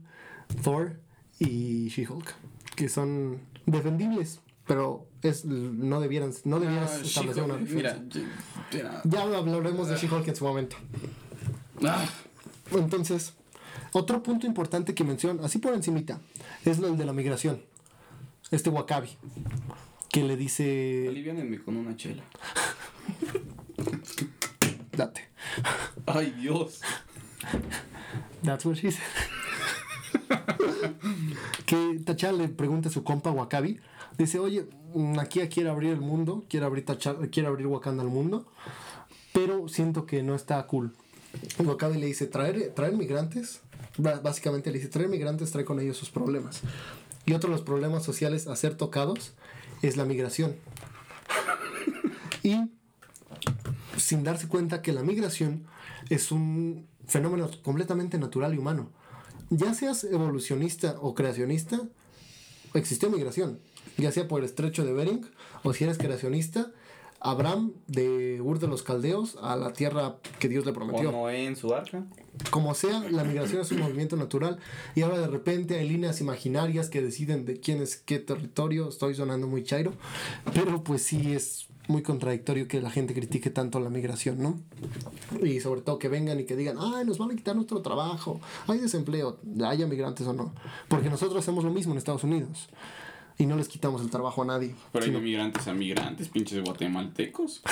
Thor 0.64 1.00
y 1.40 1.90
She-Hulk. 1.90 2.34
Que 2.76 2.90
son 2.90 3.42
defendibles, 3.66 4.40
pero 4.68 5.08
es, 5.22 5.46
no 5.46 6.00
debieran, 6.00 6.32
no 6.44 6.60
debieras 6.60 6.92
Ah, 6.96 7.02
establecer 7.04 7.44
una. 7.44 7.56
Mira, 7.56 8.00
mira. 8.74 9.02
Ya 9.06 9.22
hablaremos 9.24 9.88
de 9.88 9.96
She-Hulk 9.98 10.28
en 10.28 10.36
su 10.36 10.46
momento. 10.46 10.76
Ah, 11.84 12.06
Entonces, 12.72 13.34
otro 13.94 14.22
punto 14.24 14.46
importante 14.46 14.94
que 14.94 15.04
menciona, 15.04 15.46
así 15.46 15.60
por 15.60 15.74
encimita, 15.74 16.20
es 16.66 16.80
lo 16.80 16.92
de 16.96 17.06
la 17.06 17.14
migración. 17.14 17.62
Este 18.52 18.70
Wakabi, 18.70 19.10
que 20.10 20.24
le 20.24 20.38
dice, 20.38 21.08
aliviánenme 21.10 21.62
con 21.62 21.78
una 21.78 21.96
chela. 21.96 22.24
date. 24.92 25.22
Ay, 26.06 26.32
Dios. 26.32 26.82
That's 28.44 28.66
what 28.66 28.76
she 28.78 28.92
said. 28.92 29.04
que 31.66 32.00
T'Challa 32.06 32.38
le 32.38 32.48
pregunta 32.50 32.90
a 32.90 32.92
su 32.92 33.04
compa 33.04 33.32
Wakabi, 33.32 33.80
dice, 34.18 34.40
oye, 34.40 34.68
Nakia 34.96 35.50
quiere 35.50 35.70
abrir 35.70 35.92
el 35.92 36.02
mundo, 36.02 36.46
quiere 36.50 36.66
abrir, 36.66 36.86
T'Challa- 36.86 37.30
quiere 37.30 37.48
abrir 37.48 37.68
Wakanda 37.68 38.04
al 38.04 38.10
mundo, 38.10 38.46
pero 39.34 39.68
siento 39.68 40.06
que 40.06 40.24
no 40.24 40.36
está 40.36 40.66
cool. 40.68 40.94
Wakabi 41.60 41.98
le 42.00 42.08
dice, 42.08 42.26
traer, 42.26 42.74
traer 42.74 42.94
migrantes, 42.94 43.62
básicamente 43.98 44.72
le 44.72 44.78
dice, 44.80 44.90
traer 44.90 45.10
migrantes 45.10 45.52
trae 45.52 45.66
con 45.66 45.80
ellos 45.80 45.98
sus 45.98 46.10
problemas. 46.10 46.62
Y 47.26 47.34
otro 47.34 47.50
de 47.50 47.56
los 47.58 47.66
problemas 47.66 48.04
sociales 48.04 48.48
a 48.48 48.56
ser 48.56 48.76
tocados 48.76 49.34
es 49.82 49.98
la 49.98 50.06
migración. 50.06 50.56
y 52.44 52.70
sin 53.98 54.24
darse 54.24 54.48
cuenta 54.48 54.82
que 54.82 54.94
la 54.94 55.04
migración 55.04 55.66
es 56.10 56.32
un 56.32 56.88
fenómeno 57.08 57.50
completamente 57.64 58.18
natural 58.18 58.54
y 58.54 58.58
humano. 58.58 58.90
Ya 59.50 59.74
seas 59.74 60.04
evolucionista 60.04 60.96
o 61.02 61.16
creacionista, 61.16 61.82
existió 62.74 63.10
migración. 63.10 63.60
Ya 63.98 64.12
sea 64.12 64.28
por 64.28 64.40
el 64.40 64.46
estrecho 64.46 64.86
de 64.86 64.94
Bering 64.94 65.26
o 65.64 65.74
si 65.74 65.84
eres 65.84 65.98
creacionista, 65.98 66.72
Abraham 67.20 67.74
de 67.88 68.42
Ur 68.42 68.60
de 68.60 68.68
los 68.68 68.84
Caldeos 68.84 69.38
a 69.42 69.56
la 69.56 69.74
tierra 69.74 70.18
que 70.40 70.50
Dios 70.50 70.66
le 70.66 70.74
prometió. 70.74 71.12
Noé 71.12 71.46
en 71.46 71.56
su 71.56 71.74
arca. 71.74 72.06
Como 72.52 72.76
sea, 72.76 73.00
la 73.10 73.24
migración 73.24 73.62
es 73.62 73.72
un 73.72 73.80
movimiento 73.80 74.16
natural 74.16 74.60
y 74.94 75.02
ahora 75.02 75.18
de 75.20 75.28
repente 75.28 75.80
hay 75.80 75.90
líneas 75.90 76.22
imaginarias 76.22 76.90
que 76.90 77.02
deciden 77.02 77.46
de 77.46 77.60
quién 77.60 77.82
es 77.82 77.98
qué 77.98 78.20
territorio. 78.20 78.90
Estoy 78.90 79.16
sonando 79.16 79.48
muy 79.48 79.64
chairo, 79.64 79.94
pero 80.54 80.84
pues 80.84 81.02
sí 81.02 81.34
es 81.34 81.68
muy 81.88 82.04
contradictorio 82.04 82.68
que 82.68 82.82
la 82.82 82.92
gente 82.92 83.14
critique 83.14 83.50
tanto 83.50 83.80
la 83.80 83.90
migración, 83.90 84.42
¿no? 84.42 84.60
Y 85.42 85.60
sobre 85.62 85.82
todo 85.82 85.98
que 85.98 86.10
vengan 86.10 86.40
y 86.40 86.44
que 86.44 86.56
digan, 86.56 86.78
ay, 86.80 87.06
nos 87.06 87.18
van 87.18 87.32
a 87.32 87.36
quitar 87.36 87.56
nuestro 87.56 87.82
trabajo, 87.82 88.40
hay 88.68 88.78
desempleo, 88.78 89.40
haya 89.66 89.88
migrantes 89.88 90.28
o 90.28 90.34
no. 90.34 90.54
Porque 90.90 91.10
nosotros 91.10 91.40
hacemos 91.40 91.64
lo 91.64 91.72
mismo 91.72 91.94
en 91.94 91.98
Estados 91.98 92.24
Unidos 92.24 92.70
y 93.38 93.46
no 93.46 93.56
les 93.56 93.68
quitamos 93.68 94.02
el 94.02 94.10
trabajo 94.10 94.42
a 94.44 94.46
nadie. 94.46 94.74
Pero 94.92 95.04
hay 95.04 95.10
sino- 95.10 95.20
de 95.20 95.26
migrantes 95.26 95.68
a 95.68 95.74
migrantes, 95.74 96.30
pinches 96.30 96.64
guatemaltecos. 96.64 97.62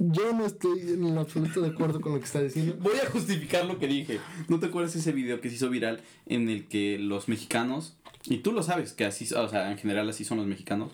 Yo 0.00 0.32
no 0.32 0.46
estoy 0.46 0.78
en 0.80 1.12
lo 1.14 1.20
absoluto 1.22 1.60
de 1.60 1.70
acuerdo 1.70 2.00
con 2.00 2.12
lo 2.12 2.18
que 2.20 2.24
está 2.24 2.40
diciendo. 2.40 2.76
Voy 2.80 2.94
a 3.04 3.10
justificar 3.10 3.64
lo 3.66 3.78
que 3.80 3.88
dije. 3.88 4.20
¿No 4.46 4.60
te 4.60 4.66
acuerdas 4.66 4.94
ese 4.94 5.10
video 5.10 5.40
que 5.40 5.48
se 5.48 5.56
hizo 5.56 5.70
viral 5.70 6.00
en 6.26 6.48
el 6.48 6.66
que 6.68 6.98
los 6.98 7.26
mexicanos, 7.28 7.96
y 8.24 8.38
tú 8.38 8.52
lo 8.52 8.62
sabes 8.62 8.92
que 8.92 9.04
así, 9.04 9.24
o 9.34 9.48
sea, 9.48 9.72
en 9.72 9.78
general 9.78 10.08
así 10.08 10.24
son 10.24 10.38
los 10.38 10.46
mexicanos, 10.46 10.92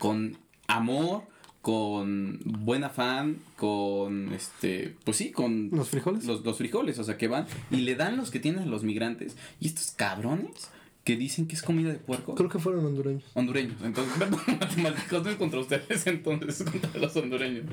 con 0.00 0.36
amor, 0.66 1.22
con 1.62 2.40
buen 2.44 2.82
afán, 2.82 3.38
con 3.56 4.32
este, 4.34 4.96
pues 5.04 5.16
sí, 5.16 5.30
con 5.30 5.70
¿Los 5.70 5.90
frijoles? 5.90 6.24
los, 6.24 6.44
los 6.44 6.56
frijoles, 6.58 6.98
o 6.98 7.04
sea, 7.04 7.16
que 7.16 7.28
van 7.28 7.46
y 7.70 7.76
le 7.82 7.94
dan 7.94 8.16
los 8.16 8.32
que 8.32 8.40
tienen 8.40 8.62
a 8.62 8.66
los 8.66 8.82
migrantes 8.82 9.36
y 9.60 9.66
estos 9.68 9.92
cabrones 9.92 10.70
que 11.04 11.16
dicen 11.16 11.46
que 11.48 11.54
es 11.56 11.62
comida 11.62 11.90
de 11.90 11.98
puerco. 11.98 12.34
Creo 12.34 12.48
que 12.50 12.58
fueron 12.58 12.84
hondureños. 12.84 13.24
Hondureños, 13.34 13.76
entonces, 13.82 14.12
perdón, 14.18 14.40
matemáticos, 14.60 15.22
no 15.24 15.30
es 15.30 15.36
contra 15.36 15.60
ustedes, 15.60 16.06
entonces 16.06 16.60
es 16.60 16.70
contra 16.70 17.00
los 17.00 17.16
hondureños. 17.16 17.64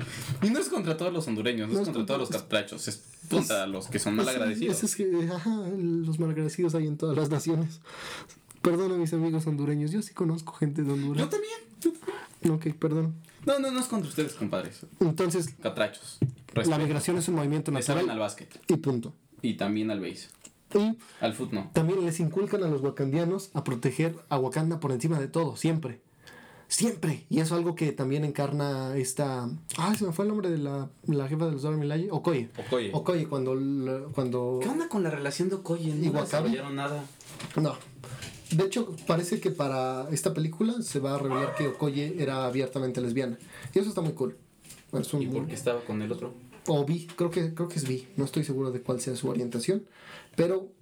Y 0.42 0.50
no 0.50 0.58
es 0.58 0.68
contra 0.68 0.96
todos 0.96 1.12
los 1.12 1.26
hondureños, 1.28 1.68
no, 1.68 1.74
No 1.74 1.80
es 1.82 1.88
es 1.88 1.94
contra 1.94 2.06
todos 2.06 2.20
los 2.20 2.30
catrachos, 2.30 2.88
es 2.88 3.02
contra 3.30 3.66
los 3.66 3.88
que 3.88 3.98
son 3.98 4.16
mal 4.16 4.24
Pues, 4.24 4.36
agradecidos. 4.36 4.76
Es, 4.78 4.84
es 4.84 4.96
que, 4.96 5.28
ajá, 5.32 5.56
los 5.76 6.18
malagradecidos 6.18 6.74
hay 6.74 6.86
en 6.86 6.96
todas 6.96 7.16
las 7.16 7.28
naciones. 7.30 7.80
Perdón 8.62 8.92
a 8.92 8.96
mis 8.96 9.12
amigos 9.12 9.46
hondureños, 9.46 9.90
yo 9.92 10.02
sí 10.02 10.14
conozco 10.14 10.52
gente 10.54 10.82
de 10.82 10.88
Yo 10.88 10.94
Honduras. 10.94 11.30
también. 11.30 11.52
yo 11.80 11.92
también. 11.92 12.72
Ok, 12.74 12.78
perdón. 12.78 13.14
No, 13.46 13.58
no, 13.60 13.70
no 13.70 13.78
es 13.80 13.86
contra 13.86 14.08
ustedes, 14.08 14.32
compadres. 14.34 14.80
Entonces, 15.00 15.54
Catrachos. 15.62 16.18
la 16.54 16.78
migración 16.78 17.18
es 17.18 17.28
un 17.28 17.36
movimiento 17.36 17.70
saben 17.82 17.86
al 17.88 17.94
natural 18.06 18.18
básquet. 18.18 18.60
y 18.68 18.76
punto. 18.76 19.14
Y 19.42 19.54
también 19.54 19.90
al 19.90 20.00
base. 20.00 20.28
Y 20.74 20.96
Al 21.20 21.32
foot 21.34 21.52
no. 21.52 21.70
también 21.72 22.04
les 22.04 22.20
inculcan 22.20 22.62
a 22.62 22.68
los 22.68 22.82
wakandianos 22.82 23.50
a 23.54 23.64
proteger 23.64 24.16
a 24.28 24.38
Wakanda 24.38 24.80
por 24.80 24.92
encima 24.92 25.18
de 25.18 25.28
todo, 25.28 25.56
siempre. 25.56 26.00
Siempre. 26.70 27.24
Y 27.30 27.36
eso 27.40 27.54
es 27.54 27.58
algo 27.60 27.74
que 27.74 27.92
también 27.92 28.24
encarna 28.24 28.94
esta... 28.96 29.48
Ah, 29.78 29.94
se 29.94 30.04
me 30.04 30.12
fue 30.12 30.26
el 30.26 30.28
nombre 30.28 30.50
de 30.50 30.58
la, 30.58 30.90
la 31.06 31.26
jefa 31.26 31.46
de 31.46 31.52
los 31.52 31.62
Dora 31.62 31.78
Milaje. 31.78 32.08
Okoye. 32.10 32.50
Okoye. 32.66 32.90
Okoye, 32.92 33.26
cuando... 33.26 34.10
cuando... 34.14 34.58
¿Qué 34.62 34.68
onda 34.68 34.86
con 34.88 35.02
la 35.02 35.08
relación 35.10 35.48
de 35.48 35.54
Okoye? 35.54 35.88
¿Y 35.90 36.10
No 36.10 36.20
desarrollaron 36.20 36.76
nada. 36.76 37.02
No. 37.56 37.74
De 38.50 38.64
hecho, 38.64 38.94
parece 39.06 39.40
que 39.40 39.50
para 39.50 40.08
esta 40.10 40.34
película 40.34 40.82
se 40.82 41.00
va 41.00 41.14
a 41.14 41.18
revelar 41.18 41.54
que 41.54 41.68
Okoye 41.68 42.22
era 42.22 42.44
abiertamente 42.44 43.00
lesbiana. 43.00 43.38
Y 43.74 43.78
eso 43.78 43.88
está 43.88 44.02
muy 44.02 44.12
cool. 44.12 44.36
Es 44.92 45.14
un- 45.14 45.22
¿Y 45.22 45.26
por 45.26 45.46
qué 45.46 45.54
estaba 45.54 45.80
con 45.80 46.02
el 46.02 46.12
otro? 46.12 46.34
O 46.66 46.84
bi, 46.84 47.06
creo 47.16 47.30
que, 47.30 47.54
creo 47.54 47.68
que 47.68 47.76
es 47.78 47.88
bi. 47.88 48.06
No 48.18 48.26
estoy 48.26 48.44
seguro 48.44 48.70
de 48.72 48.82
cuál 48.82 49.00
sea 49.00 49.16
su 49.16 49.28
orientación. 49.30 49.84
Pero 50.38 50.72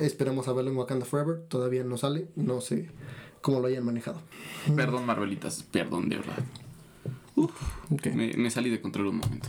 esperamos 0.00 0.48
a 0.48 0.52
verlo 0.52 0.72
en 0.72 0.76
Wakanda 0.76 1.06
Forever. 1.06 1.40
Todavía 1.48 1.84
no 1.84 1.96
sale. 1.96 2.28
No 2.34 2.60
sé 2.60 2.90
cómo 3.40 3.60
lo 3.60 3.68
hayan 3.68 3.84
manejado. 3.84 4.20
Perdón, 4.74 5.06
Marvelitas, 5.06 5.62
perdón, 5.62 6.08
de 6.08 6.16
verdad. 6.16 6.38
Ok. 7.36 8.06
Me, 8.14 8.32
me 8.34 8.50
salí 8.50 8.68
de 8.68 8.80
control 8.80 9.06
un 9.06 9.18
momento. 9.18 9.48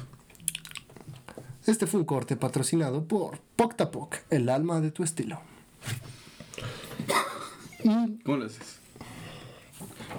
Este 1.65 1.87
fue 1.87 1.99
un 2.01 2.05
corte 2.05 2.35
patrocinado 2.35 3.05
por 3.05 3.39
Poctapoc, 3.55 4.17
el 4.29 4.49
alma 4.49 4.79
de 4.81 4.91
tu 4.91 5.03
estilo. 5.03 5.41
¿Cómo 8.23 8.37
lo 8.37 8.45
haces? 8.45 8.77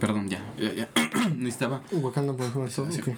Perdón, 0.00 0.28
ya, 0.28 0.44
ya, 0.58 0.72
ya. 0.74 0.90
Necesitaba. 1.36 1.82
Wakanda 1.92 2.32
por 2.34 2.70
Sí. 2.70 2.80
ok. 2.80 3.08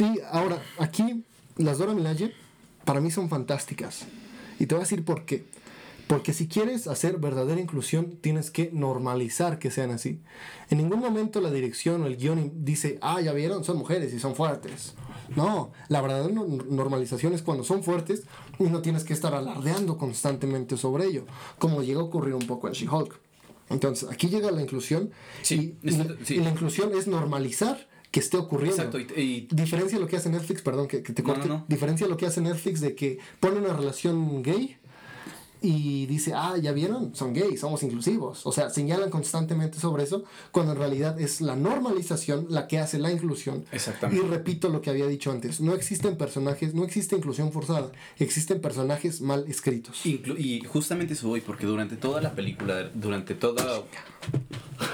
Y 0.00 0.20
ahora, 0.32 0.60
aquí, 0.78 1.24
las 1.56 1.78
Dora 1.78 1.94
Milaje, 1.94 2.32
para 2.84 3.00
mí 3.00 3.10
son 3.12 3.28
fantásticas. 3.28 4.06
Y 4.58 4.66
te 4.66 4.74
voy 4.74 4.82
a 4.82 4.84
decir 4.84 5.04
por 5.04 5.24
qué. 5.24 5.44
Porque 6.08 6.32
si 6.34 6.46
quieres 6.46 6.88
hacer 6.88 7.16
verdadera 7.18 7.60
inclusión, 7.60 8.18
tienes 8.20 8.50
que 8.50 8.70
normalizar 8.72 9.58
que 9.58 9.70
sean 9.70 9.90
así. 9.92 10.20
En 10.68 10.78
ningún 10.78 10.98
momento 11.00 11.40
la 11.40 11.50
dirección 11.50 12.02
o 12.02 12.06
el 12.06 12.16
guion 12.16 12.64
dice, 12.64 12.98
ah, 13.00 13.20
ya 13.20 13.32
vieron, 13.32 13.64
son 13.64 13.78
mujeres 13.78 14.12
y 14.12 14.18
son 14.20 14.34
fuertes. 14.34 14.94
No, 15.36 15.72
la 15.88 16.02
verdadera 16.02 16.32
no- 16.34 16.44
normalización 16.46 17.32
es 17.32 17.40
cuando 17.42 17.64
son 17.64 17.82
fuertes 17.82 18.24
y 18.58 18.64
no 18.64 18.82
tienes 18.82 19.04
que 19.04 19.14
estar 19.14 19.34
alardeando 19.34 19.96
constantemente 19.96 20.76
sobre 20.76 21.06
ello, 21.06 21.24
como 21.58 21.82
llega 21.82 22.00
a 22.00 22.04
ocurrir 22.04 22.34
un 22.34 22.46
poco 22.46 22.68
en 22.68 22.74
She-Hulk. 22.74 23.18
Entonces, 23.70 24.10
aquí 24.10 24.28
llega 24.28 24.50
la 24.50 24.60
inclusión 24.60 25.12
Sí, 25.40 25.78
y, 25.82 25.88
y 25.88 25.90
la- 25.96 26.02
esto- 26.02 26.16
sí. 26.24 26.34
y 26.34 26.40
la 26.40 26.50
inclusión 26.50 26.92
es 26.94 27.06
normalizar 27.06 27.88
que 28.12 28.20
esté 28.20 28.36
ocurriendo. 28.36 28.76
Exacto, 28.76 29.00
y, 29.00 29.20
y- 29.20 29.48
Diferencia 29.50 29.98
lo 29.98 30.06
que 30.06 30.16
hace 30.16 30.30
Netflix, 30.30 30.62
perdón 30.62 30.86
que, 30.86 31.02
que 31.02 31.12
te 31.12 31.22
No, 31.22 31.28
corte. 31.30 31.48
no, 31.48 31.54
no. 31.58 31.64
Diferencia 31.66 32.06
lo 32.06 32.16
que 32.16 32.26
hace 32.26 32.40
Netflix 32.40 32.80
de 32.80 32.94
que 32.94 33.18
pone 33.40 33.58
una 33.58 33.72
relación 33.72 34.42
gay 34.44 34.76
y 35.64 36.06
dice, 36.06 36.32
ah, 36.34 36.56
ya 36.60 36.72
vieron, 36.72 37.14
son 37.14 37.32
gays, 37.32 37.60
somos 37.60 37.84
inclusivos. 37.84 38.44
O 38.46 38.50
sea, 38.50 38.68
señalan 38.68 39.10
constantemente 39.10 39.78
sobre 39.78 40.02
eso, 40.02 40.24
cuando 40.50 40.72
en 40.72 40.78
realidad 40.78 41.20
es 41.20 41.40
la 41.40 41.54
normalización 41.54 42.46
la 42.50 42.66
que 42.66 42.80
hace 42.80 42.98
la 42.98 43.12
inclusión. 43.12 43.64
Exactamente. 43.70 44.26
Y 44.26 44.28
repito 44.28 44.68
lo 44.70 44.80
que 44.82 44.90
había 44.90 45.06
dicho 45.06 45.30
antes, 45.30 45.60
no 45.60 45.72
existen 45.74 46.16
personajes, 46.16 46.74
no 46.74 46.82
existe 46.84 47.14
inclusión 47.16 47.52
forzada, 47.52 47.92
existen 48.18 48.60
personajes 48.60 49.20
mal 49.20 49.44
escritos. 49.48 50.04
Inclu- 50.04 50.36
y 50.38 50.64
justamente 50.64 51.14
eso 51.14 51.28
voy, 51.28 51.40
porque 51.40 51.64
durante 51.64 51.96
toda 51.96 52.20
la 52.20 52.34
película, 52.34 52.90
durante 52.92 53.36
toda 53.36 53.84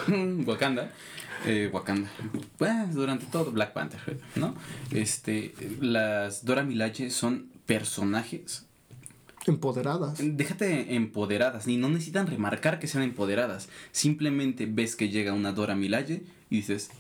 Wakanda, 0.47 0.93
eh, 1.47 1.71
Wakanda, 1.73 2.11
bueno, 2.59 2.89
durante 2.93 3.27
todo 3.27 3.51
Black 3.53 3.73
Panther, 3.73 4.19
¿no? 4.37 4.55
Este, 4.91 5.55
las 5.81 6.45
Dora 6.45 6.63
Milaje 6.63 7.11
son 7.11 7.49
personajes, 7.67 8.65
Empoderadas. 9.47 10.19
déjate 10.21 10.95
empoderadas, 10.95 11.67
ni 11.67 11.77
no 11.79 11.89
necesitan 11.89 12.27
remarcar 12.27 12.79
que 12.79 12.87
sean 12.87 13.05
empoderadas, 13.05 13.69
simplemente 13.93 14.67
ves 14.67 14.95
que 14.97 15.09
llega 15.09 15.33
una 15.33 15.53
Dora 15.53 15.75
Milaje 15.75 16.23
y 16.51 16.57
dices, 16.57 16.91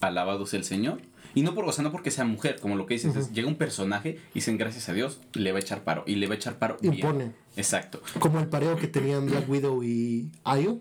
alabado 0.00 0.46
sea 0.46 0.58
el 0.58 0.64
Señor. 0.64 1.00
Y 1.34 1.42
no 1.42 1.54
por, 1.54 1.64
o 1.66 1.72
sea, 1.72 1.84
no 1.84 1.92
porque 1.92 2.10
sea 2.10 2.24
mujer, 2.24 2.58
como 2.60 2.74
lo 2.76 2.86
que 2.86 2.94
dices, 2.94 3.14
es, 3.14 3.32
llega 3.32 3.46
un 3.48 3.56
personaje 3.56 4.18
y 4.32 4.36
dicen 4.36 4.58
gracias 4.58 4.88
a 4.88 4.92
Dios, 4.92 5.20
le 5.34 5.52
va 5.52 5.58
a 5.58 5.60
echar 5.60 5.84
paro, 5.84 6.02
y 6.06 6.16
le 6.16 6.26
va 6.26 6.34
a 6.34 6.36
echar 6.36 6.58
paro 6.58 6.78
bien. 6.80 6.94
Impone. 6.94 7.32
Exacto. 7.56 8.02
Como 8.18 8.40
el 8.40 8.48
pareo 8.48 8.76
que 8.76 8.88
tenían 8.88 9.26
Black 9.26 9.48
Widow 9.48 9.84
y 9.84 10.30
Ayo 10.44 10.80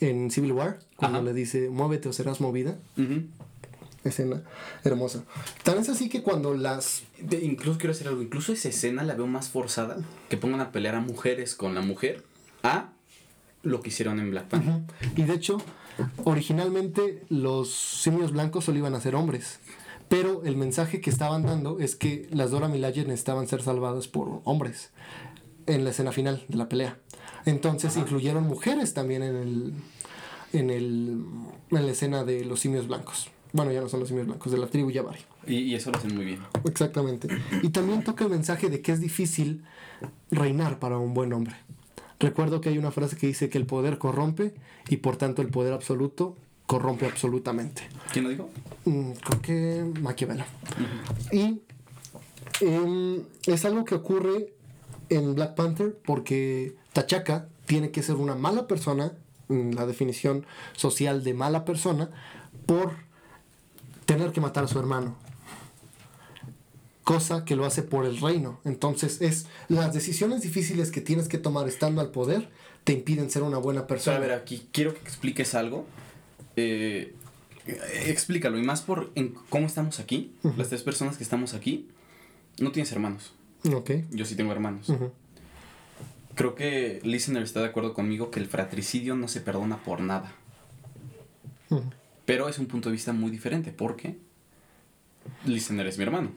en 0.00 0.30
Civil 0.30 0.52
War, 0.52 0.78
cuando 0.96 1.18
Ajá. 1.18 1.24
le 1.26 1.32
dice, 1.34 1.68
muévete 1.70 2.08
o 2.08 2.12
serás 2.12 2.40
movida. 2.40 2.76
Escena 4.04 4.42
hermosa. 4.84 5.24
Tan 5.62 5.78
es 5.78 5.88
así 5.88 6.10
que 6.10 6.22
cuando 6.22 6.52
las 6.54 7.04
De- 7.18 7.42
incluso 7.42 7.78
quiero 7.78 7.94
decir 7.94 8.06
algo, 8.06 8.20
incluso 8.20 8.52
esa 8.52 8.68
escena 8.68 9.02
la 9.02 9.14
veo 9.14 9.26
más 9.26 9.48
forzada 9.48 9.96
que 10.28 10.36
pongan 10.36 10.60
a 10.60 10.72
pelear 10.72 10.94
a 10.94 11.00
mujeres 11.00 11.54
con 11.54 11.74
la 11.74 11.80
mujer 11.80 12.22
a 12.62 12.90
lo 13.62 13.80
que 13.80 13.88
hicieron 13.88 14.20
en 14.20 14.30
Black 14.30 14.48
Panther. 14.48 14.82
Y 15.16 15.22
de 15.22 15.32
hecho, 15.32 15.56
originalmente 16.24 17.22
los 17.30 17.70
simios 17.72 18.32
blancos 18.32 18.64
solo 18.66 18.78
iban 18.78 18.94
a 18.94 19.00
ser 19.00 19.14
hombres. 19.14 19.58
Pero 20.10 20.44
el 20.44 20.56
mensaje 20.56 21.00
que 21.00 21.08
estaban 21.08 21.44
dando 21.44 21.80
es 21.80 21.96
que 21.96 22.28
las 22.30 22.50
Dora 22.50 22.68
Milaje 22.68 23.04
necesitaban 23.04 23.48
ser 23.48 23.62
salvadas 23.62 24.06
por 24.06 24.42
hombres 24.44 24.90
en 25.66 25.82
la 25.82 25.90
escena 25.90 26.12
final 26.12 26.44
de 26.48 26.56
la 26.58 26.68
pelea. 26.68 26.98
Entonces 27.46 27.96
incluyeron 27.96 28.44
mujeres 28.44 28.94
también 28.94 29.22
en 29.22 29.36
el, 29.36 29.74
en 30.52 30.70
el 30.70 31.24
en 31.70 31.86
la 31.86 31.92
escena 31.92 32.24
de 32.24 32.44
los 32.44 32.60
simios 32.60 32.86
blancos. 32.88 33.28
Bueno, 33.52 33.70
ya 33.70 33.80
no 33.80 33.88
son 33.88 34.00
los 34.00 34.08
simios 34.08 34.26
blancos, 34.26 34.50
de 34.50 34.58
la 34.58 34.66
tribu 34.66 34.90
Yabari. 34.90 35.20
Y, 35.46 35.58
y 35.58 35.74
eso 35.74 35.90
lo 35.90 35.98
hacen 35.98 36.14
muy 36.14 36.24
bien. 36.24 36.40
Exactamente. 36.64 37.28
Y 37.62 37.68
también 37.68 38.02
toca 38.02 38.24
el 38.24 38.30
mensaje 38.30 38.68
de 38.68 38.80
que 38.80 38.92
es 38.92 39.00
difícil 39.00 39.62
reinar 40.30 40.78
para 40.78 40.98
un 40.98 41.14
buen 41.14 41.32
hombre. 41.32 41.54
Recuerdo 42.18 42.60
que 42.60 42.68
hay 42.68 42.78
una 42.78 42.90
frase 42.90 43.16
que 43.16 43.26
dice 43.26 43.48
que 43.48 43.58
el 43.58 43.66
poder 43.66 43.98
corrompe 43.98 44.54
y 44.88 44.96
por 44.98 45.16
tanto 45.16 45.42
el 45.42 45.48
poder 45.48 45.72
absoluto 45.72 46.36
corrompe 46.66 47.06
absolutamente. 47.06 47.82
¿Quién 48.12 48.24
lo 48.24 48.30
dijo? 48.30 48.50
Mm, 48.86 49.10
creo 49.12 49.42
que 49.42 50.00
Maquiavelo. 50.00 50.44
Y 51.30 51.60
em, 52.60 53.22
es 53.46 53.64
algo 53.64 53.84
que 53.84 53.94
ocurre 53.94 54.54
en 55.10 55.34
Black 55.34 55.54
Panther 55.54 55.96
porque 56.04 56.74
T'Chaka 56.94 57.48
tiene 57.66 57.90
que 57.90 58.02
ser 58.02 58.14
una 58.16 58.34
mala 58.34 58.66
persona, 58.66 59.12
mm, 59.48 59.72
la 59.72 59.84
definición 59.86 60.46
social 60.74 61.22
de 61.22 61.34
mala 61.34 61.64
persona, 61.66 62.08
por 62.66 62.92
tener 64.06 64.32
que 64.32 64.40
matar 64.40 64.64
a 64.64 64.68
su 64.68 64.78
hermano. 64.78 65.16
Cosa 67.02 67.44
que 67.44 67.54
lo 67.54 67.66
hace 67.66 67.82
por 67.82 68.06
el 68.06 68.18
reino. 68.18 68.60
Entonces 68.64 69.20
es 69.20 69.46
las 69.68 69.92
decisiones 69.92 70.40
difíciles 70.40 70.90
que 70.90 71.02
tienes 71.02 71.28
que 71.28 71.36
tomar 71.36 71.68
estando 71.68 72.00
al 72.00 72.10
poder 72.10 72.48
te 72.84 72.92
impiden 72.92 73.30
ser 73.30 73.42
una 73.42 73.58
buena 73.58 73.82
Pero 73.82 73.88
persona. 73.88 74.16
a 74.16 74.20
ver, 74.20 74.32
aquí 74.32 74.68
quiero 74.72 74.94
que 74.94 75.00
expliques 75.00 75.54
algo. 75.54 75.86
Eh, 76.56 77.14
explícalo, 78.06 78.58
y 78.58 78.62
más 78.62 78.82
por 78.82 79.10
en 79.14 79.34
cómo 79.48 79.66
estamos 79.66 80.00
aquí, 80.00 80.34
las 80.56 80.68
tres 80.68 80.82
personas 80.82 81.16
que 81.16 81.24
estamos 81.24 81.54
aquí, 81.54 81.88
no 82.58 82.72
tienes 82.72 82.92
hermanos. 82.92 83.32
Ok. 83.72 83.90
Yo 84.10 84.24
sí 84.26 84.36
tengo 84.36 84.52
hermanos. 84.52 84.90
Creo 86.34 86.54
que 86.54 87.00
Listener 87.04 87.42
está 87.42 87.60
de 87.60 87.66
acuerdo 87.66 87.94
conmigo 87.94 88.30
que 88.30 88.40
el 88.40 88.46
fratricidio 88.46 89.14
no 89.16 89.28
se 89.28 89.40
perdona 89.40 89.78
por 89.82 90.00
nada. 90.00 90.32
Pero 92.24 92.48
es 92.48 92.58
un 92.58 92.66
punto 92.66 92.88
de 92.88 92.94
vista 92.94 93.12
muy 93.12 93.30
diferente 93.30 93.72
porque 93.72 94.16
Listener 95.44 95.86
es 95.86 95.98
mi 95.98 96.04
hermano. 96.04 96.30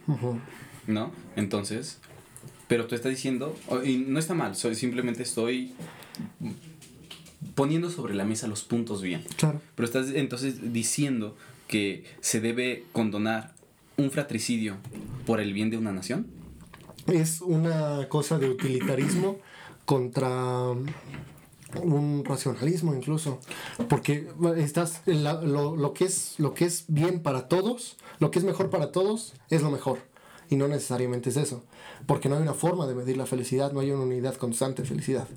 ¿no? 0.87 1.11
Entonces, 1.35 1.99
pero 2.67 2.87
tú 2.87 2.95
estás 2.95 3.11
diciendo, 3.11 3.55
y 3.83 3.97
no 3.97 4.19
está 4.19 4.33
mal, 4.33 4.55
soy, 4.55 4.75
simplemente 4.75 5.23
estoy 5.23 5.73
poniendo 7.55 7.89
sobre 7.89 8.15
la 8.15 8.25
mesa 8.25 8.47
los 8.47 8.63
puntos 8.63 9.01
bien. 9.01 9.23
Claro. 9.35 9.61
Pero 9.75 9.85
estás 9.85 10.09
entonces 10.09 10.73
diciendo 10.73 11.35
que 11.67 12.05
se 12.21 12.39
debe 12.39 12.85
condonar 12.93 13.53
un 13.97 14.11
fratricidio 14.11 14.77
por 15.25 15.39
el 15.39 15.53
bien 15.53 15.69
de 15.69 15.77
una 15.77 15.91
nación. 15.91 16.27
es 17.07 17.41
una 17.41 18.07
cosa 18.09 18.39
de 18.39 18.49
utilitarismo 18.49 19.37
contra 19.87 20.73
un 21.83 22.23
racionalismo 22.25 22.93
incluso. 22.93 23.39
Porque 23.89 24.27
estás 24.57 25.01
en 25.07 25.23
la- 25.23 25.41
lo, 25.41 25.75
lo 25.75 25.93
que 25.93 26.05
es 26.05 26.35
lo 26.37 26.53
que 26.53 26.65
es 26.65 26.85
bien 26.87 27.21
para 27.21 27.47
todos 27.47 27.97
lo 28.19 28.31
que 28.31 28.39
es 28.39 28.45
mejor 28.45 28.69
para 28.69 28.91
todos 28.91 29.33
es 29.49 29.61
lo 29.61 29.71
mejor. 29.71 29.99
Y 30.49 30.55
no 30.55 30.67
necesariamente 30.67 31.29
es 31.29 31.37
eso. 31.37 31.63
Porque 32.05 32.29
no 32.29 32.35
hay 32.35 32.41
una 32.41 32.53
forma 32.53 32.87
de 32.87 32.95
medir 32.95 33.15
la 33.17 33.25
felicidad 33.25 33.71
no 33.73 33.79
hay 33.79 33.91
una 33.91 34.03
unidad 34.03 34.35
constante 34.35 34.81
de 34.83 34.87
felicidad. 34.87 35.27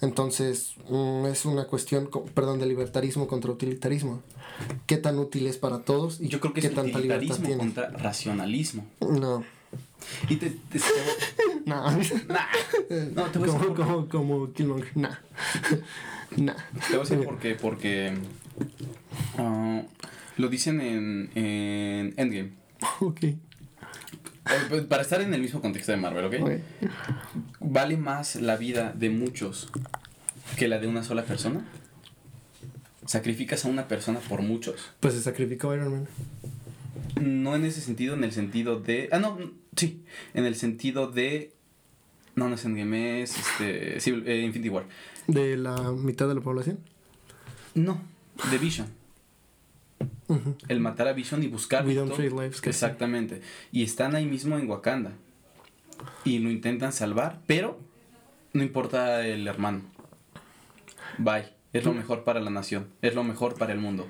Entonces 0.00 0.74
mm, 0.88 1.26
es 1.26 1.44
una 1.44 1.64
cuestión 1.66 2.08
perdón 2.34 2.58
de 2.60 2.66
libertarismo 2.66 3.26
contra 3.26 3.50
utilitarismo. 3.52 4.20
Qué 4.86 4.96
tan 4.98 5.18
útil 5.18 5.46
es 5.46 5.56
para 5.56 5.80
todos 5.80 6.20
y 6.20 6.28
Yo 6.28 6.40
creo 6.40 6.52
que 6.52 6.60
qué 6.60 6.68
es 6.68 6.74
tanta 6.74 6.98
libertad 6.98 7.36
tiene 7.38 7.56
contra 7.58 7.88
racionalismo. 7.90 8.84
no 9.00 9.44
Y 10.28 10.36
te, 10.36 10.50
te- 10.50 10.78
no 11.66 11.90
Nah. 11.90 11.96
No, 13.14 13.24
te 13.30 13.38
voy 13.38 13.48
a 13.48 13.52
decir 13.52 13.74
como, 13.74 14.08
como, 14.08 14.52
Killmonger. 14.52 14.96
Nah. 14.96 15.14
nah. 16.36 16.54
Te 16.88 16.96
voy 16.96 17.06
a 17.06 17.08
decir 17.08 17.24
por 17.24 17.38
qué. 17.38 17.54
Porque 17.54 18.12
ah, 19.38 19.82
lo 20.36 20.48
dicen 20.48 20.80
en, 20.80 21.30
en 21.34 22.14
Endgame. 22.16 22.52
Ok. 23.00 23.24
Eh, 23.24 23.38
pues, 24.68 24.82
Para 24.82 25.02
estar 25.02 25.22
en 25.22 25.32
el 25.32 25.40
mismo 25.40 25.60
contexto 25.62 25.92
de 25.92 25.96
Marvel, 25.96 26.26
¿ok? 26.26 26.34
ok. 26.42 26.50
¿Vale 27.60 27.96
más 27.96 28.36
la 28.36 28.56
vida 28.56 28.92
de 28.94 29.08
muchos 29.08 29.70
que 30.58 30.68
la 30.68 30.78
de 30.78 30.86
una 30.86 31.02
sola 31.02 31.24
persona? 31.24 31.64
¿Sacrificas 33.06 33.64
a 33.64 33.68
una 33.68 33.88
persona 33.88 34.20
por 34.20 34.42
muchos? 34.42 34.92
Pues 35.00 35.14
se 35.14 35.22
sacrificó 35.22 35.74
Iron 35.74 35.92
Man. 35.92 36.08
No 37.20 37.56
en 37.56 37.64
ese 37.64 37.80
sentido, 37.80 38.14
en 38.14 38.24
el 38.24 38.32
sentido 38.32 38.80
de... 38.80 39.08
Ah, 39.12 39.18
no, 39.18 39.38
sí. 39.76 40.02
En 40.34 40.44
el 40.44 40.56
sentido 40.56 41.06
de... 41.08 41.52
No, 42.36 42.48
no 42.48 42.56
es 42.56 42.64
Endgame, 42.64 43.22
es 43.22 43.38
este, 43.38 44.00
Civil- 44.00 44.26
eh, 44.26 44.42
Infinity 44.42 44.68
War. 44.68 44.86
De 45.26 45.56
la 45.56 45.92
mitad 45.92 46.26
de 46.26 46.34
la 46.34 46.40
población. 46.40 46.80
No, 47.74 48.00
de 48.50 48.58
Vision. 48.58 48.88
El 50.68 50.80
matar 50.80 51.08
a 51.08 51.12
Vision 51.12 51.42
y 51.42 51.46
buscar... 51.46 51.86
We 51.86 51.94
don't 51.94 52.18
lives. 52.18 52.60
Exactamente. 52.64 53.40
Y 53.70 53.82
están 53.84 54.14
ahí 54.14 54.26
mismo 54.26 54.58
en 54.58 54.68
Wakanda. 54.68 55.12
Y 56.24 56.38
lo 56.38 56.50
intentan 56.50 56.92
salvar, 56.92 57.40
pero 57.46 57.78
no 58.52 58.62
importa 58.62 59.26
el 59.26 59.46
hermano. 59.46 59.82
Bye. 61.18 61.52
Es 61.72 61.84
lo 61.84 61.92
mejor 61.92 62.24
para 62.24 62.40
la 62.40 62.50
nación. 62.50 62.88
Es 63.02 63.14
lo 63.14 63.24
mejor 63.24 63.54
para 63.56 63.72
el 63.72 63.80
mundo. 63.80 64.06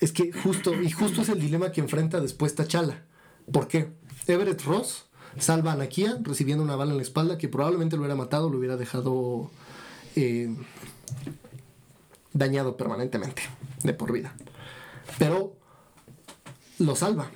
Es 0.00 0.12
que 0.12 0.32
justo, 0.32 0.74
y 0.82 0.90
justo 0.90 1.22
es 1.22 1.28
el 1.28 1.40
dilema 1.40 1.72
que 1.72 1.80
enfrenta 1.80 2.20
después 2.20 2.54
T'Challa. 2.54 3.02
¿Por 3.50 3.68
qué? 3.68 3.88
Everett 4.26 4.62
Ross 4.62 5.04
salva 5.38 5.72
a 5.72 5.76
Nakia 5.76 6.18
recibiendo 6.22 6.64
una 6.64 6.76
bala 6.76 6.92
en 6.92 6.96
la 6.98 7.02
espalda 7.02 7.38
que 7.38 7.48
probablemente 7.48 7.96
lo 7.96 8.02
hubiera 8.02 8.16
matado, 8.16 8.48
lo 8.48 8.58
hubiera 8.58 8.76
dejado 8.76 9.50
eh, 10.14 10.54
dañado 12.32 12.76
permanentemente, 12.76 13.42
de 13.82 13.92
por 13.92 14.12
vida. 14.12 14.34
pero 15.18 15.54
lo 16.78 16.96
salva. 16.96 17.30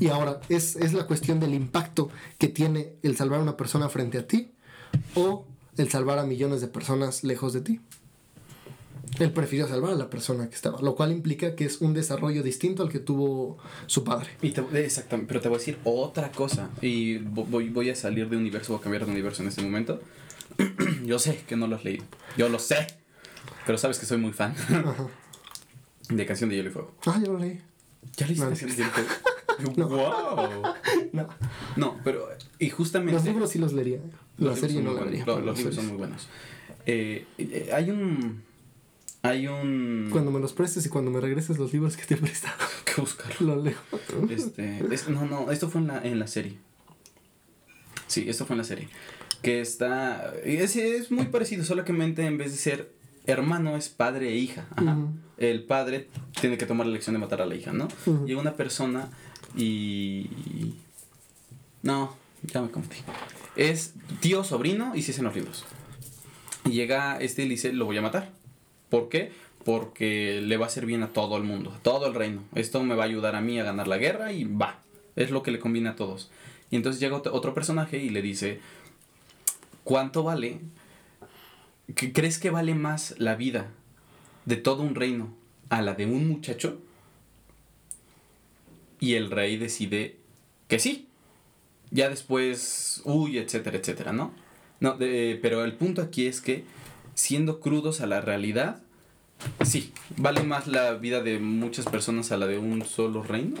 Y 0.00 0.08
ahora, 0.08 0.40
es, 0.48 0.76
es 0.76 0.92
la 0.92 1.06
cuestión 1.06 1.40
del 1.40 1.54
impacto 1.54 2.10
que 2.38 2.48
tiene 2.48 2.94
el 3.02 3.16
salvar 3.16 3.40
a 3.40 3.42
una 3.42 3.56
persona 3.56 3.88
frente 3.88 4.18
a 4.18 4.26
ti 4.26 4.52
o 5.14 5.44
el 5.76 5.90
salvar 5.90 6.18
a 6.18 6.24
millones 6.24 6.60
de 6.60 6.68
personas 6.68 7.24
lejos 7.24 7.52
de 7.52 7.60
ti. 7.60 7.80
Él 9.18 9.32
prefirió 9.32 9.66
salvar 9.66 9.92
a 9.92 9.96
la 9.96 10.10
persona 10.10 10.48
que 10.48 10.54
estaba, 10.54 10.80
lo 10.80 10.94
cual 10.94 11.10
implica 11.12 11.54
que 11.56 11.64
es 11.64 11.80
un 11.80 11.92
desarrollo 11.94 12.42
distinto 12.42 12.82
al 12.82 12.88
que 12.88 12.98
tuvo 13.00 13.58
su 13.86 14.04
padre. 14.04 14.28
Y 14.42 14.50
te- 14.50 14.84
exactamente, 14.84 15.28
pero 15.28 15.40
te 15.40 15.48
voy 15.48 15.56
a 15.56 15.58
decir 15.58 15.78
otra 15.84 16.30
cosa. 16.30 16.70
Y 16.80 17.18
vo- 17.18 17.46
voy, 17.48 17.68
voy 17.70 17.90
a 17.90 17.94
salir 17.94 18.28
de 18.28 18.36
universo, 18.36 18.72
voy 18.72 18.80
a 18.80 18.82
cambiar 18.82 19.04
de 19.06 19.10
universo 19.12 19.42
en 19.42 19.48
este 19.48 19.62
momento. 19.62 20.00
Yo 21.04 21.18
sé 21.18 21.42
que 21.46 21.56
no 21.56 21.66
lo 21.66 21.76
has 21.76 21.84
leído. 21.84 22.04
Yo 22.36 22.48
lo 22.48 22.58
sé. 22.58 22.86
Pero 23.66 23.76
sabes 23.78 23.98
que 23.98 24.06
soy 24.06 24.18
muy 24.18 24.32
fan 24.32 24.54
de 26.08 26.26
Canción 26.26 26.48
de 26.50 26.56
Hielo 26.56 26.70
y 26.70 26.72
Fuego. 26.72 26.94
Ah, 27.06 27.20
yo 27.22 27.32
lo 27.32 27.38
leí. 27.38 27.60
¿Ya 28.16 28.26
leíste 28.26 28.44
No. 28.44 28.50
Canción 28.50 28.70
de 28.70 28.76
Hielo 28.76 28.88
y 28.88 28.92
Fuego? 28.92 29.08
Yo, 29.76 29.88
¡Wow! 29.88 30.62
No, 31.12 31.28
No, 31.76 31.96
pero. 32.04 32.28
Y 32.60 32.70
justamente. 32.70 33.14
los 33.14 33.24
libros 33.24 33.50
sí 33.50 33.58
los 33.58 33.72
leería. 33.72 33.98
La 34.38 34.50
Los 34.50 34.60
serie 34.60 34.80
no 34.80 34.92
la 34.94 35.02
leería. 35.02 35.24
Los, 35.26 35.44
los 35.44 35.56
libros 35.58 35.74
son 35.74 35.88
muy 35.88 35.96
buenos. 35.96 36.28
Eh, 36.86 37.26
eh, 37.38 37.70
hay 37.74 37.90
un. 37.90 38.42
Hay 39.28 39.46
un. 39.46 40.08
Cuando 40.10 40.30
me 40.30 40.40
los 40.40 40.52
prestes 40.52 40.86
y 40.86 40.88
cuando 40.88 41.10
me 41.10 41.20
regreses 41.20 41.58
los 41.58 41.72
libros 41.72 41.96
que 41.96 42.04
te 42.04 42.14
he 42.14 42.16
prestado, 42.16 42.56
que 42.84 43.00
buscarlo. 43.00 43.56
los 43.56 43.64
leo. 43.64 43.76
Este, 44.30 44.82
es- 44.92 45.08
no, 45.08 45.26
no, 45.26 45.50
esto 45.50 45.68
fue 45.68 45.80
en 45.80 45.86
la, 45.88 45.98
en 46.02 46.18
la 46.18 46.26
serie. 46.26 46.56
Sí, 48.06 48.24
esto 48.28 48.46
fue 48.46 48.54
en 48.54 48.58
la 48.58 48.64
serie. 48.64 48.88
Que 49.42 49.60
está. 49.60 50.32
Es, 50.44 50.76
es 50.76 51.10
muy 51.10 51.26
parecido, 51.26 51.64
solamente 51.64 52.24
en 52.26 52.38
vez 52.38 52.52
de 52.52 52.58
ser 52.58 52.92
hermano 53.26 53.76
es 53.76 53.88
padre 53.88 54.30
e 54.30 54.36
hija. 54.36 54.66
Ajá. 54.76 54.96
El 55.36 55.62
padre 55.64 56.08
tiene 56.40 56.56
que 56.58 56.66
tomar 56.66 56.86
la 56.86 56.92
elección 56.92 57.14
de 57.14 57.20
matar 57.20 57.42
a 57.42 57.46
la 57.46 57.54
hija, 57.54 57.72
¿no? 57.72 57.88
Llega 58.26 58.40
una 58.40 58.54
persona 58.54 59.10
y. 59.56 60.74
No, 61.82 62.16
ya 62.42 62.60
me 62.62 62.70
confundí. 62.70 62.96
Es 63.56 63.92
tío, 64.20 64.42
sobrino 64.44 64.94
y 64.96 65.02
si 65.02 65.10
es 65.12 65.18
en 65.18 65.24
los 65.24 65.34
libros. 65.36 65.64
Y 66.64 66.70
llega 66.70 67.18
este 67.20 67.42
y 67.42 67.44
le 67.46 67.50
dice: 67.52 67.72
Lo 67.72 67.84
voy 67.84 67.98
a 67.98 68.02
matar. 68.02 68.32
¿Por 68.90 69.08
qué? 69.08 69.32
Porque 69.64 70.40
le 70.42 70.56
va 70.56 70.64
a 70.66 70.68
hacer 70.68 70.86
bien 70.86 71.02
a 71.02 71.12
todo 71.12 71.36
el 71.36 71.42
mundo, 71.44 71.72
a 71.72 71.78
todo 71.82 72.06
el 72.06 72.14
reino. 72.14 72.42
Esto 72.54 72.82
me 72.82 72.94
va 72.94 73.02
a 73.04 73.06
ayudar 73.06 73.36
a 73.36 73.40
mí 73.40 73.58
a 73.60 73.64
ganar 73.64 73.86
la 73.88 73.98
guerra 73.98 74.32
y 74.32 74.44
va. 74.44 74.80
Es 75.16 75.30
lo 75.30 75.42
que 75.42 75.50
le 75.50 75.58
conviene 75.58 75.90
a 75.90 75.96
todos. 75.96 76.30
Y 76.70 76.76
entonces 76.76 77.00
llega 77.00 77.16
ot- 77.22 77.30
otro 77.32 77.54
personaje 77.54 77.98
y 77.98 78.08
le 78.10 78.22
dice: 78.22 78.60
¿Cuánto 79.84 80.22
vale? 80.22 80.60
¿Qué- 81.94 82.12
¿Crees 82.12 82.38
que 82.38 82.50
vale 82.50 82.74
más 82.74 83.14
la 83.18 83.34
vida 83.34 83.70
de 84.44 84.56
todo 84.56 84.82
un 84.82 84.94
reino 84.94 85.34
a 85.70 85.82
la 85.82 85.94
de 85.94 86.06
un 86.06 86.28
muchacho? 86.28 86.78
Y 89.00 89.14
el 89.14 89.30
rey 89.30 89.56
decide 89.56 90.16
que 90.68 90.78
sí. 90.78 91.08
Ya 91.90 92.10
después 92.10 93.00
huye, 93.04 93.40
etcétera, 93.40 93.78
etcétera, 93.78 94.12
¿no? 94.12 94.32
No, 94.80 94.96
de- 94.96 95.38
pero 95.40 95.64
el 95.64 95.74
punto 95.74 96.02
aquí 96.02 96.26
es 96.26 96.40
que, 96.40 96.64
siendo 97.18 97.58
crudos 97.58 98.00
a 98.00 98.06
la 98.06 98.20
realidad, 98.20 98.80
sí, 99.64 99.92
vale 100.16 100.44
más 100.44 100.68
la 100.68 100.94
vida 100.94 101.20
de 101.20 101.40
muchas 101.40 101.86
personas 101.86 102.30
a 102.30 102.36
la 102.36 102.46
de 102.46 102.58
un 102.58 102.84
solo 102.84 103.24
reino. 103.24 103.56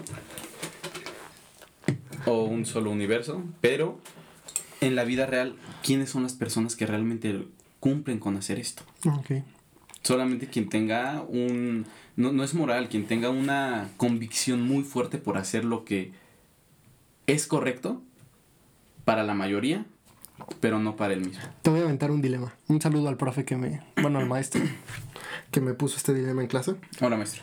O 2.24 2.44
un 2.44 2.66
solo 2.66 2.92
universo. 2.92 3.42
Pero, 3.60 3.98
en 4.80 4.94
la 4.94 5.02
vida 5.02 5.26
real, 5.26 5.56
¿quiénes 5.82 6.08
son 6.08 6.22
las 6.22 6.34
personas 6.34 6.76
que 6.76 6.86
realmente 6.86 7.46
cumplen 7.80 8.20
con 8.20 8.36
hacer 8.36 8.60
esto? 8.60 8.84
Solamente 10.02 10.46
quien 10.46 10.68
tenga 10.68 11.22
un... 11.22 11.84
No, 12.14 12.32
no 12.32 12.44
es 12.44 12.54
moral, 12.54 12.88
quien 12.88 13.06
tenga 13.06 13.28
una 13.30 13.90
convicción 13.96 14.62
muy 14.62 14.84
fuerte 14.84 15.18
por 15.18 15.36
hacer 15.36 15.64
lo 15.64 15.84
que 15.84 16.12
es 17.26 17.48
correcto 17.48 18.02
para 19.04 19.24
la 19.24 19.34
mayoría, 19.34 19.84
pero 20.60 20.78
no 20.78 20.96
para 20.96 21.14
él 21.14 21.20
mismo. 21.20 21.42
Te 21.62 21.70
voy 21.70 21.80
a 21.80 21.84
aventar 21.84 22.10
un 22.10 22.22
dilema. 22.22 22.52
Un 22.68 22.80
saludo 22.80 23.08
al 23.08 23.16
profe 23.16 23.44
que 23.44 23.56
me. 23.56 23.82
Bueno, 24.00 24.18
al 24.18 24.26
maestro 24.26 24.62
que 25.50 25.60
me 25.60 25.74
puso 25.74 25.96
este 25.96 26.14
dilema 26.14 26.42
en 26.42 26.48
clase. 26.48 26.74
Ahora, 27.00 27.16
maestro. 27.16 27.42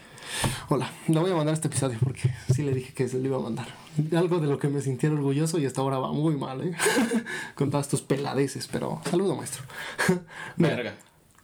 Hola, 0.70 0.92
le 1.08 1.20
voy 1.20 1.32
a 1.32 1.36
mandar 1.36 1.54
este 1.54 1.68
episodio 1.68 1.98
porque 2.04 2.34
sí 2.54 2.64
le 2.64 2.74
dije 2.74 2.94
que 2.94 3.08
se 3.08 3.20
lo 3.20 3.26
iba 3.26 3.38
a 3.38 3.42
mandar. 3.42 3.68
Algo 4.16 4.40
de 4.40 4.48
lo 4.48 4.58
que 4.60 4.68
me 4.68 4.82
sintiera 4.82 5.16
orgulloso 5.16 5.60
y 5.60 5.66
hasta 5.66 5.82
ahora 5.82 6.00
va 6.00 6.12
muy 6.12 6.36
mal, 6.36 6.62
¿eh? 6.68 6.76
Con 7.56 7.70
todas 7.70 7.88
tus 7.88 8.02
peladeces, 8.02 8.68
pero 8.72 9.02
saludo, 9.10 9.36
maestro. 9.36 9.64
Mira, 10.58 10.76
Verga. 10.76 10.96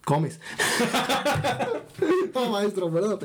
comes. 0.04 0.40
no, 2.34 2.50
maestro, 2.50 2.92
perdón. 2.92 3.20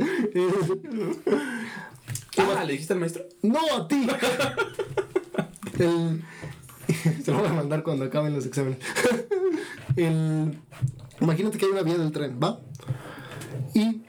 Ah, 2.39 2.65
¿le 2.65 2.73
dijiste 2.73 2.93
al 2.93 3.01
maestro? 3.01 3.25
no 3.43 3.59
a 3.77 3.89
ti. 3.89 4.07
El... 5.79 6.23
Se 7.25 7.31
lo 7.31 7.38
voy 7.38 7.49
a 7.49 7.53
mandar 7.53 7.83
cuando 7.83 8.05
acaben 8.05 8.35
los 8.35 8.46
exámenes. 8.46 8.79
El... 9.96 10.59
Imagínate 11.20 11.59
que 11.59 11.66
hay 11.66 11.72
una 11.72 11.83
vía 11.83 11.96
del 11.96 12.12
tren, 12.12 12.38
¿va? 12.42 12.61
Y 13.75 14.03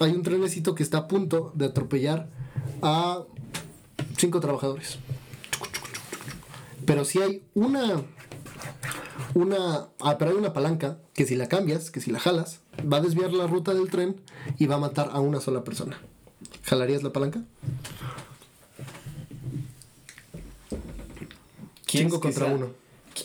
hay 0.00 0.12
un 0.12 0.22
trenecito 0.22 0.74
que 0.74 0.82
está 0.82 0.98
a 0.98 1.08
punto 1.08 1.52
de 1.54 1.66
atropellar 1.66 2.28
a 2.82 3.22
cinco 4.16 4.40
trabajadores. 4.40 4.98
Pero 6.84 7.04
si 7.04 7.20
hay 7.20 7.42
una. 7.54 8.02
Una. 9.34 9.88
Ah, 10.00 10.16
pero 10.18 10.30
hay 10.30 10.36
una 10.36 10.52
palanca 10.52 10.98
que 11.12 11.26
si 11.26 11.34
la 11.34 11.48
cambias, 11.48 11.90
que 11.90 12.00
si 12.00 12.10
la 12.10 12.20
jalas, 12.20 12.60
va 12.80 12.98
a 12.98 13.00
desviar 13.00 13.32
la 13.32 13.46
ruta 13.46 13.74
del 13.74 13.90
tren 13.90 14.20
y 14.58 14.66
va 14.66 14.76
a 14.76 14.78
matar 14.78 15.10
a 15.12 15.20
una 15.20 15.40
sola 15.40 15.64
persona. 15.64 15.98
¿Jalarías 16.62 17.02
la 17.02 17.12
palanca? 17.12 17.42
¿Quieres 21.96 22.12
Cinco 22.12 22.20
que 22.20 22.28
contra 22.28 22.46
sea- 22.46 22.54
uno. 22.56 22.70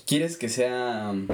¿Quieres 0.07 0.37
que 0.37 0.49
sea... 0.49 1.09
um, 1.11 1.27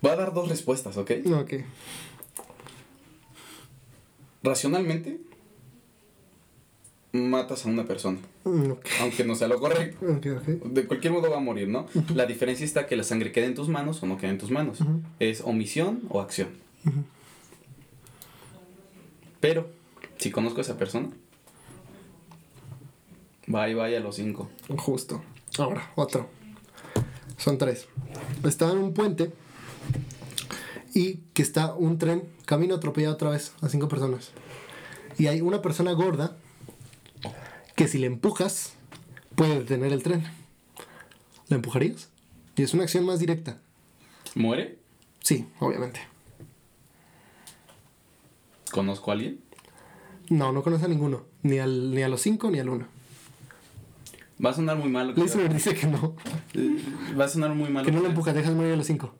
Voy 0.00 0.10
a 0.10 0.16
dar 0.16 0.32
dos 0.34 0.48
respuestas, 0.48 0.96
¿ok? 0.96 1.10
Ok. 1.40 1.52
Racionalmente, 4.42 5.20
matas 7.12 7.64
a 7.64 7.68
una 7.68 7.84
persona, 7.84 8.18
Mm, 8.44 8.72
Ok, 8.72 8.86
aunque 9.00 9.24
no 9.24 9.36
sea 9.36 9.46
lo 9.46 9.60
correcto. 9.60 10.04
De 10.64 10.86
cualquier 10.86 11.12
modo 11.12 11.30
va 11.30 11.36
a 11.36 11.40
morir, 11.40 11.68
¿no? 11.68 11.86
La 12.14 12.26
diferencia 12.26 12.64
está 12.64 12.86
que 12.88 12.96
la 12.96 13.04
sangre 13.04 13.30
quede 13.30 13.44
en 13.46 13.54
tus 13.54 13.68
manos 13.68 14.02
o 14.02 14.06
no 14.06 14.18
quede 14.18 14.30
en 14.30 14.38
tus 14.38 14.50
manos. 14.50 14.78
Es 15.20 15.40
omisión 15.42 16.02
o 16.08 16.20
acción. 16.20 16.48
Pero, 19.40 19.68
si 20.18 20.32
conozco 20.32 20.58
a 20.58 20.62
esa 20.62 20.76
persona, 20.76 21.10
bye 23.52 23.74
bye 23.74 23.96
a 23.96 24.00
los 24.00 24.16
cinco. 24.16 24.50
Justo. 24.78 25.22
Ahora, 25.58 25.92
otro. 25.94 26.28
Son 27.36 27.58
tres. 27.58 27.86
Está 28.44 28.70
en 28.72 28.78
un 28.78 28.94
puente 28.94 29.32
y 30.94 31.16
que 31.34 31.42
está 31.42 31.74
un 31.74 31.98
tren, 31.98 32.28
camino 32.46 32.74
atropellado 32.74 33.14
otra 33.14 33.30
vez 33.30 33.52
a 33.60 33.68
cinco 33.68 33.88
personas. 33.88 34.30
Y 35.18 35.26
hay 35.26 35.40
una 35.40 35.60
persona 35.60 35.92
gorda 35.92 36.36
que 37.76 37.88
si 37.88 37.98
le 37.98 38.06
empujas 38.06 38.74
puede 39.34 39.58
detener 39.60 39.92
el 39.92 40.02
tren. 40.02 40.24
¿La 41.48 41.56
empujarías? 41.56 42.08
Y 42.56 42.62
es 42.62 42.72
una 42.74 42.84
acción 42.84 43.04
más 43.04 43.18
directa. 43.18 43.58
¿Muere? 44.34 44.78
Sí, 45.20 45.46
obviamente. 45.60 46.00
¿Conozco 48.70 49.10
a 49.10 49.14
alguien? 49.14 49.40
No, 50.30 50.52
no 50.52 50.62
conoce 50.62 50.86
a 50.86 50.88
ninguno. 50.88 51.24
Ni, 51.42 51.58
al, 51.58 51.94
ni 51.94 52.02
a 52.02 52.08
los 52.08 52.22
cinco 52.22 52.50
ni 52.50 52.58
al 52.58 52.70
uno. 52.70 52.86
Va 54.44 54.50
a 54.50 54.54
sonar 54.54 54.76
muy 54.76 54.88
mal. 54.90 55.08
lo 55.08 55.14
que- 55.14 55.20
Listener 55.22 55.52
dice 55.52 55.74
que 55.74 55.86
no. 55.86 56.16
Va 57.18 57.24
a 57.24 57.28
sonar 57.28 57.54
muy 57.54 57.70
mal. 57.70 57.84
Que 57.84 57.92
no 57.92 58.00
lo 58.00 58.08
empujas, 58.08 58.34
dejas 58.34 58.52
morir 58.54 58.72
a 58.72 58.76
los 58.76 58.86
cinco. 58.86 59.14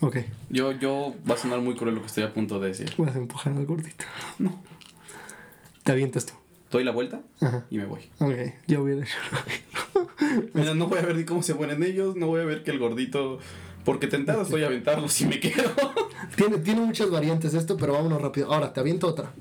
Ok. 0.00 0.18
Yo, 0.50 0.72
yo, 0.72 1.14
va 1.28 1.34
a 1.34 1.38
sonar 1.38 1.60
muy 1.60 1.74
cruel 1.76 1.94
lo 1.94 2.00
que 2.00 2.08
estoy 2.08 2.24
a 2.24 2.32
punto 2.34 2.60
de 2.60 2.68
decir. 2.68 2.92
Vas 2.98 3.14
a 3.14 3.18
empujar 3.18 3.52
al 3.54 3.64
gordito. 3.66 4.04
No. 4.38 4.60
Te 5.82 5.92
avientas 5.92 6.26
tú. 6.26 6.34
Doy 6.70 6.82
la 6.84 6.90
vuelta 6.90 7.20
Ajá. 7.40 7.64
y 7.70 7.78
me 7.78 7.86
voy. 7.86 8.00
Ok, 8.18 8.34
yo 8.66 8.82
hubiera 8.82 9.02
hecho. 9.02 9.16
Mira, 10.54 10.74
no 10.74 10.88
voy 10.88 10.98
a 10.98 11.02
ver 11.02 11.14
ni 11.16 11.24
cómo 11.24 11.42
se 11.42 11.54
mueren 11.54 11.82
ellos, 11.84 12.16
no 12.16 12.26
voy 12.26 12.40
a 12.40 12.44
ver 12.44 12.64
que 12.64 12.70
el 12.72 12.78
gordito... 12.78 13.38
Porque 13.84 14.06
tentado 14.06 14.40
estoy 14.42 14.62
a 14.62 14.66
aventarlo 14.68 15.08
si 15.10 15.26
me 15.26 15.38
quedo. 15.38 15.70
tiene, 16.36 16.56
tiene 16.58 16.80
muchas 16.80 17.10
variantes 17.10 17.52
esto, 17.52 17.76
pero 17.76 17.92
vámonos 17.92 18.20
rápido. 18.22 18.50
Ahora, 18.52 18.72
te 18.72 18.80
aviento 18.80 19.06
otra. 19.06 19.32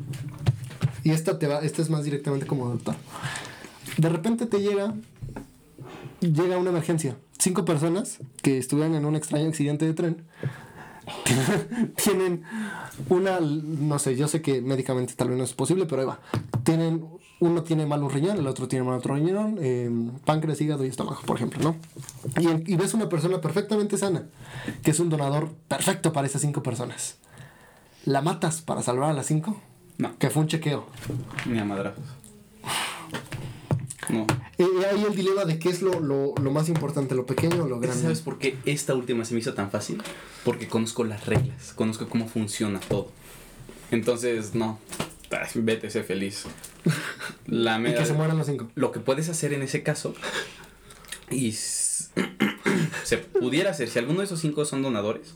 Y 1.03 1.11
esta 1.11 1.39
te 1.39 1.47
va, 1.47 1.59
esta 1.59 1.81
es 1.81 1.89
más 1.89 2.03
directamente 2.03 2.45
como 2.45 2.65
adoptar. 2.67 2.97
De 3.97 4.09
repente 4.09 4.45
te 4.45 4.59
llega. 4.61 4.93
Llega 6.21 6.57
una 6.57 6.69
emergencia. 6.69 7.17
Cinco 7.37 7.65
personas 7.65 8.19
que 8.41 8.57
estuvieron 8.57 8.95
en 8.95 9.05
un 9.05 9.15
extraño 9.15 9.47
accidente 9.47 9.85
de 9.85 9.93
tren. 9.93 10.23
tienen 12.03 12.43
una. 13.09 13.39
No 13.41 13.99
sé, 13.99 14.15
yo 14.15 14.27
sé 14.27 14.41
que 14.41 14.61
médicamente 14.61 15.13
tal 15.15 15.29
vez 15.29 15.37
no 15.37 15.43
es 15.43 15.53
posible, 15.53 15.85
pero 15.85 16.01
ahí 16.01 16.07
va. 16.07 16.19
Tienen. 16.63 17.05
Uno 17.39 17.63
tiene 17.63 17.85
mal 17.85 18.01
un 18.01 18.09
riñón, 18.09 18.37
el 18.37 18.47
otro 18.47 18.69
tiene 18.69 18.85
mal 18.85 18.99
otro 18.99 19.15
riñón, 19.15 19.57
eh, 19.59 19.91
páncreas, 20.23 20.61
hígado 20.61 20.85
y 20.85 20.87
estómago, 20.87 21.19
por 21.25 21.35
ejemplo, 21.35 21.59
¿no? 21.61 21.75
Y, 22.41 22.71
y 22.71 22.77
ves 22.77 22.93
una 22.93 23.09
persona 23.09 23.41
perfectamente 23.41 23.97
sana, 23.97 24.27
que 24.81 24.91
es 24.91 24.99
un 25.01 25.09
donador 25.09 25.49
perfecto 25.67 26.13
para 26.13 26.25
esas 26.25 26.41
cinco 26.41 26.63
personas. 26.63 27.17
¿la 28.05 28.21
matas 28.21 28.61
para 28.61 28.81
salvar 28.81 29.09
a 29.09 29.13
las 29.13 29.25
5? 29.25 29.59
No, 29.97 30.17
Que 30.19 30.29
fue 30.29 30.41
un 30.41 30.47
chequeo. 30.47 30.85
ni 31.45 31.59
a 31.59 31.65
madrazos. 31.65 32.03
No. 34.09 34.27
Eh, 34.57 34.65
ahí 34.91 35.03
el 35.07 35.15
dilema 35.15 35.45
de 35.45 35.59
qué 35.59 35.69
es 35.69 35.81
lo, 35.81 35.99
lo, 35.99 36.33
lo 36.41 36.51
más 36.51 36.69
importante, 36.69 37.15
lo 37.15 37.25
pequeño 37.25 37.63
o 37.63 37.67
lo 37.67 37.79
grande. 37.79 38.01
¿Sabes 38.01 38.21
por 38.21 38.37
qué 38.37 38.57
esta 38.65 38.93
última 38.93 39.25
se 39.25 39.33
me 39.33 39.39
hizo 39.39 39.53
tan 39.53 39.71
fácil? 39.71 40.01
Porque 40.43 40.67
conozco 40.67 41.03
las 41.03 41.25
reglas, 41.25 41.73
conozco 41.73 42.07
cómo 42.09 42.27
funciona 42.27 42.79
todo. 42.79 43.11
Entonces, 43.91 44.55
no, 44.55 44.79
vete, 45.55 45.89
sé 45.89 46.03
feliz. 46.03 46.45
La 47.45 47.79
Y 47.89 47.93
que 47.93 48.05
se 48.05 48.13
mueran 48.13 48.37
los 48.37 48.47
5. 48.47 48.71
lo 48.75 48.91
que 48.91 48.99
puedes 48.99 49.29
hacer 49.29 49.53
en 49.53 49.61
ese 49.61 49.83
caso, 49.83 50.13
y 51.29 51.51
se 53.03 53.17
pudiera 53.17 53.71
hacer, 53.71 53.89
si 53.89 53.99
alguno 53.99 54.19
de 54.19 54.25
esos 54.25 54.39
cinco 54.39 54.65
son 54.65 54.81
donadores, 54.81 55.35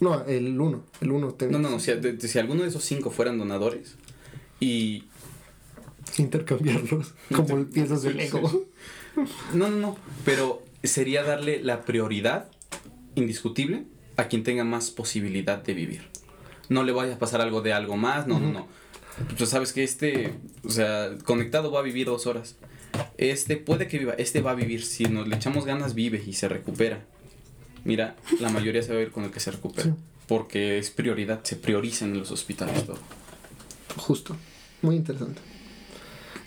No, 0.00 0.24
el 0.24 0.60
1. 0.60 0.84
El 1.00 1.10
1 1.12 1.36
no, 1.50 1.58
no, 1.58 1.70
no, 1.70 1.80
si, 1.80 1.92
si 2.18 2.38
alguno 2.38 2.62
de 2.62 2.68
esos 2.68 2.84
cinco 2.84 3.10
fueran 3.10 3.38
donadores, 3.38 3.96
y 4.60 5.04
Intercambiarlos. 6.18 7.14
Como 7.34 7.64
piezas 7.66 8.02
de 8.02 8.14
Lego. 8.14 8.66
No, 9.52 9.68
no, 9.68 9.76
no. 9.76 9.96
Pero 10.24 10.62
sería 10.82 11.22
darle 11.22 11.62
la 11.62 11.82
prioridad 11.82 12.50
indiscutible 13.14 13.84
a 14.16 14.28
quien 14.28 14.42
tenga 14.42 14.64
más 14.64 14.90
posibilidad 14.90 15.62
de 15.62 15.74
vivir. 15.74 16.02
No 16.68 16.82
le 16.82 16.92
vaya 16.92 17.14
a 17.14 17.18
pasar 17.18 17.40
algo 17.40 17.62
de 17.62 17.72
algo 17.72 17.96
más, 17.96 18.26
no, 18.26 18.38
no, 18.40 18.52
no. 18.52 18.66
Pues 19.36 19.50
sabes 19.50 19.72
que 19.72 19.84
este, 19.84 20.34
o 20.64 20.70
sea, 20.70 21.10
conectado 21.24 21.70
va 21.70 21.80
a 21.80 21.82
vivir 21.82 22.06
dos 22.06 22.26
horas. 22.26 22.56
Este 23.18 23.56
puede 23.56 23.86
que 23.86 23.98
viva, 23.98 24.14
este 24.14 24.40
va 24.40 24.52
a 24.52 24.54
vivir. 24.54 24.84
Si 24.84 25.04
nos 25.04 25.28
le 25.28 25.36
echamos 25.36 25.64
ganas, 25.64 25.94
vive 25.94 26.22
y 26.24 26.32
se 26.32 26.48
recupera. 26.48 27.04
Mira, 27.84 28.16
la 28.40 28.48
mayoría 28.48 28.82
se 28.82 28.92
va 28.92 29.00
a 29.00 29.02
ir 29.02 29.10
con 29.10 29.24
el 29.24 29.30
que 29.30 29.40
se 29.40 29.50
recupera. 29.50 29.90
Sí. 29.90 29.94
Porque 30.26 30.78
es 30.78 30.90
prioridad, 30.90 31.44
se 31.44 31.56
priorizan 31.56 32.12
en 32.12 32.18
los 32.20 32.30
hospitales 32.30 32.86
todo. 32.86 32.98
Justo. 33.96 34.36
Muy 34.80 34.96
interesante. 34.96 35.40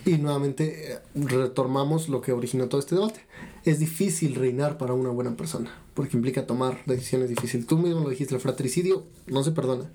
Y 0.04 0.18
nuevamente 0.18 0.92
eh, 0.92 0.98
retomamos 1.14 2.08
lo 2.08 2.20
que 2.20 2.32
originó 2.32 2.68
todo 2.68 2.80
este 2.80 2.94
debate. 2.94 3.20
Es 3.64 3.78
difícil 3.78 4.34
reinar 4.34 4.78
para 4.78 4.94
una 4.94 5.10
buena 5.10 5.36
persona, 5.36 5.70
porque 5.94 6.16
implica 6.16 6.46
tomar 6.46 6.78
decisiones 6.86 7.28
difíciles. 7.28 7.66
Tú 7.66 7.78
mismo 7.78 8.00
lo 8.00 8.10
dijiste, 8.10 8.34
el 8.34 8.40
fratricidio 8.40 9.04
no 9.26 9.44
se 9.44 9.52
perdona. 9.52 9.90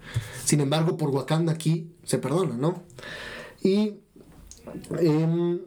Sin 0.45 0.59
embargo, 0.59 0.97
por 0.97 1.09
Wakanda 1.09 1.53
aquí 1.53 1.89
se 2.03 2.19
perdona, 2.19 2.55
¿no? 2.55 2.83
Y 3.63 3.95
em, 4.99 5.59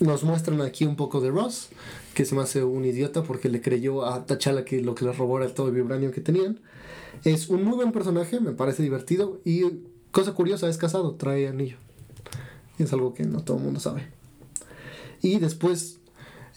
nos 0.00 0.22
muestran 0.22 0.60
aquí 0.60 0.84
un 0.84 0.96
poco 0.96 1.20
de 1.20 1.30
Ross, 1.30 1.70
que 2.14 2.24
se 2.24 2.34
me 2.34 2.42
hace 2.42 2.62
un 2.62 2.84
idiota 2.84 3.22
porque 3.22 3.48
le 3.48 3.60
creyó 3.60 4.04
a 4.04 4.26
T'Challa 4.26 4.64
que 4.64 4.80
lo 4.80 4.94
que 4.94 5.04
le 5.04 5.12
robó 5.12 5.38
era 5.38 5.52
todo 5.52 5.68
el 5.68 5.74
vibranio 5.74 6.12
que 6.12 6.20
tenían. 6.20 6.60
Es 7.24 7.48
un 7.48 7.64
muy 7.64 7.76
buen 7.76 7.92
personaje, 7.92 8.38
me 8.40 8.52
parece 8.52 8.82
divertido. 8.82 9.40
Y 9.44 9.64
cosa 10.12 10.32
curiosa, 10.32 10.68
es 10.68 10.76
casado, 10.76 11.14
trae 11.14 11.48
anillo. 11.48 11.78
Es 12.78 12.92
algo 12.92 13.14
que 13.14 13.24
no 13.24 13.42
todo 13.42 13.56
el 13.58 13.64
mundo 13.64 13.80
sabe. 13.80 14.06
Y 15.20 15.38
después, 15.38 15.98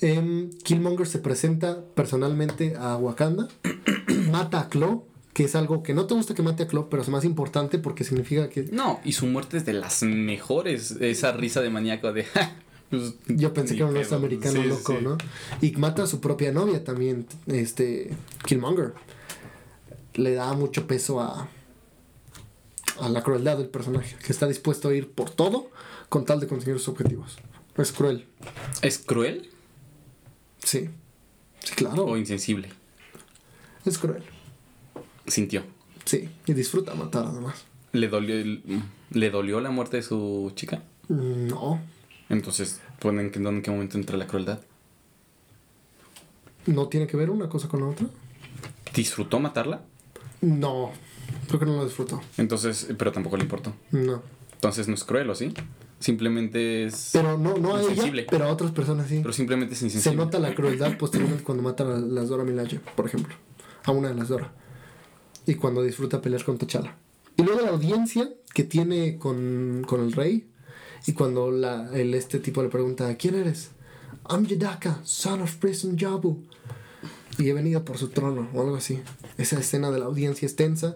em, 0.02 0.52
Killmonger 0.64 1.08
se 1.08 1.20
presenta 1.20 1.84
personalmente 1.96 2.76
a 2.78 2.96
Wakanda, 2.98 3.48
mata 4.32 4.62
a 4.62 4.70
Claw, 4.70 5.06
que 5.34 5.46
es 5.46 5.56
algo 5.56 5.82
que 5.82 5.94
no 5.94 6.06
te 6.06 6.14
gusta 6.14 6.34
que 6.36 6.44
mate 6.44 6.64
a 6.64 6.68
Claw, 6.68 6.90
pero 6.90 7.02
es 7.02 7.10
más 7.10 7.24
importante 7.26 7.80
porque 7.80 8.04
significa 8.04 8.50
que. 8.50 8.64
No, 8.72 9.00
y 9.04 9.14
su 9.14 9.26
muerte 9.28 9.58
es 9.58 9.66
de 9.66 9.74
las 9.74 10.04
mejores. 10.04 10.92
Esa 11.00 11.32
risa 11.32 11.62
de 11.62 11.70
maníaco 11.70 12.12
de. 12.14 12.26
"Ja, 12.26 12.56
pues, 12.90 13.14
Yo 13.28 13.54
pensé 13.54 13.74
que 13.76 13.80
era 13.82 13.88
un 13.88 13.94
pedo". 13.94 14.02
norteamericano 14.04 14.62
Sí, 14.62 14.68
loco, 14.68 14.94
sí. 14.98 15.04
¿no? 15.04 15.18
Y 15.62 15.72
mata 15.78 16.04
a 16.04 16.08
su 16.08 16.20
propia 16.20 16.52
novia 16.52 16.84
también, 16.84 17.26
este, 17.48 18.12
Killmonger. 18.46 18.94
Le 20.14 20.34
da 20.34 20.54
mucho 20.54 20.86
peso 20.88 21.22
a, 21.22 21.48
a 23.00 23.10
la 23.10 23.24
crueldad 23.24 23.58
del 23.58 23.70
personaje, 23.70 24.18
que 24.24 24.34
está 24.34 24.46
dispuesto 24.48 24.90
a 24.90 24.94
ir 24.94 25.10
por 25.10 25.30
todo 25.30 25.70
con 26.12 26.26
tal 26.26 26.42
de 26.42 26.48
conseguir 26.48 26.78
sus 26.78 26.90
objetivos. 26.90 27.38
Es 27.78 27.94
cruel, 27.94 28.28
¿Es 28.82 28.98
cruel 28.98 29.50
sí. 30.62 30.90
Sí, 31.64 31.74
claro. 31.74 32.04
o 32.04 32.18
insensible? 32.18 32.68
Es 33.86 33.98
cruel, 33.98 34.22
Sintió. 35.26 35.64
sí. 36.04 36.30
Y 36.48 36.54
disfruta 36.54 36.94
matar 36.96 37.26
además. 37.28 37.64
¿Le 37.94 38.10
dolió, 38.10 38.36
el- 38.36 38.62
¿Le 39.12 39.30
dolió 39.30 39.62
la 39.62 39.72
muerte 39.72 39.96
de 39.98 40.04
su 40.04 40.52
chica? 40.54 40.84
No, 41.08 41.80
Entonces, 42.28 42.82
¿ponen 43.00 43.32
que 43.32 43.40
en 43.40 43.62
qué 43.62 43.72
momento 43.72 43.98
entra 43.98 44.18
la 44.18 44.28
crueldad? 44.28 44.60
no 46.66 46.88
tiene 46.90 47.08
que 47.08 47.16
ver 47.18 47.30
una 47.30 47.48
cosa 47.50 47.68
con 47.70 47.80
la 47.80 47.88
otra. 47.88 48.08
¿Disfrutó 48.94 49.40
matarla? 49.40 49.82
No, 50.42 50.92
creo 51.48 51.60
que 51.60 51.66
no 51.66 51.78
lo 51.78 51.86
disfruto. 51.86 52.22
Entonces, 52.38 52.88
pero 52.98 53.12
tampoco 53.14 53.38
le 53.38 53.44
importó. 53.44 53.74
No. 53.92 54.22
Entonces 54.54 54.88
no 54.90 54.94
es 54.96 55.04
cruel, 55.06 55.30
¿o 55.30 55.36
sí? 55.36 55.54
Simplemente 56.02 56.86
es... 56.86 57.12
Pero 57.14 57.38
no, 57.38 57.58
no 57.58 57.76
a 57.76 57.82
ella, 57.82 58.26
pero 58.30 58.46
a 58.46 58.48
otras 58.50 58.72
personas 58.72 59.08
sí. 59.08 59.20
Pero 59.22 59.32
simplemente 59.32 59.74
es 59.76 59.80
Se 59.80 59.86
insensible. 59.86 60.18
nota 60.18 60.40
la 60.40 60.54
crueldad 60.54 60.98
posteriormente 60.98 61.44
cuando 61.44 61.64
matan 61.64 61.88
a 61.92 61.98
las 62.00 62.28
Dora 62.28 62.44
Milaje, 62.44 62.80
por 62.96 63.06
ejemplo. 63.06 63.34
A 63.86 63.92
una 63.92 64.10
de 64.10 64.16
las 64.16 64.28
Dora. 64.28 64.52
Y 65.46 65.56
cuando 65.56 65.82
disfruta 65.84 66.20
pelear 66.22 66.44
con 66.44 66.58
T'Challa. 66.58 66.98
Y 67.38 67.44
luego 67.44 67.62
la 67.62 67.70
audiencia 67.70 68.30
que 68.54 68.64
tiene 68.64 69.18
con, 69.18 69.84
con 69.88 70.02
el 70.02 70.12
rey. 70.12 70.48
Y 71.08 71.14
cuando 71.14 71.52
la, 71.52 71.90
el, 71.94 72.14
este 72.14 72.40
tipo 72.40 72.62
le 72.62 72.70
pregunta, 72.70 73.16
¿quién 73.16 73.36
eres? 73.36 73.72
I'm 74.30 74.46
Yedaka, 74.46 75.00
son 75.04 75.42
of 75.42 75.56
Prison 75.58 75.98
Jabu. 75.98 76.44
Y 77.42 77.50
he 77.50 77.54
venido 77.54 77.84
por 77.84 77.98
su 77.98 78.10
trono, 78.10 78.48
o 78.54 78.62
algo 78.62 78.76
así. 78.76 79.00
Esa 79.40 79.60
escena 79.60 79.90
de 79.90 79.98
la 79.98 80.06
audiencia 80.06 80.46
es 80.46 80.56
tensa 80.56 80.96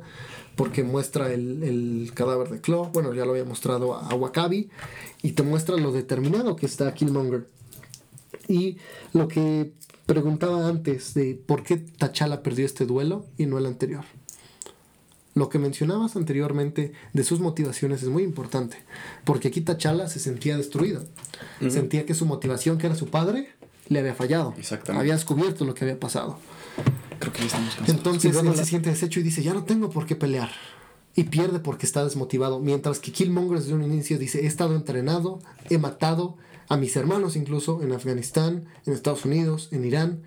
porque 0.55 0.83
muestra 0.83 1.33
el, 1.33 1.63
el 1.63 2.11
cadáver 2.13 2.49
de 2.49 2.61
Claw. 2.61 2.91
Bueno, 2.93 3.15
ya 3.15 3.25
lo 3.25 3.31
había 3.31 3.45
mostrado 3.45 3.95
a, 3.95 4.07
a 4.07 4.13
Wakabi. 4.13 4.69
Y 5.23 5.31
te 5.31 5.41
muestra 5.41 5.75
lo 5.75 5.91
determinado 5.91 6.55
que 6.55 6.67
está 6.67 6.93
Killmonger. 6.93 7.47
Y 8.47 8.77
lo 9.13 9.27
que 9.27 9.73
preguntaba 10.05 10.67
antes 10.67 11.15
de 11.15 11.33
por 11.33 11.63
qué 11.63 11.77
T'Challa 11.77 12.43
perdió 12.43 12.65
este 12.65 12.85
duelo 12.85 13.25
y 13.37 13.47
no 13.47 13.57
el 13.57 13.65
anterior. 13.65 14.03
Lo 15.33 15.49
que 15.49 15.57
mencionabas 15.57 16.15
anteriormente 16.15 16.93
de 17.13 17.23
sus 17.23 17.39
motivaciones 17.39 18.03
es 18.03 18.09
muy 18.09 18.23
importante, 18.23 18.77
porque 19.25 19.47
aquí 19.47 19.61
T'Challa 19.61 20.07
se 20.07 20.19
sentía 20.19 20.57
destruido. 20.57 21.03
Sentía 21.69 22.05
que 22.05 22.13
su 22.13 22.27
motivación, 22.27 22.77
que 22.77 22.85
era 22.85 22.95
su 22.95 23.07
padre, 23.07 23.49
le 23.87 23.99
había 23.99 24.13
fallado. 24.15 24.53
Exactamente. 24.57 25.01
Había 25.01 25.13
descubierto 25.13 25.65
lo 25.65 25.73
que 25.73 25.85
había 25.85 25.99
pasado. 25.99 26.37
Creo 27.19 27.31
que 27.33 27.39
ya 27.39 27.45
estamos 27.45 27.75
cansados. 27.75 27.89
Entonces 27.97 28.35
Y 28.35 28.37
él 28.39 28.45
la- 28.45 28.55
se 28.55 28.65
siente 28.65 28.89
deshecho 28.89 29.19
y 29.19 29.23
dice, 29.23 29.43
ya 29.43 29.53
no 29.53 29.63
tengo 29.63 29.89
por 29.89 30.05
qué 30.05 30.15
pelear. 30.15 30.49
Y 31.15 31.23
pierde 31.25 31.59
porque 31.59 31.85
está 31.85 32.03
desmotivado. 32.03 32.59
Mientras 32.59 32.99
que 32.99 33.11
Killmonger 33.11 33.59
desde 33.59 33.73
un 33.73 33.83
inicio 33.83 34.17
dice, 34.19 34.43
he 34.43 34.47
estado 34.47 34.75
entrenado, 34.75 35.39
he 35.69 35.77
matado 35.77 36.35
a 36.67 36.75
mis 36.77 36.95
hermanos 36.97 37.35
incluso 37.37 37.81
en 37.83 37.93
Afganistán, 37.93 38.65
en 38.85 38.93
Estados 38.93 39.23
Unidos, 39.23 39.69
en 39.71 39.85
Irán, 39.85 40.23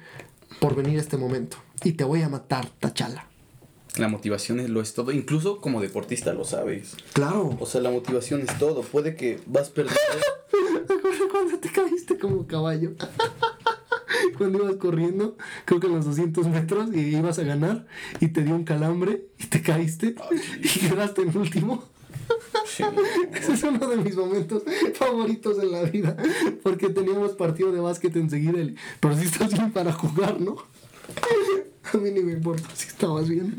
por 0.60 0.74
venir 0.74 0.98
a 0.98 1.02
este 1.02 1.16
momento. 1.18 1.58
Y 1.84 1.92
te 1.92 2.04
voy 2.04 2.22
a 2.22 2.28
matar, 2.28 2.70
T'Challa. 2.80 3.26
La 3.96 4.08
motivación 4.08 4.60
es 4.60 4.70
lo 4.70 4.80
es 4.80 4.94
todo. 4.94 5.10
Incluso 5.12 5.60
como 5.60 5.80
deportista 5.80 6.32
lo 6.32 6.44
sabes. 6.44 6.96
Claro. 7.12 7.56
O 7.60 7.66
sea, 7.66 7.80
la 7.80 7.90
motivación 7.90 8.40
es 8.42 8.56
todo. 8.58 8.82
Puede 8.82 9.14
que 9.16 9.40
vas 9.46 9.68
perdiendo. 9.70 10.00
¿Te 10.86 10.94
acuerdas 10.94 11.20
cuando 11.30 11.58
te 11.58 11.68
caíste 11.70 12.18
como 12.18 12.46
caballo? 12.46 12.92
cuando 14.38 14.58
ibas 14.64 14.76
corriendo, 14.76 15.36
creo 15.64 15.80
que 15.80 15.86
en 15.86 15.94
los 15.94 16.04
200 16.04 16.46
metros, 16.48 16.94
y 16.94 17.16
ibas 17.16 17.38
a 17.38 17.42
ganar, 17.42 17.86
y 18.20 18.28
te 18.28 18.42
dio 18.42 18.54
un 18.54 18.64
calambre, 18.64 19.24
y 19.38 19.46
te 19.46 19.62
caíste, 19.62 20.14
y 20.62 20.88
quedaste 20.88 21.22
en 21.22 21.36
último. 21.36 21.84
Sí. 22.66 22.82
Ese 23.32 23.52
es 23.54 23.62
uno 23.62 23.86
de 23.86 23.96
mis 23.96 24.14
momentos 24.16 24.62
favoritos 24.94 25.58
en 25.62 25.72
la 25.72 25.82
vida. 25.82 26.16
Porque 26.62 26.90
teníamos 26.90 27.32
partido 27.32 27.72
de 27.72 27.80
básquet 27.80 28.14
enseguida. 28.16 28.60
el- 28.60 28.76
Pero 29.00 29.16
si 29.16 29.24
estás 29.26 29.52
bien 29.52 29.72
para 29.72 29.92
jugar, 29.92 30.38
¿no? 30.40 30.56
A 31.94 31.96
mí 31.96 32.10
ni 32.10 32.20
me 32.20 32.32
importa 32.32 32.68
si 32.74 32.88
estabas 32.88 33.30
bien. 33.30 33.56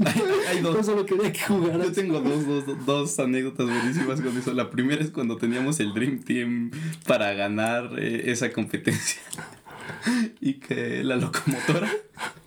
hay 0.49 0.61
dos. 0.61 0.75
Yo 0.75 0.83
solo 0.83 1.05
quería 1.05 1.31
que 1.33 1.39
Yo 1.39 1.45
jugaras. 1.47 1.91
tengo 1.93 2.19
dos, 2.21 2.45
dos, 2.45 2.65
dos- 2.67 2.85
dos 2.85 3.19
anécdotas 3.19 3.65
buenísimas 3.65 4.21
con 4.21 4.37
eso. 4.37 4.53
La 4.53 4.69
primera 4.69 5.03
es 5.03 5.09
cuando 5.09 5.37
teníamos 5.37 5.79
el 5.79 5.93
Dream 5.95 6.19
Team 6.19 6.69
para 7.07 7.33
ganar 7.33 7.95
eh, 7.97 8.25
esa 8.31 8.51
competencia. 8.51 9.19
Y 10.41 10.53
que 10.55 11.03
la 11.03 11.15
locomotora 11.15 11.89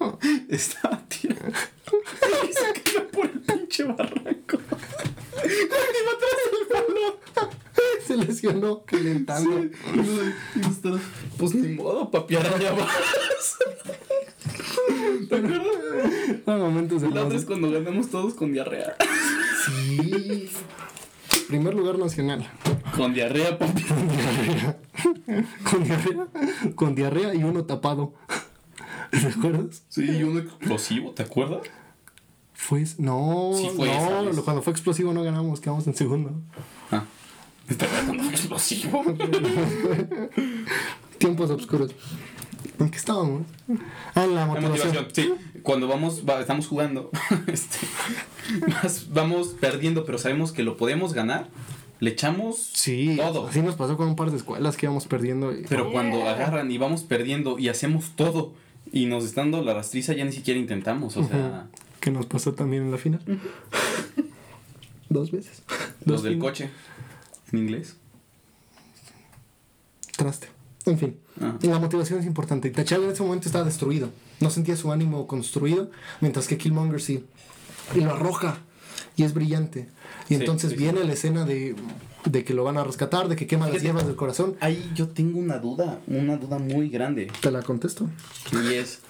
estaba 0.48 1.02
tirando. 1.08 1.52
Y 2.48 2.52
se 2.52 2.82
cayó 2.82 3.08
por 3.08 3.26
el 3.26 3.40
pinche 3.40 3.84
barranco. 3.84 4.58
Iba 5.44 6.12
atrás 6.14 6.36
del 6.50 6.66
balón. 6.70 7.14
Se 8.06 8.16
lesionó 8.16 8.84
calentando. 8.84 9.64
Y 9.64 10.58
nosotros, 10.58 11.00
pues 11.38 11.54
ni 11.54 11.74
modo, 11.74 12.10
papi 12.10 12.36
araña 12.36 12.72
vas. 12.72 13.56
¿Te 15.28 15.36
acuerdas? 15.36 15.66
Ah, 16.46 16.56
momentos 16.56 17.02
La 17.02 17.24
otra 17.24 17.38
es 17.38 17.44
cuando 17.44 17.70
ganamos 17.70 18.10
todos 18.10 18.34
con 18.34 18.52
diarrea. 18.52 18.96
Sí. 19.66 20.50
Primer 21.48 21.74
lugar 21.74 21.98
nacional. 21.98 22.48
Con 22.96 23.14
diarrea, 23.14 23.58
papi. 23.58 23.82
Con 23.82 24.08
diarrea. 24.08 24.76
Con 26.74 26.94
diarrea 26.94 27.34
y 27.34 27.44
uno 27.44 27.64
tapado. 27.64 28.14
¿Te 29.10 29.26
acuerdas? 29.26 29.82
Sí, 29.88 30.04
y 30.10 30.22
uno 30.22 30.40
explosivo, 30.40 31.10
¿te 31.12 31.22
acuerdas? 31.22 31.60
Fue. 32.54 32.84
No, 32.98 33.52
Sí 33.54 33.70
fue 33.74 33.90
esa 33.90 34.22
no, 34.22 34.42
cuando 34.44 34.62
fue 34.62 34.72
explosivo 34.72 35.12
no 35.12 35.22
ganamos, 35.22 35.60
quedamos 35.60 35.86
en 35.86 35.94
segundo. 35.94 36.32
Ah. 36.90 37.04
Cuando 38.06 38.22
fue 38.24 38.32
explosivo. 38.32 39.04
Tiempos 41.18 41.50
oscuros. 41.50 41.92
¿En 42.78 42.90
qué 42.90 42.96
estábamos? 42.96 43.42
Ah, 44.14 44.24
en 44.24 44.34
la 44.34 44.46
La 44.46 44.60
motivación. 44.60 45.06
sí. 45.12 45.32
Cuando 45.62 45.86
vamos, 45.86 46.24
va- 46.28 46.40
estamos 46.40 46.66
jugando, 46.66 47.10
este, 47.46 47.78
vamos 49.10 49.48
perdiendo, 49.60 50.04
pero 50.04 50.18
sabemos 50.18 50.50
que 50.50 50.64
lo 50.64 50.76
podemos 50.76 51.12
ganar, 51.12 51.48
le 52.02 52.10
echamos 52.10 52.56
Sí, 52.74 53.14
todo. 53.16 53.46
así 53.46 53.62
nos 53.62 53.76
pasó 53.76 53.96
con 53.96 54.08
un 54.08 54.16
par 54.16 54.30
de 54.32 54.36
escuelas 54.36 54.76
que 54.76 54.86
íbamos 54.86 55.06
perdiendo. 55.06 55.52
y- 55.52 55.62
Pero 55.68 55.92
cuando 55.92 56.28
agarran 56.28 56.68
y 56.70 56.76
vamos 56.78 57.02
perdiendo 57.04 57.58
y 57.60 57.68
hacemos 57.68 58.16
todo 58.16 58.54
y 58.92 59.06
nos 59.06 59.24
están 59.24 59.52
dando 59.52 59.64
la 59.64 59.74
rastriza, 59.74 60.12
ya 60.12 60.24
ni 60.24 60.32
siquiera 60.32 60.58
intentamos. 60.58 61.16
O 61.16 61.22
sea, 61.26 61.68
que 62.00 62.10
nos 62.10 62.26
pasó 62.26 62.54
también 62.54 62.82
en 62.82 62.90
la 62.90 62.98
final. 62.98 63.22
Dos 65.08 65.30
veces. 65.30 65.62
los 66.04 66.16
Dos 66.16 66.22
del 66.24 66.32
fin- 66.34 66.40
coche 66.40 66.70
en 67.52 67.58
inglés. 67.60 67.96
Traste. 70.16 70.48
En 70.86 70.98
fin. 70.98 71.16
Ah. 71.40 71.56
La 71.62 71.78
motivación 71.78 72.18
es 72.18 72.26
importante. 72.26 72.68
Y 72.68 72.72
T'Challa 72.72 73.04
en 73.04 73.10
ese 73.12 73.22
momento 73.22 73.46
estaba 73.48 73.64
destruido. 73.64 74.10
No 74.40 74.50
sentía 74.50 74.74
su 74.76 74.90
ánimo 74.90 75.26
construido, 75.28 75.90
mientras 76.20 76.48
que 76.48 76.58
Killmonger 76.58 77.00
sí. 77.00 77.24
Y 77.94 78.00
lo 78.00 78.10
arroja. 78.12 78.58
Y 79.16 79.24
es 79.24 79.34
brillante. 79.34 79.88
Y 80.28 80.34
Sí, 80.34 80.34
entonces 80.36 80.70
sí, 80.70 80.76
sí. 80.76 80.82
viene 80.82 81.04
la 81.04 81.12
escena 81.12 81.44
de, 81.44 81.74
de 82.24 82.44
que 82.44 82.54
lo 82.54 82.64
van 82.64 82.78
a 82.78 82.84
rescatar, 82.84 83.28
de 83.28 83.36
que 83.36 83.46
quema 83.46 83.68
las 83.68 83.82
hierbas 83.82 84.06
del 84.06 84.16
corazón. 84.16 84.56
Ahí 84.60 84.90
yo 84.94 85.08
tengo 85.08 85.38
una 85.38 85.58
duda, 85.58 86.00
una 86.06 86.36
duda 86.36 86.58
muy 86.58 86.88
grande. 86.88 87.30
Te 87.40 87.50
la 87.50 87.62
contesto. 87.62 88.08
Y 88.52 88.74
es. 88.74 89.00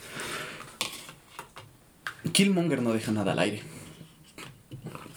Killmonger 2.32 2.82
no 2.82 2.92
deja 2.92 3.12
nada 3.12 3.32
al 3.32 3.38
aire. 3.40 3.62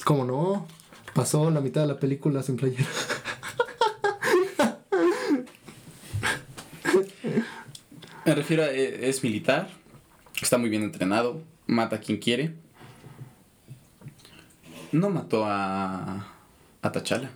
Como 0.04 0.26
no, 0.26 0.68
pasó 1.14 1.50
la 1.50 1.62
mitad 1.62 1.82
de 1.82 1.88
la 1.88 2.00
película 2.00 2.44
sin 2.44 2.56
playera. 2.58 2.86
Me 8.26 8.34
refiero 8.36 8.64
a. 8.64 8.68
e- 8.72 9.10
Es 9.10 9.24
militar, 9.24 9.70
está 10.42 10.58
muy 10.58 10.70
bien 10.70 10.84
entrenado, 10.84 11.42
mata 11.68 11.98
a 11.98 12.00
quien 12.00 12.18
quiere. 12.18 12.56
No 14.96 15.10
mató 15.10 15.44
a. 15.46 16.26
a 16.82 16.92
T'Challa. 16.92 17.30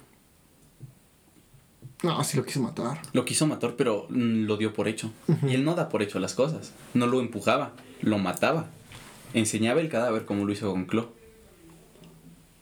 No, 2.04 2.24
sí 2.24 2.38
lo 2.38 2.46
quise 2.46 2.62
matar. 2.62 3.02
Lo 3.12 3.26
quiso 3.26 3.46
matar, 3.48 3.76
pero 3.76 4.08
mm, 4.10 4.46
lo 4.46 4.56
dio 4.56 4.74
por 4.74 4.88
hecho. 4.88 5.12
Y 5.46 5.56
él 5.56 5.66
no 5.66 5.76
da 5.76 5.90
por 5.90 6.02
hecho 6.02 6.20
las 6.20 6.34
cosas. 6.34 6.72
No 6.94 7.06
lo 7.08 7.20
empujaba, 7.20 7.74
lo 8.02 8.18
mataba. 8.18 8.68
Enseñaba 9.34 9.82
el 9.82 9.90
cadáver 9.90 10.24
como 10.24 10.46
lo 10.46 10.54
hizo 10.54 10.72
con 10.72 10.86
Clo. 10.86 11.12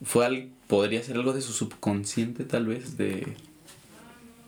Fue 0.01 0.25
al, 0.25 0.49
podría 0.65 1.03
ser 1.03 1.17
algo 1.17 1.33
de 1.33 1.41
su 1.41 1.53
subconsciente, 1.53 2.43
tal 2.45 2.65
vez, 2.65 2.97
de. 2.97 3.37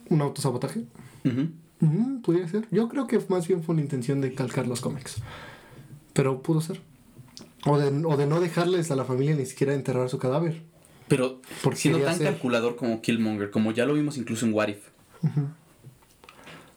¿Un 0.10 0.22
autosabotaje? 0.22 0.86
Ujú. 1.26 1.50
Mm, 1.82 2.22
podría 2.22 2.48
ser. 2.48 2.68
Yo 2.72 2.90
creo 2.90 3.06
que 3.06 3.24
más 3.30 3.48
bien 3.48 3.62
fue 3.62 3.74
una 3.74 3.84
intención 3.84 4.20
de 4.20 4.34
calcar 4.34 4.66
los 4.68 4.82
cómics. 4.82 5.18
Pero 6.14 6.42
pudo 6.42 6.62
ser. 6.62 6.82
O 7.66 7.78
de, 7.78 8.06
o 8.06 8.18
de 8.18 8.26
no 8.26 8.40
dejarles 8.40 8.90
a 8.92 8.96
la 8.96 9.06
familia 9.06 9.36
ni 9.36 9.46
siquiera 9.46 9.74
enterrar 9.74 10.10
su 10.10 10.18
cadáver. 10.18 10.62
Pero 11.08 11.42
Porque 11.64 11.80
siendo 11.80 12.00
tan 12.02 12.18
ser- 12.18 12.28
calculador 12.28 12.76
como 12.76 13.02
Killmonger, 13.02 13.50
como 13.52 13.72
ya 13.72 13.86
lo 13.86 13.94
vimos 13.96 14.18
incluso 14.18 14.46
en 14.46 14.54
What 14.54 14.70
If. 14.70 14.78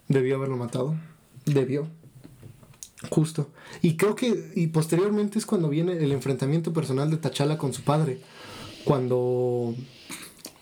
Debió 0.09 0.37
haberlo 0.37 0.57
matado. 0.57 0.97
Debió. 1.45 1.89
Justo. 3.11 3.51
Y 3.83 3.97
creo 3.97 4.15
que. 4.15 4.53
Y 4.55 4.69
posteriormente 4.69 5.39
es 5.39 5.47
cuando 5.47 5.69
viene 5.69 5.93
el 5.93 6.13
enfrentamiento 6.13 6.73
personal 6.73 7.11
de 7.11 7.17
T'Challa 7.17 7.59
con 7.59 7.73
su 7.73 7.83
padre. 7.83 8.21
Cuando 8.85 9.75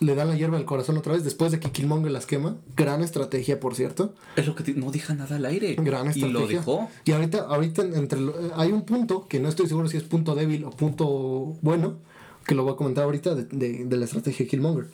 le 0.00 0.14
dan 0.14 0.28
la 0.28 0.34
hierba 0.36 0.56
al 0.56 0.64
corazón 0.64 0.96
otra 0.96 1.12
vez, 1.12 1.24
después 1.24 1.52
de 1.52 1.60
que 1.60 1.70
Killmonger 1.70 2.10
las 2.10 2.26
quema. 2.26 2.56
Gran 2.76 3.02
estrategia, 3.02 3.60
por 3.60 3.74
cierto. 3.74 4.14
Es 4.36 4.46
lo 4.46 4.54
que 4.54 4.64
te- 4.64 4.74
no 4.74 4.90
deja 4.90 5.14
nada 5.14 5.36
al 5.36 5.44
aire. 5.44 5.74
Gran 5.78 6.06
y 6.06 6.10
estrategia. 6.10 6.40
lo 6.40 6.46
dejó. 6.48 6.88
Y 7.04 7.12
ahorita, 7.12 7.42
ahorita 7.42 7.82
entre 7.82 8.20
lo- 8.20 8.38
eh, 8.40 8.50
hay 8.56 8.72
un 8.72 8.82
punto 8.86 9.28
que 9.28 9.38
no 9.40 9.48
estoy 9.48 9.66
seguro 9.68 9.88
si 9.88 9.96
es 9.98 10.02
punto 10.04 10.34
débil 10.34 10.64
o 10.64 10.70
punto 10.70 11.56
bueno, 11.62 11.98
que 12.46 12.54
lo 12.54 12.64
voy 12.64 12.72
a 12.72 12.76
comentar 12.76 13.04
ahorita 13.04 13.34
de, 13.34 13.44
de- 13.44 13.84
de 13.84 13.96
la 13.96 14.04
estrategia 14.06 14.44
de 14.44 14.50
Killmonger. 14.50 14.86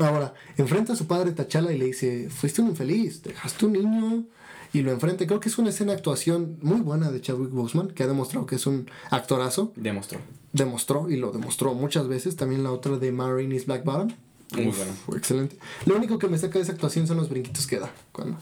Ahora, 0.00 0.34
enfrenta 0.56 0.92
a 0.92 0.96
su 0.96 1.06
padre 1.06 1.32
T'Challa 1.32 1.72
y 1.72 1.78
le 1.78 1.86
dice, 1.86 2.28
fuiste 2.28 2.60
un 2.60 2.68
infeliz, 2.68 3.22
dejaste 3.22 3.66
un 3.66 3.72
niño 3.72 4.24
y 4.72 4.82
lo 4.82 4.90
enfrenta. 4.92 5.26
Creo 5.26 5.40
que 5.40 5.48
es 5.48 5.58
una 5.58 5.70
escena 5.70 5.92
de 5.92 5.98
actuación 5.98 6.58
muy 6.62 6.80
buena 6.80 7.10
de 7.10 7.20
Chadwick 7.20 7.50
Boseman, 7.50 7.88
que 7.88 8.02
ha 8.02 8.06
demostrado 8.06 8.46
que 8.46 8.56
es 8.56 8.66
un 8.66 8.88
actorazo. 9.10 9.72
Demostró. 9.76 10.18
Demostró 10.52 11.10
y 11.10 11.16
lo 11.16 11.32
demostró 11.32 11.74
muchas 11.74 12.08
veces. 12.08 12.36
También 12.36 12.62
la 12.62 12.72
otra 12.72 12.98
de 12.98 13.12
Marines 13.12 13.66
Black 13.66 13.84
Bottom. 13.84 14.08
Muy 14.54 14.68
Uf, 14.68 14.76
buena. 14.76 14.92
fue 14.92 15.18
excelente. 15.18 15.56
Lo 15.86 15.96
único 15.96 16.18
que 16.18 16.28
me 16.28 16.38
saca 16.38 16.58
de 16.58 16.62
esa 16.62 16.72
actuación 16.72 17.06
son 17.08 17.16
los 17.16 17.28
brinquitos 17.28 17.66
que 17.66 17.80
da. 17.80 17.90
Cuando, 18.12 18.38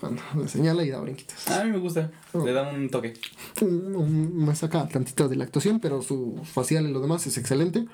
cuando 0.00 0.22
le 0.40 0.48
señala 0.48 0.82
y 0.82 0.88
da 0.90 0.98
brinquitos. 1.00 1.46
A 1.48 1.62
mí 1.64 1.72
me 1.72 1.78
gusta. 1.78 2.10
Oh. 2.32 2.44
Le 2.44 2.52
da 2.52 2.70
un 2.72 2.88
toque. 2.88 3.12
Mm, 3.60 4.44
me 4.46 4.54
saca 4.56 4.88
tantito 4.88 5.28
de 5.28 5.36
la 5.36 5.44
actuación, 5.44 5.78
pero 5.78 6.00
su 6.00 6.40
facial 6.44 6.88
y 6.88 6.92
lo 6.92 7.00
demás 7.00 7.26
es 7.26 7.36
excelente. 7.36 7.84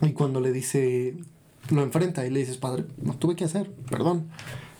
Y 0.00 0.12
cuando 0.12 0.40
le 0.40 0.50
dice, 0.52 1.16
lo 1.70 1.82
enfrenta 1.82 2.26
y 2.26 2.30
le 2.30 2.40
dices, 2.40 2.56
padre, 2.56 2.86
no 3.02 3.14
tuve 3.14 3.36
que 3.36 3.44
hacer, 3.44 3.70
perdón. 3.90 4.28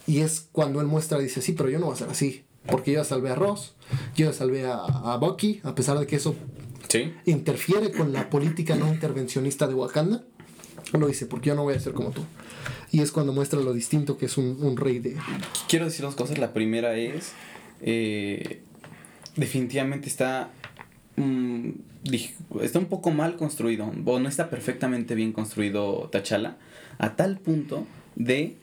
Y 0.08 0.20
es 0.22 0.48
cuando 0.50 0.80
él 0.80 0.88
muestra, 0.88 1.18
dice, 1.18 1.40
sí, 1.42 1.52
pero 1.52 1.68
yo 1.70 1.78
no 1.78 1.86
voy 1.86 1.94
a 1.94 1.98
ser 1.98 2.08
así. 2.08 2.42
Porque 2.66 2.90
yo 2.92 3.00
ya 3.00 3.04
salvé 3.04 3.30
a 3.30 3.34
Ross, 3.36 3.74
yo 4.16 4.26
ya 4.26 4.32
salvé 4.32 4.66
a, 4.66 4.74
a 4.82 5.16
Bucky, 5.18 5.60
a 5.62 5.74
pesar 5.76 5.98
de 5.98 6.06
que 6.06 6.16
eso 6.16 6.34
Sí. 6.88 7.12
interfiere 7.26 7.92
con 7.92 8.12
la 8.12 8.28
política 8.30 8.74
no 8.74 8.88
intervencionista 8.88 9.66
de 9.68 9.74
Wakanda. 9.74 10.24
Lo 10.92 11.06
dice, 11.06 11.26
porque 11.26 11.48
yo 11.48 11.54
no 11.54 11.62
voy 11.64 11.74
a 11.74 11.80
ser 11.80 11.92
como 11.92 12.10
tú. 12.10 12.22
Y 12.90 13.00
es 13.02 13.12
cuando 13.12 13.32
muestra 13.34 13.60
lo 13.60 13.72
distinto 13.74 14.16
que 14.16 14.26
es 14.26 14.38
un, 14.38 14.56
un 14.62 14.76
rey 14.78 14.98
de... 14.98 15.16
Quiero 15.68 15.84
decir 15.84 16.02
dos 16.02 16.14
cosas. 16.14 16.38
La 16.38 16.52
primera 16.54 16.96
es. 16.96 17.32
eh, 17.82 18.62
definitivamente 19.36 20.08
está. 20.08 20.50
mm, 21.16 21.70
está 22.62 22.78
un 22.78 22.86
poco 22.86 23.10
mal 23.10 23.36
construido. 23.36 23.92
O 24.06 24.18
no 24.18 24.28
está 24.28 24.48
perfectamente 24.50 25.14
bien 25.14 25.32
construido 25.32 26.08
T'Challa. 26.10 26.56
A 26.98 27.16
tal 27.16 27.38
punto 27.38 27.86
de. 28.16 28.56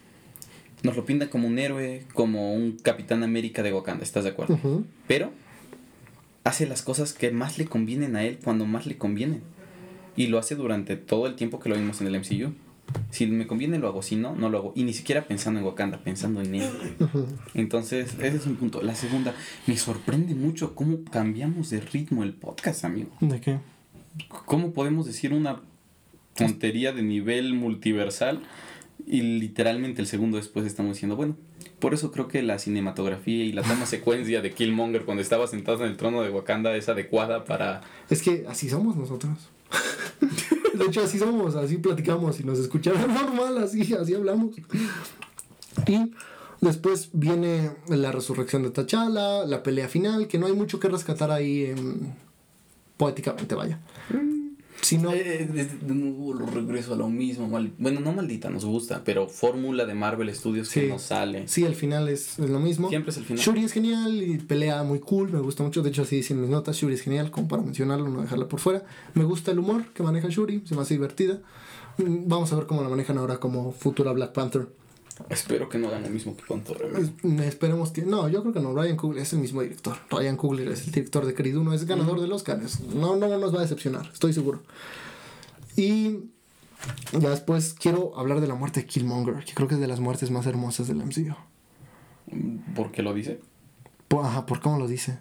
Nos 0.83 0.95
lo 0.95 1.05
pinta 1.05 1.29
como 1.29 1.47
un 1.47 1.57
héroe, 1.57 2.03
como 2.13 2.53
un 2.53 2.73
Capitán 2.73 3.23
América 3.23 3.63
de 3.63 3.73
Wakanda. 3.73 4.03
¿Estás 4.03 4.23
de 4.23 4.31
acuerdo? 4.31 4.59
Pero 5.07 5.31
hace 6.43 6.67
las 6.67 6.81
cosas 6.81 7.13
que 7.13 7.31
más 7.31 7.57
le 7.57 7.65
convienen 7.65 8.15
a 8.15 8.23
él 8.23 8.39
cuando 8.43 8.65
más 8.65 8.85
le 8.85 8.97
convienen. 8.97 9.41
Y 10.15 10.27
lo 10.27 10.37
hace 10.37 10.55
durante 10.55 10.95
todo 10.95 11.27
el 11.27 11.35
tiempo 11.35 11.59
que 11.59 11.69
lo 11.69 11.75
vimos 11.75 11.99
en 12.01 12.07
el 12.07 12.19
MCU. 12.19 12.53
Si 13.09 13.25
me 13.27 13.47
conviene 13.47 13.79
lo 13.79 13.87
hago, 13.87 14.03
si 14.03 14.15
no, 14.15 14.35
no 14.35 14.49
lo 14.49 14.59
hago. 14.59 14.73
Y 14.75 14.83
ni 14.83 14.93
siquiera 14.93 15.27
pensando 15.27 15.59
en 15.59 15.65
Wakanda, 15.65 15.97
pensando 15.97 16.41
en 16.41 16.55
él. 16.55 16.69
Entonces, 17.55 18.13
ese 18.19 18.37
es 18.37 18.45
un 18.45 18.55
punto. 18.55 18.81
La 18.81 18.95
segunda, 18.95 19.33
me 19.65 19.75
sorprende 19.75 20.35
mucho 20.35 20.75
cómo 20.75 21.03
cambiamos 21.03 21.71
de 21.71 21.81
ritmo 21.81 22.23
el 22.23 22.33
podcast, 22.33 22.85
amigo. 22.85 23.09
¿De 23.19 23.41
qué? 23.41 23.57
¿Cómo 24.45 24.71
podemos 24.71 25.05
decir 25.05 25.33
una 25.33 25.61
tontería 26.35 26.91
de 26.91 27.01
nivel 27.01 27.53
multiversal 27.53 28.41
y 29.07 29.21
literalmente 29.21 30.01
el 30.01 30.07
segundo 30.07 30.37
después 30.37 30.65
estamos 30.65 30.93
diciendo, 30.93 31.15
bueno, 31.15 31.35
por 31.79 31.93
eso 31.93 32.11
creo 32.11 32.27
que 32.27 32.41
la 32.41 32.57
cinematografía 32.57 33.43
y 33.43 33.51
la 33.51 33.61
toma 33.61 33.85
secuencia 33.85 34.41
de 34.41 34.53
Killmonger 34.53 35.05
cuando 35.05 35.21
estaba 35.21 35.47
sentado 35.47 35.83
en 35.83 35.91
el 35.91 35.97
trono 35.97 36.21
de 36.21 36.29
Wakanda 36.29 36.75
es 36.75 36.89
adecuada 36.89 37.45
para... 37.45 37.81
Es 38.09 38.21
que 38.21 38.45
así 38.47 38.69
somos 38.69 38.95
nosotros. 38.95 39.49
De 40.73 40.85
hecho, 40.85 41.03
así 41.03 41.17
somos, 41.17 41.55
así 41.55 41.77
platicamos 41.77 42.39
y 42.39 42.43
nos 42.43 42.59
escucharon 42.59 43.13
normal, 43.13 43.57
así, 43.59 43.93
así 43.93 44.13
hablamos. 44.13 44.57
Y 45.87 46.11
después 46.59 47.09
viene 47.13 47.71
la 47.87 48.11
resurrección 48.11 48.63
de 48.63 48.71
T'Challa, 48.71 49.45
la 49.45 49.63
pelea 49.63 49.87
final, 49.87 50.27
que 50.27 50.37
no 50.37 50.47
hay 50.47 50.53
mucho 50.53 50.79
que 50.79 50.89
rescatar 50.89 51.31
ahí 51.31 51.73
poéticamente, 52.97 53.55
vaya. 53.55 53.79
Si 54.09 54.34
no, 54.97 55.11
Eh, 55.13 55.47
de, 55.51 55.65
de 55.65 55.93
nuevo 55.95 56.33
lo 56.33 56.45
regreso 56.45 56.93
a 56.93 56.97
lo 56.97 57.09
mismo. 57.09 57.47
mal- 57.47 57.71
bueno, 57.77 57.99
no 57.99 58.11
maldita, 58.13 58.49
nos 58.49 58.63
gusta, 58.65 59.01
pero 59.03 59.27
fórmula 59.27 59.85
de 59.85 59.93
Marvel 59.95 60.33
Studios 60.33 60.69
que 60.69 60.87
nos 60.87 61.01
sale. 61.01 61.47
sí, 61.47 61.65
al 61.65 61.75
final 61.75 62.07
es, 62.09 62.37
es 62.39 62.49
lo 62.49 62.59
mismo. 62.59 62.89
Siempre 62.89 63.11
es 63.11 63.17
el 63.17 63.25
final. 63.25 63.43
Shuri 63.43 63.63
es 63.63 63.71
genial 63.71 64.21
y 64.21 64.37
pelea 64.37 64.83
muy 64.83 64.99
cool, 64.99 65.31
me 65.31 65.39
gusta 65.39 65.63
mucho. 65.63 65.81
De 65.81 65.89
hecho, 65.89 66.03
así 66.03 66.17
dicen 66.17 66.39
mis 66.39 66.49
notas. 66.49 66.75
Shuri 66.77 66.93
es 66.93 67.01
genial, 67.01 67.31
como 67.31 67.47
para 67.47 67.61
mencionarlo, 67.63 68.07
no 68.09 68.21
dejarla 68.21 68.47
por 68.47 68.59
fuera. 68.59 68.83
Me 69.13 69.23
gusta 69.23 69.51
el 69.51 69.59
humor 69.59 69.85
que 69.93 70.03
maneja 70.03 70.27
Shuri, 70.29 70.61
se 70.65 70.75
me 70.75 70.81
hace 70.81 70.93
divertida. 70.93 71.39
Mm, 71.97 72.27
Vamos 72.27 72.51
a 72.53 72.55
ver 72.57 72.65
cómo 72.65 72.81
la 72.83 72.89
manejan 72.89 73.17
ahora 73.17 73.37
como 73.39 73.71
futura 73.71 74.11
Black 74.11 74.33
Panther. 74.33 74.67
Espero 75.29 75.69
que 75.69 75.77
no 75.77 75.87
hagan 75.87 76.03
lo 76.03 76.09
mismo 76.09 76.35
que 76.35 76.43
con 76.43 76.61
Thor. 76.63 76.77
esperemos 77.43 77.91
que. 77.91 78.01
No, 78.01 78.27
yo 78.27 78.41
creo 78.41 78.53
que 78.53 78.59
no. 78.59 78.73
Ryan 78.73 78.97
Coogler 78.97 79.21
es 79.23 79.31
el 79.33 79.39
mismo 79.39 79.61
director. 79.61 79.97
Ryan 80.09 80.35
Coogler 80.37 80.67
es 80.69 80.85
el 80.87 80.91
director 80.91 81.25
de 81.25 81.33
Creed 81.33 81.55
1, 81.55 81.73
es 81.73 81.85
ganador 81.85 82.19
del 82.19 82.31
Oscar. 82.33 82.61
es- 82.63 82.81
no, 82.81 83.15
no 83.15 83.27
nos 83.37 83.53
va 83.53 83.59
a 83.59 83.61
decepcionar, 83.61 84.09
estoy 84.13 84.33
seguro. 84.33 84.63
Y 85.77 86.19
ya 87.19 87.29
después 87.29 87.73
quiero 87.73 88.17
hablar 88.19 88.41
de 88.41 88.47
la 88.47 88.55
muerte 88.55 88.81
de 88.81 88.85
Killmonger, 88.87 89.43
que 89.45 89.53
creo 89.53 89.67
que 89.67 89.75
es 89.75 89.81
de 89.81 89.87
las 89.87 89.99
muertes 89.99 90.31
más 90.31 90.45
hermosas 90.45 90.87
del 90.87 90.97
MCU. 91.01 91.35
¿Por 92.75 92.91
qué 92.91 93.01
lo 93.01 93.13
dice? 93.13 93.39
Po- 94.07 94.23
Ajá, 94.23 94.45
¿por 94.45 94.59
cómo 94.61 94.77
lo 94.79 94.87
dice? 94.87 95.17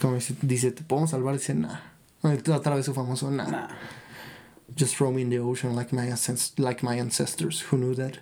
Como 0.00 0.14
dice, 0.14 0.34
dice, 0.42 0.70
¿te 0.72 0.82
podemos 0.82 1.10
salvar? 1.10 1.34
Dice, 1.34 1.54
nah, 1.54 1.80
Otra 2.22 2.74
vez 2.76 2.86
su 2.86 2.94
famoso, 2.94 3.30
nah. 3.30 3.46
Nah. 3.50 3.68
Just 4.78 4.96
throw 4.96 5.12
me 5.12 5.20
in 5.22 5.30
the 5.30 5.38
ocean 5.40 5.76
like 5.76 5.94
my, 5.94 6.08
like 6.58 6.82
my 6.84 6.98
ancestors 6.98 7.64
who 7.70 7.76
knew 7.76 7.94
that 7.94 8.14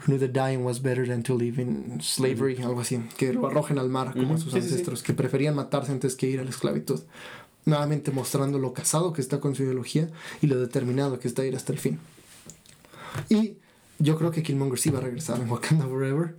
who 0.00 0.12
knew 0.12 0.18
that 0.18 0.32
dying 0.32 0.64
was 0.64 0.80
better 0.82 1.06
than 1.06 1.22
to 1.22 1.34
live 1.34 1.60
in 1.60 2.00
slavery, 2.00 2.56
algo 2.62 2.80
así, 2.80 3.00
que 3.16 3.32
lo 3.32 3.46
arrojen 3.46 3.78
al 3.78 3.88
mar 3.88 4.12
como 4.12 4.38
sus 4.38 4.52
sí, 4.52 4.60
sí, 4.60 4.68
sí. 4.68 4.72
ancestros, 4.72 5.02
que 5.02 5.14
preferían 5.14 5.54
matarse 5.54 5.92
antes 5.92 6.16
que 6.16 6.26
ir 6.26 6.40
a 6.40 6.44
la 6.44 6.50
esclavitud. 6.50 7.00
Nuevamente 7.66 8.10
mostrando 8.10 8.58
lo 8.58 8.72
casado 8.72 9.12
que 9.12 9.20
está 9.20 9.38
con 9.38 9.54
su 9.54 9.62
ideología 9.62 10.08
y 10.40 10.46
lo 10.46 10.58
determinado 10.58 11.18
que 11.18 11.28
está 11.28 11.42
a 11.42 11.46
ir 11.46 11.54
hasta 11.54 11.72
el 11.72 11.78
fin. 11.78 11.98
Y 13.28 13.54
yo 13.98 14.16
creo 14.16 14.30
que 14.30 14.42
Killmonger 14.42 14.78
sí 14.78 14.90
va 14.90 14.98
a 14.98 15.02
regresar 15.02 15.40
en 15.40 15.50
Wakanda 15.50 15.86
Forever. 15.86 16.36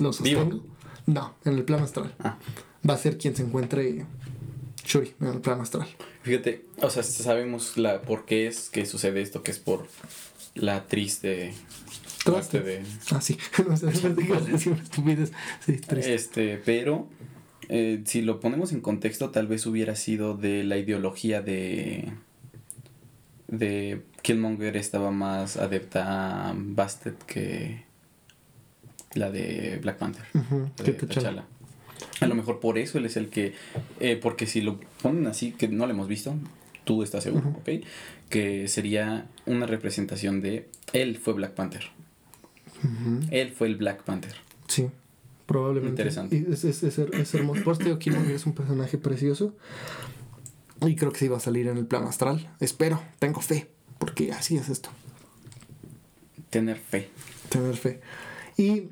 Lo 0.00 0.12
sostengo. 0.12 0.64
No, 1.06 1.34
en 1.44 1.54
el 1.54 1.64
plano 1.64 1.84
astral. 1.84 2.12
Ah. 2.18 2.36
Va 2.88 2.94
a 2.94 2.98
ser 2.98 3.16
quien 3.16 3.36
se 3.36 3.42
encuentre 3.42 4.04
Shuri 4.84 5.14
en 5.20 5.28
el 5.28 5.40
plano 5.40 5.62
astral. 5.62 5.88
Fíjate, 6.22 6.64
o 6.82 6.90
sea, 6.90 7.04
sabemos 7.04 7.76
la 7.76 8.02
por 8.02 8.24
qué 8.24 8.48
es 8.48 8.68
que 8.70 8.86
sucede 8.86 9.22
esto, 9.22 9.44
que 9.44 9.52
es 9.52 9.58
por 9.60 9.86
la 10.54 10.86
triste 10.86 11.54
Traste. 12.26 12.60
muerte 12.60 12.82
de 12.82 13.16
Ah, 13.16 13.20
sí. 13.20 13.38
no 13.68 13.76
sé. 13.76 13.92
Sí, 15.64 15.76
este, 16.12 16.60
pero 16.64 17.08
eh, 17.68 18.02
si 18.04 18.22
lo 18.22 18.40
ponemos 18.40 18.72
en 18.72 18.80
contexto, 18.80 19.30
tal 19.30 19.46
vez 19.46 19.66
hubiera 19.66 19.96
sido 19.96 20.36
de 20.36 20.64
la 20.64 20.76
ideología 20.76 21.40
de 21.42 22.12
de 23.48 24.02
Killmonger 24.22 24.76
estaba 24.76 25.10
más 25.10 25.56
adepta 25.56 26.48
a 26.50 26.54
Bastet 26.56 27.16
que 27.26 27.84
la 29.14 29.30
de 29.30 29.78
Black 29.80 29.98
Panther. 29.98 30.24
De. 30.84 30.92
T'Challa. 30.92 31.44
A 32.20 32.26
lo 32.26 32.34
mejor 32.34 32.60
por 32.60 32.76
eso 32.78 32.98
él 32.98 33.06
es 33.06 33.16
el 33.16 33.28
que. 33.28 33.54
eh, 34.00 34.18
porque 34.20 34.46
si 34.46 34.60
lo 34.60 34.78
ponen 35.02 35.26
así, 35.26 35.52
que 35.52 35.68
no 35.68 35.86
lo 35.86 35.92
hemos 35.92 36.08
visto, 36.08 36.34
tú 36.84 37.02
estás 37.02 37.22
seguro, 37.24 37.48
Ujú. 37.48 37.58
¿ok? 37.60 37.84
Que 38.28 38.68
sería 38.68 39.26
una 39.46 39.66
representación 39.66 40.40
de. 40.40 40.68
Él 40.92 41.16
fue 41.16 41.34
Black 41.34 41.52
Panther. 41.52 41.84
Él 43.30 43.50
fue 43.52 43.66
el 43.68 43.76
Black 43.76 44.02
Panther. 44.04 44.34
Sí, 44.68 44.88
probablemente. 45.46 45.90
Interesante. 46.02 46.36
Y 46.48 46.52
es, 46.52 46.64
es, 46.64 46.82
es, 46.82 46.98
her- 46.98 47.14
es 47.14 47.34
hermoso. 47.34 47.62
Por 47.64 47.72
eso 47.74 47.78
te 47.78 47.84
digo, 47.86 47.98
Killmonger 47.98 48.34
es 48.34 48.46
un 48.46 48.54
personaje 48.54 48.98
precioso. 48.98 49.54
Y 50.86 50.94
creo 50.96 51.10
que 51.12 51.18
sí 51.20 51.28
va 51.28 51.38
a 51.38 51.40
salir 51.40 51.68
en 51.68 51.76
el 51.78 51.86
plano 51.86 52.08
astral. 52.08 52.50
Espero, 52.60 53.00
tengo 53.18 53.40
fe, 53.40 53.68
porque 53.98 54.32
así 54.32 54.56
es 54.56 54.68
esto, 54.68 54.90
Tener 56.50 56.76
fe. 56.76 57.08
tener 57.48 57.76
fe. 57.76 58.00
Y 58.56 58.88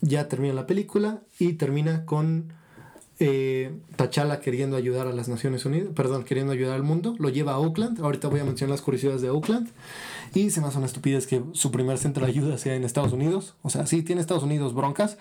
ya 0.00 0.28
termina 0.28 0.54
la 0.54 0.66
película 0.66 1.20
y 1.38 1.54
termina 1.54 2.04
con 2.04 2.52
eh, 3.20 3.72
T'Challa 3.96 4.40
queriendo 4.40 4.76
ayudar 4.76 5.06
a 5.06 5.12
las 5.12 5.28
Naciones 5.28 5.64
Unidas, 5.64 5.88
perdón, 5.94 6.24
queriendo 6.24 6.52
ayudar 6.52 6.74
al 6.74 6.82
mundo. 6.82 7.14
Lo 7.18 7.28
lleva 7.28 7.52
a 7.52 7.58
Oakland. 7.58 8.00
Ahorita 8.00 8.28
voy 8.28 8.40
a 8.40 8.44
mencionar 8.44 8.70
las 8.72 8.82
curiosidades 8.82 9.20
de 9.22 9.30
Oakland. 9.30 9.68
Y 10.34 10.50
se 10.50 10.60
me 10.60 10.66
hace 10.66 10.78
una 10.78 10.86
estupidez 10.86 11.26
que 11.26 11.42
su 11.52 11.70
primer 11.70 11.96
centro 11.98 12.24
de 12.24 12.32
ayuda 12.32 12.58
sea 12.58 12.74
en 12.74 12.84
Estados 12.84 13.12
Unidos. 13.12 13.54
O 13.62 13.70
sea, 13.70 13.86
sí, 13.86 14.02
tiene 14.02 14.20
Estados 14.20 14.42
Unidos 14.42 14.74
broncas, 14.74 15.16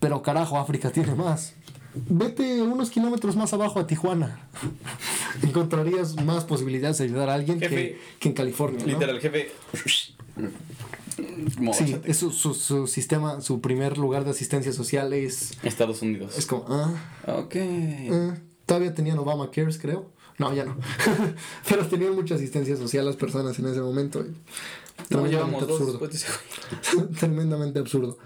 pero 0.00 0.22
carajo, 0.22 0.58
África 0.58 0.90
tiene 0.90 1.14
más. 1.14 1.54
Vete 1.94 2.60
unos 2.60 2.90
kilómetros 2.90 3.36
más 3.36 3.52
abajo 3.54 3.80
a 3.80 3.86
Tijuana. 3.86 4.40
Encontrarías 5.42 6.16
más 6.22 6.44
posibilidades 6.44 6.98
de 6.98 7.04
ayudar 7.04 7.30
a 7.30 7.34
alguien 7.34 7.58
que, 7.60 7.68
Jefe. 7.68 7.98
que 8.18 8.28
en 8.28 8.34
California. 8.34 8.80
¿no? 8.80 8.86
Literal, 8.92 9.20
jefe. 9.20 9.50
Como, 11.56 11.72
Sí, 11.72 11.96
es 12.04 12.18
su, 12.18 12.30
su, 12.30 12.52
su 12.52 12.86
sistema, 12.86 13.40
su 13.40 13.60
primer 13.60 13.96
lugar 13.96 14.24
de 14.24 14.30
asistencia 14.30 14.72
social 14.72 15.12
es, 15.14 15.52
Estados 15.62 16.02
Unidos. 16.02 16.36
es 16.36 16.44
como, 16.44 16.66
ah, 16.68 16.92
Ok. 17.26 17.56
ah, 18.12 18.34
todavía 18.66 18.92
tenían 18.92 19.18
Obama 19.18 19.50
Cares, 19.50 19.78
creo. 19.78 20.10
No, 20.38 20.52
ya 20.54 20.64
no. 20.64 20.76
Pero 21.68 21.86
tenían 21.86 22.14
mucha 22.14 22.34
asistencia 22.34 22.76
social 22.76 23.04
las 23.06 23.16
personas 23.16 23.58
en 23.58 23.66
ese 23.66 23.80
momento. 23.80 24.22
No, 24.22 25.06
Tremendamente 25.08 25.66
dos 25.66 25.80
absurdo. 25.80 26.08
Tremendamente 27.18 27.78
absurdo. 27.78 28.18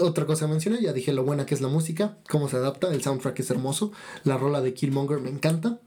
Otra 0.00 0.26
cosa 0.26 0.48
mencioné, 0.48 0.80
ya 0.82 0.92
dije 0.92 1.12
lo 1.12 1.22
buena 1.24 1.46
que 1.46 1.54
es 1.54 1.60
la 1.60 1.68
música, 1.68 2.16
cómo 2.28 2.48
se 2.48 2.56
adapta, 2.56 2.92
el 2.92 3.02
soundtrack 3.02 3.38
es 3.38 3.50
hermoso, 3.50 3.92
la 4.24 4.36
rola 4.36 4.60
de 4.60 4.74
Killmonger 4.74 5.20
me 5.20 5.30
encanta, 5.30 5.78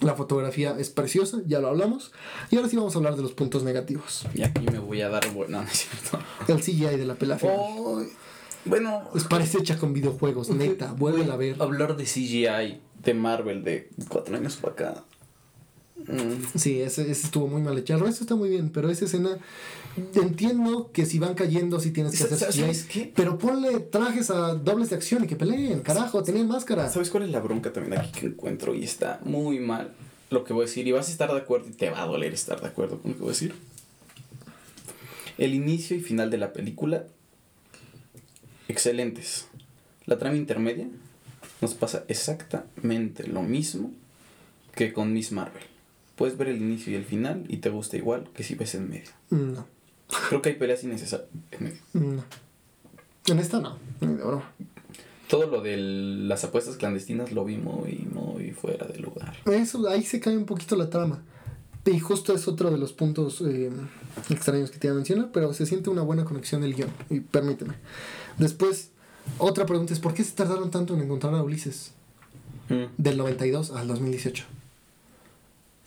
la 0.00 0.14
fotografía 0.14 0.76
es 0.78 0.88
preciosa, 0.88 1.40
ya 1.46 1.60
lo 1.60 1.68
hablamos, 1.68 2.10
y 2.50 2.56
ahora 2.56 2.70
sí 2.70 2.76
vamos 2.76 2.94
a 2.94 2.98
hablar 2.98 3.16
de 3.16 3.22
los 3.22 3.32
puntos 3.32 3.62
negativos. 3.62 4.24
Y 4.34 4.42
aquí 4.42 4.64
me 4.72 4.78
voy 4.78 5.02
a 5.02 5.10
dar. 5.10 5.24
bu- 5.34 5.46
No, 5.48 5.60
no 5.60 5.68
es 5.68 5.86
cierto. 5.86 6.18
El 6.48 6.60
CGI 6.60 6.96
de 6.96 7.04
la 7.04 7.16
pela. 7.16 7.38
Ay, 7.42 8.08
bueno. 8.64 9.02
Pues 9.12 9.24
parece 9.24 9.58
hecha 9.58 9.76
con 9.78 9.92
videojuegos, 9.92 10.48
neta, 10.48 10.94
vuelven 10.94 11.30
a 11.30 11.36
ver. 11.36 11.56
Hablar 11.60 11.96
de 11.98 12.04
CGI 12.04 12.80
de 13.04 13.14
Marvel 13.14 13.64
de 13.64 13.90
cuatro 14.08 14.36
años 14.36 14.56
para 14.56 14.72
acá. 14.72 15.04
Mm, 15.96 16.58
Sí, 16.58 16.80
ese, 16.80 17.02
ese 17.02 17.26
estuvo 17.26 17.46
muy 17.46 17.62
mal 17.62 17.78
hecho. 17.78 17.94
El 17.94 18.00
resto 18.00 18.24
está 18.24 18.34
muy 18.34 18.48
bien, 18.50 18.70
pero 18.70 18.90
esa 18.90 19.04
escena. 19.04 19.38
Entiendo 20.14 20.90
que 20.92 21.06
si 21.06 21.20
van 21.20 21.34
cayendo, 21.34 21.78
sí 21.78 21.92
tienes 21.92 22.16
que 22.18 22.24
hacer 22.24 22.52
¿Sabes 22.52 22.84
qué? 22.84 23.12
Pero 23.14 23.38
ponle 23.38 23.78
trajes 23.78 24.28
a 24.30 24.54
dobles 24.54 24.90
de 24.90 24.96
acción 24.96 25.22
y 25.22 25.28
que 25.28 25.36
peleen, 25.36 25.80
carajo, 25.80 26.22
tenían 26.24 26.48
máscara. 26.48 26.90
¿Sabes 26.90 27.10
cuál 27.10 27.22
es 27.22 27.30
la 27.30 27.38
bronca 27.40 27.72
también 27.72 28.00
aquí 28.00 28.10
que 28.20 28.26
encuentro? 28.26 28.74
Y 28.74 28.82
está 28.82 29.20
muy 29.24 29.60
mal 29.60 29.94
lo 30.30 30.42
que 30.42 30.52
voy 30.52 30.64
a 30.64 30.66
decir. 30.66 30.86
Y 30.88 30.92
vas 30.92 31.08
a 31.08 31.12
estar 31.12 31.30
de 31.30 31.38
acuerdo 31.38 31.68
y 31.68 31.72
te 31.72 31.90
va 31.90 32.02
a 32.02 32.06
doler 32.06 32.34
estar 32.34 32.60
de 32.60 32.66
acuerdo 32.66 32.98
con 32.98 33.12
lo 33.12 33.16
que 33.16 33.22
voy 33.22 33.30
a 33.30 33.34
decir. 33.34 33.54
El 35.38 35.54
inicio 35.54 35.96
y 35.96 36.00
final 36.00 36.28
de 36.30 36.38
la 36.38 36.52
película, 36.52 37.04
excelentes. 38.68 39.46
La 40.06 40.18
trama 40.18 40.36
intermedia 40.36 40.88
nos 41.60 41.74
pasa 41.74 42.04
exactamente 42.08 43.26
lo 43.26 43.42
mismo 43.42 43.92
que 44.74 44.92
con 44.92 45.12
Miss 45.12 45.32
Marvel. 45.32 45.62
Puedes 46.16 46.36
ver 46.36 46.48
el 46.48 46.58
inicio 46.58 46.92
y 46.92 46.96
el 46.96 47.04
final 47.04 47.44
y 47.48 47.58
te 47.58 47.70
gusta 47.70 47.96
igual 47.96 48.28
que 48.34 48.42
si 48.44 48.54
ves 48.54 48.74
en 48.74 48.88
medio. 48.88 49.10
No, 49.30 49.66
Creo 50.28 50.42
que 50.42 50.50
hay 50.50 50.54
peleas 50.56 50.84
innecesarias 50.84 51.28
en 51.52 51.64
medio. 51.64 51.80
no. 51.94 52.24
En 53.26 53.38
esta 53.38 53.58
no, 53.58 53.78
ni 54.02 54.08
de 54.08 54.22
broma. 54.22 54.52
Todo 55.30 55.46
lo 55.46 55.62
de 55.62 55.78
las 55.78 56.44
apuestas 56.44 56.76
clandestinas 56.76 57.32
lo 57.32 57.42
vi 57.46 57.56
muy, 57.56 58.06
muy 58.12 58.50
fuera 58.50 58.86
de 58.86 58.98
lugar. 58.98 59.34
Eso, 59.46 59.88
ahí 59.88 60.02
se 60.02 60.20
cae 60.20 60.36
un 60.36 60.44
poquito 60.44 60.76
la 60.76 60.90
trama. 60.90 61.22
Y 61.86 61.98
justo 62.00 62.34
es 62.34 62.46
otro 62.48 62.70
de 62.70 62.76
los 62.76 62.92
puntos 62.92 63.40
eh, 63.46 63.70
extraños 64.28 64.70
que 64.70 64.78
te 64.78 64.88
iba 64.88 64.92
a 64.92 64.96
mencionar, 64.96 65.30
pero 65.32 65.54
se 65.54 65.64
siente 65.64 65.88
una 65.88 66.02
buena 66.02 66.24
conexión 66.24 66.60
del 66.60 66.74
guion. 66.74 66.90
Y 67.08 67.20
permíteme. 67.20 67.74
Después, 68.36 68.90
otra 69.38 69.66
pregunta 69.66 69.92
es: 69.92 70.00
¿por 70.00 70.14
qué 70.14 70.24
se 70.24 70.32
tardaron 70.32 70.70
tanto 70.70 70.94
en 70.94 71.02
encontrar 71.02 71.34
a 71.34 71.42
Ulises? 71.42 71.92
Mm. 72.68 72.84
Del 72.96 73.18
92 73.18 73.70
al 73.72 73.88
2018. 73.88 74.44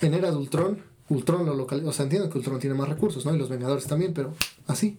En 0.02 0.14
era 0.14 0.30
de 0.30 0.38
Ultron, 0.38 0.80
Ultron 1.10 1.46
lo 1.46 1.56
localizó. 1.56 1.90
O 1.90 1.94
sea, 1.94 2.04
entiendo 2.04 2.30
que 2.30 2.38
Ultron 2.38 2.60
tiene 2.60 2.76
más 2.76 2.90
recursos, 2.90 3.26
¿no? 3.26 3.34
Y 3.34 3.38
los 3.38 3.50
Vengadores 3.50 3.88
también, 3.88 4.14
pero 4.14 4.34
así. 4.68 4.98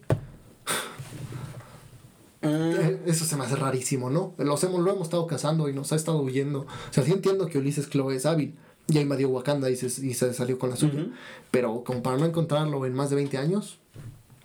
Eh, 2.41 3.01
Eso 3.05 3.25
se 3.25 3.35
me 3.35 3.43
hace 3.43 3.55
rarísimo, 3.55 4.09
¿no? 4.09 4.33
Los 4.37 4.63
hemos, 4.63 4.81
lo 4.81 4.91
hemos 4.91 5.03
estado 5.03 5.27
cazando 5.27 5.69
y 5.69 5.73
nos 5.73 5.91
ha 5.91 5.95
estado 5.95 6.21
huyendo. 6.21 6.61
O 6.61 6.93
sea, 6.93 7.03
sí 7.03 7.11
entiendo 7.11 7.47
que 7.47 7.57
Ulises 7.57 7.87
Clowe 7.87 8.11
es 8.11 8.25
hábil. 8.25 8.55
Ya 8.87 9.01
invadió 9.01 9.29
Wakanda 9.29 9.69
y 9.69 9.75
se, 9.75 9.85
y 10.05 10.13
se 10.13 10.33
salió 10.33 10.57
con 10.57 10.69
la 10.71 10.75
suya. 10.75 11.07
Pero 11.51 11.83
como 11.83 12.01
para 12.01 12.17
no 12.17 12.25
encontrarlo 12.25 12.85
en 12.85 12.93
más 12.93 13.09
de 13.09 13.17
20 13.17 13.37
años. 13.37 13.77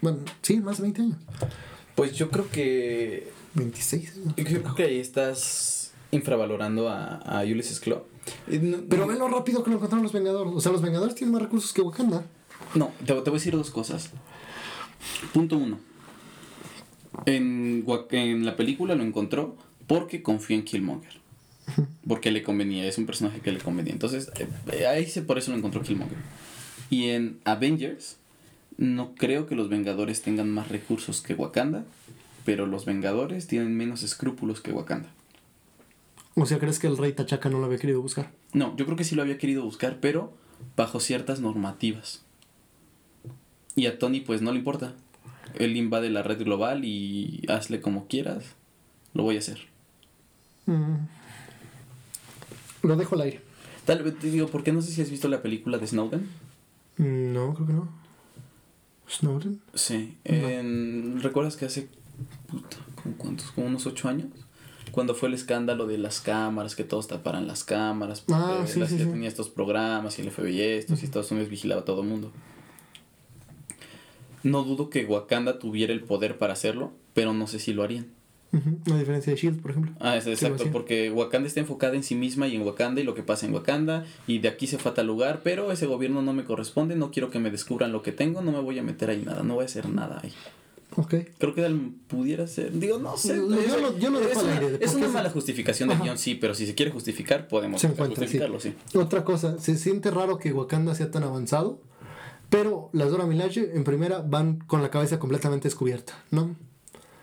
Bueno, 0.03 0.19
sí, 0.43 0.61
más 0.61 0.77
de 0.79 0.83
20 0.83 1.03
años. 1.03 1.17
Pues 1.95 2.13
yo 2.13 2.31
creo 2.31 2.51
que. 2.51 3.33
26 3.55 4.13
años. 4.17 4.35
Yo 4.37 4.45
creo 4.63 4.75
que 4.75 4.83
ahí 4.85 4.99
estás 4.99 5.93
infravalorando 6.11 6.89
a, 6.89 7.17
a 7.17 7.43
Ulysses 7.45 7.81
Claw. 7.81 8.03
No- 8.49 8.79
Pero 8.89 9.07
ve 9.07 9.17
lo 9.17 9.29
rápido 9.29 9.63
que 9.63 9.71
lo 9.71 9.77
encontraron 9.77 10.03
los 10.03 10.13
Vengadores. 10.13 10.53
O 10.55 10.61
sea, 10.61 10.73
los 10.73 10.83
Vengadores 10.83 11.15
tienen 11.15 11.33
más 11.33 11.43
recursos 11.43 11.73
que 11.73 11.83
Wakanda. 11.83 12.25
No, 12.75 12.91
te, 13.01 13.07
te 13.07 13.13
voy 13.13 13.31
a 13.31 13.33
decir 13.33 13.53
dos 13.57 13.71
cosas. 13.71 14.11
Punto 15.33 15.57
uno. 15.59 15.79
En, 17.27 17.85
en 18.11 18.45
la 18.47 18.57
película 18.57 18.95
lo 18.95 19.03
encontró 19.05 19.57
porque 19.87 20.23
confió 20.23 20.57
en 20.57 20.65
Killmonger. 20.65 21.13
Porque 22.07 22.31
le 22.31 22.43
convenía, 22.43 22.87
es 22.87 22.99
un 22.99 23.07
personaje 23.07 23.41
que 23.41 23.51
le 23.51 23.59
convenía. 23.59 23.95
Entonces, 23.95 24.31
eh, 24.71 24.87
ahí 24.87 25.07
se, 25.07 25.23
por 25.23 25.39
eso 25.39 25.51
lo 25.51 25.57
encontró 25.57 25.81
Killmonger. 25.81 26.19
Y 26.91 27.09
en 27.09 27.39
Avengers, 27.45 28.19
no 28.77 29.15
creo 29.15 29.47
que 29.47 29.55
los 29.55 29.71
Vengadores 29.71 30.21
tengan 30.21 30.51
más 30.51 30.69
recursos 30.69 31.23
que 31.23 31.33
Wakanda, 31.33 31.85
pero 32.45 32.67
los 32.67 32.85
Vengadores 32.85 33.47
tienen 33.47 33.77
menos 33.77 34.03
escrúpulos 34.03 34.61
que 34.61 34.73
Wakanda. 34.73 35.09
O 36.37 36.47
sea, 36.47 36.59
¿crees 36.59 36.79
que 36.79 36.87
el 36.89 36.97
rey 36.99 37.13
Tachaca 37.13 37.49
no 37.49 37.59
lo 37.59 37.67
había 37.67 37.79
querido 37.79 38.01
buscar? 38.03 38.31
No, 38.53 38.77
yo 38.77 38.85
creo 38.87 38.97
que 38.97 39.05
sí 39.05 39.15
lo 39.15 39.23
había 39.23 39.39
querido 39.39 39.63
buscar, 39.63 39.99
pero 40.01 40.33
bajo 40.77 40.99
ciertas 41.01 41.41
normativas. 41.41 42.25
Y 43.77 43.87
a 43.87 43.99
Tony 43.99 44.21
pues 44.21 44.43
no 44.43 44.53
le 44.53 44.59
importa. 44.59 44.95
Él 45.59 45.77
invade 45.77 46.11
la 46.11 46.23
red 46.23 46.43
global 46.43 46.85
y 46.85 47.45
hazle 47.49 47.81
como 47.81 48.07
quieras. 48.09 48.45
Lo 49.15 49.23
voy 49.23 49.37
a 49.37 49.39
hacer. 49.39 49.59
Mm. 50.67 50.95
Lo 52.83 52.97
dejo 52.97 53.15
al 53.15 53.23
aire. 53.23 53.41
Tal 53.85 54.03
vez 54.03 54.19
te 54.19 54.31
digo, 54.31 54.49
porque 54.49 54.73
no 54.73 54.83
sé 54.83 54.91
si 54.93 55.03
has 55.03 55.11
visto 55.11 55.29
la 55.29 55.43
película 55.43 55.79
de 55.79 55.87
Snowden. 55.87 56.29
Mm, 56.99 57.33
No, 57.33 57.55
creo 57.55 57.67
que 57.67 57.73
no. 57.73 57.89
Snowden. 59.09 59.61
Sí. 59.75 60.17
No. 60.25 60.49
en- 60.49 61.21
¿Recuerdas 61.23 61.57
que 61.57 61.67
hace... 61.67 61.89
Puta, 62.49 62.77
¿como 63.03 63.17
cuántos? 63.17 63.51
Como 63.51 63.67
unos 63.67 63.87
ocho 63.87 64.09
años. 64.09 64.29
cuando 64.93 65.15
fue 65.17 65.29
el 65.29 65.35
escándalo 65.35 65.87
de 65.89 65.99
las 65.99 66.21
cámaras, 66.21 66.77
que 66.77 66.85
todos 66.85 67.09
taparan 67.09 67.47
las 67.49 67.65
cámaras, 67.65 68.21
porque 68.21 68.43
Ah, 68.45 68.65
sí, 68.67 68.79
la 68.79 68.87
sí, 68.87 68.97
tenía 68.97 69.29
estos 69.29 69.49
programas 69.49 70.19
y 70.19 70.23
el 70.23 70.31
FBI 70.31 70.61
estos 70.61 71.03
y 71.03 71.07
Estados 71.07 71.31
Unidos 71.33 71.51
vigilaba 71.51 71.81
a 71.81 71.85
todo 71.85 72.03
el 72.03 72.09
mundo. 72.09 72.31
No 74.43 74.63
dudo 74.63 74.91
que 74.91 75.05
Wakanda 75.07 75.59
tuviera 75.59 75.93
el 75.93 76.03
poder 76.03 76.39
para 76.39 76.53
hacerlo, 76.53 76.93
pero 77.15 77.33
no 77.33 77.47
sé 77.47 77.59
si 77.59 77.73
lo 77.73 77.83
harían. 77.83 78.07
A 78.53 78.97
diferencia 78.97 79.33
de 79.33 79.37
Shield, 79.41 79.61
por 79.61 79.73
ejemplo. 79.73 79.93
Ah, 79.99 80.17
es 80.17 80.29
exacto, 80.29 80.71
porque 80.71 81.11
Wakanda 81.11 81.49
está 81.49 81.59
enfocada 81.59 81.97
en 81.97 82.05
sí 82.05 82.15
misma 82.15 82.47
y 82.47 82.55
en 82.55 82.63
Wakanda 82.63 83.01
y 83.01 83.05
lo 83.05 83.15
que 83.17 83.25
pasa 83.25 83.47
en 83.47 83.53
Wakanda 83.55 84.05
y 84.29 84.39
de 84.39 84.47
aquí 84.49 84.69
se 84.69 84.79
fue 84.79 84.93
a 84.93 84.95
tal 84.95 85.09
lugar, 85.09 85.41
pero 85.43 85.73
ese 85.73 85.87
gobierno 85.87 86.23
no 86.23 86.33
me 86.33 86.45
corresponde, 86.45 86.95
no 86.95 87.11
quiero 87.11 87.31
que 87.31 87.41
me 87.41 87.51
descubran 87.51 87.91
lo 87.91 88.03
que 88.03 88.13
tengo, 88.13 88.43
no 88.43 88.53
me 88.53 88.61
voy 88.61 88.79
a 88.79 88.85
meter 88.85 89.11
ahí 89.11 89.23
nada, 89.27 89.43
no 89.43 89.55
voy 89.55 89.63
a 89.63 89.67
hacer 89.67 89.89
nada 89.89 90.21
ahí. 90.23 90.33
Creo 91.39 91.55
que 91.55 91.81
pudiera 92.07 92.47
ser, 92.47 92.73
digo, 92.79 92.99
no 92.99 93.17
sé. 93.17 93.37
Yo 93.37 93.59
es- 93.61 93.81
lo- 93.83 93.99
yo 93.99 94.11
lo 94.11 94.21
es 94.21 94.29
dejo 94.29 94.41
al 94.41 94.49
aire, 94.51 94.71
de 94.79 94.85
es 94.85 94.95
una 94.95 95.09
mala 95.09 95.31
justificación 95.31 95.89
del 95.89 95.97
Ajá. 95.97 96.05
guion, 96.05 96.19
sí, 96.19 96.35
pero 96.37 96.55
si 96.55 96.67
se 96.67 96.75
quiere 96.75 96.93
justificar, 96.93 97.49
podemos 97.49 97.81
Se 97.81 97.89
encuentra, 97.89 98.17
sí. 98.17 98.23
justificarlo, 98.23 98.61
sí. 98.61 98.75
Otra 98.99 99.25
cosa, 99.25 99.59
se 99.59 99.77
siente 99.77 100.11
raro 100.11 100.39
que 100.39 100.53
Wakanda 100.53 100.95
sea 100.95 101.11
tan 101.11 101.25
avanzado, 101.25 101.81
pero 102.51 102.91
las 102.93 103.11
Dora 103.11 103.27
Milaje 103.27 103.73
en 103.75 103.83
primera 103.85 104.21
van 104.21 104.59
con 104.67 104.83
la 104.83 104.91
cabeza 104.91 105.19
completamente 105.19 105.67
descubierta, 105.69 106.13
¿no? 106.31 106.55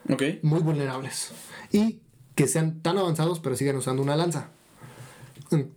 Ok. 0.10 0.24
Muy 0.42 0.60
vulnerables. 0.60 1.32
Y 1.72 2.00
que 2.36 2.48
sean 2.48 2.82
tan 2.82 2.98
avanzados, 2.98 3.40
pero 3.40 3.56
siguen 3.56 3.76
usando 3.78 4.02
una 4.02 4.16
lanza. 4.16 4.50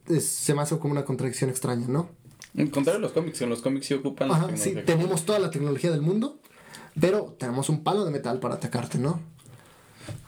Es- 0.08 0.24
se 0.26 0.54
me 0.54 0.62
hace 0.62 0.78
como 0.78 0.92
una 0.92 1.04
contradicción 1.04 1.50
extraña, 1.50 1.86
¿no? 1.88 2.08
En 2.56 2.68
contrario 2.68 2.98
a 2.98 3.02
los 3.02 3.12
cómics, 3.12 3.42
en 3.42 3.50
los 3.50 3.60
cómics 3.60 3.86
sí 3.86 3.94
ocupan 3.94 4.30
Ajá, 4.30 4.56
sí, 4.56 4.74
tenemos 4.86 5.24
toda 5.24 5.40
la 5.40 5.50
tecnología 5.50 5.90
del 5.90 6.02
mundo, 6.02 6.38
pero 7.00 7.36
tenemos 7.38 7.68
un 7.68 7.82
palo 7.82 8.04
de 8.04 8.10
metal 8.10 8.38
para 8.40 8.54
atacarte, 8.54 8.98
¿no? 8.98 9.20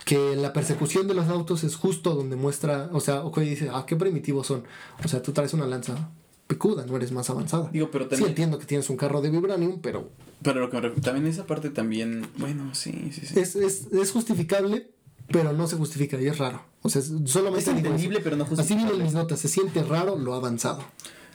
Que 0.04 0.36
la 0.36 0.52
persecución 0.52 1.06
de 1.08 1.14
los 1.14 1.28
autos 1.28 1.64
es 1.64 1.76
justo 1.76 2.14
donde 2.14 2.36
muestra, 2.36 2.88
o 2.92 3.00
sea, 3.00 3.22
Okoye 3.24 3.50
dice, 3.50 3.70
ah, 3.72 3.84
qué 3.86 3.96
primitivos 3.96 4.46
son. 4.46 4.64
O 5.04 5.08
sea, 5.08 5.22
tú 5.22 5.32
traes 5.32 5.52
una 5.52 5.66
lanza 5.66 6.10
picuda, 6.46 6.86
no 6.86 6.96
eres 6.96 7.12
más 7.12 7.28
avanzada. 7.28 7.68
Digo, 7.72 7.90
pero 7.90 8.04
Sí 8.04 8.10
también, 8.10 8.28
entiendo 8.30 8.58
que 8.58 8.66
tienes 8.66 8.88
un 8.88 8.96
carro 8.96 9.20
de 9.20 9.30
vibranium, 9.30 9.80
pero 9.80 10.10
pero 10.42 10.60
lo 10.60 10.70
que 10.70 10.80
me 10.80 10.90
también 11.00 11.26
esa 11.26 11.46
parte 11.46 11.70
también, 11.70 12.26
bueno, 12.38 12.74
sí, 12.74 13.10
sí, 13.12 13.26
sí. 13.26 13.38
es, 13.40 13.56
es, 13.56 13.92
es 13.92 14.12
justificable, 14.12 14.90
pero 15.28 15.52
no 15.52 15.66
se 15.66 15.76
justifica 15.76 16.20
y 16.20 16.26
es 16.26 16.38
raro. 16.38 16.62
O 16.82 16.88
sea, 16.88 17.02
solamente 17.02 17.58
Es 17.70 17.76
entendible, 17.76 18.20
pero 18.20 18.36
no 18.36 18.44
Así 18.44 18.54
vienen 18.54 18.66
justificable. 18.86 19.04
mis 19.04 19.12
notas, 19.12 19.40
se 19.40 19.48
siente 19.48 19.82
raro 19.82 20.16
lo 20.16 20.34
avanzado. 20.34 20.84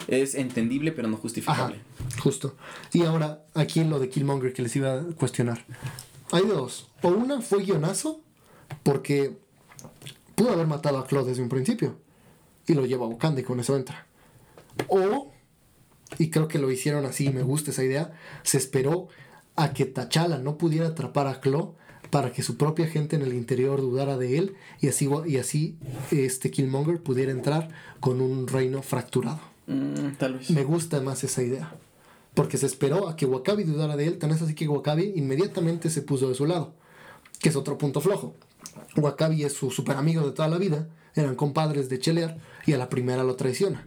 Es 0.07 0.35
entendible, 0.35 0.91
pero 0.91 1.07
no 1.07 1.17
justificable. 1.17 1.79
justo. 2.21 2.55
Y 2.93 3.03
ahora, 3.03 3.43
aquí 3.53 3.83
lo 3.83 3.99
de 3.99 4.09
Killmonger 4.09 4.53
que 4.53 4.61
les 4.61 4.75
iba 4.75 4.93
a 4.93 5.03
cuestionar. 5.17 5.65
Hay 6.31 6.45
dos. 6.45 6.89
O 7.01 7.09
una 7.09 7.41
fue 7.41 7.63
guionazo, 7.63 8.21
porque 8.83 9.37
pudo 10.35 10.51
haber 10.51 10.67
matado 10.67 10.97
a 10.97 11.07
Claude 11.07 11.29
desde 11.29 11.43
un 11.43 11.49
principio. 11.49 11.97
Y 12.67 12.73
lo 12.73 12.85
lleva 12.85 13.05
a 13.05 13.09
Wakanda 13.09 13.41
y 13.41 13.43
con 13.43 13.59
eso 13.59 13.75
entra. 13.75 14.05
O, 14.87 15.31
y 16.17 16.29
creo 16.29 16.47
que 16.47 16.59
lo 16.59 16.71
hicieron 16.71 17.05
así, 17.05 17.29
me 17.29 17.43
gusta 17.43 17.71
esa 17.71 17.83
idea, 17.83 18.13
se 18.43 18.57
esperó 18.57 19.07
a 19.55 19.73
que 19.73 19.85
T'Challa 19.85 20.37
no 20.37 20.57
pudiera 20.57 20.87
atrapar 20.87 21.27
a 21.27 21.41
Claw 21.41 21.75
para 22.09 22.31
que 22.31 22.43
su 22.43 22.57
propia 22.57 22.87
gente 22.87 23.15
en 23.15 23.21
el 23.21 23.33
interior 23.33 23.81
dudara 23.81 24.17
de 24.17 24.37
él 24.37 24.55
y 24.79 24.87
así, 24.89 25.09
y 25.25 25.37
así 25.37 25.77
este 26.11 26.51
Killmonger 26.51 27.01
pudiera 27.01 27.31
entrar 27.31 27.69
con 27.99 28.21
un 28.21 28.47
reino 28.47 28.81
fracturado. 28.81 29.50
Mm, 29.67 30.13
tal 30.17 30.35
vez. 30.35 30.49
Me 30.51 30.63
gusta 30.63 31.01
más 31.01 31.23
esa 31.23 31.43
idea. 31.43 31.75
Porque 32.33 32.57
se 32.57 32.65
esperó 32.65 33.09
a 33.09 33.15
que 33.15 33.25
Wakabi 33.25 33.63
dudara 33.63 33.95
de 33.97 34.07
él, 34.07 34.17
tan 34.17 34.31
es 34.31 34.41
así 34.41 34.55
que 34.55 34.67
Wakabi 34.67 35.13
inmediatamente 35.15 35.89
se 35.89 36.01
puso 36.01 36.29
de 36.29 36.35
su 36.35 36.45
lado. 36.45 36.73
Que 37.39 37.49
es 37.49 37.55
otro 37.55 37.77
punto 37.77 37.99
flojo. 37.99 38.35
Wakabi 38.95 39.43
es 39.43 39.53
su 39.53 39.71
super 39.71 39.97
amigo 39.97 40.25
de 40.25 40.31
toda 40.31 40.47
la 40.47 40.57
vida, 40.57 40.87
eran 41.15 41.35
compadres 41.35 41.89
de 41.89 41.99
chelear 41.99 42.37
y 42.65 42.73
a 42.73 42.77
la 42.77 42.89
primera 42.89 43.23
lo 43.23 43.35
traiciona. 43.35 43.85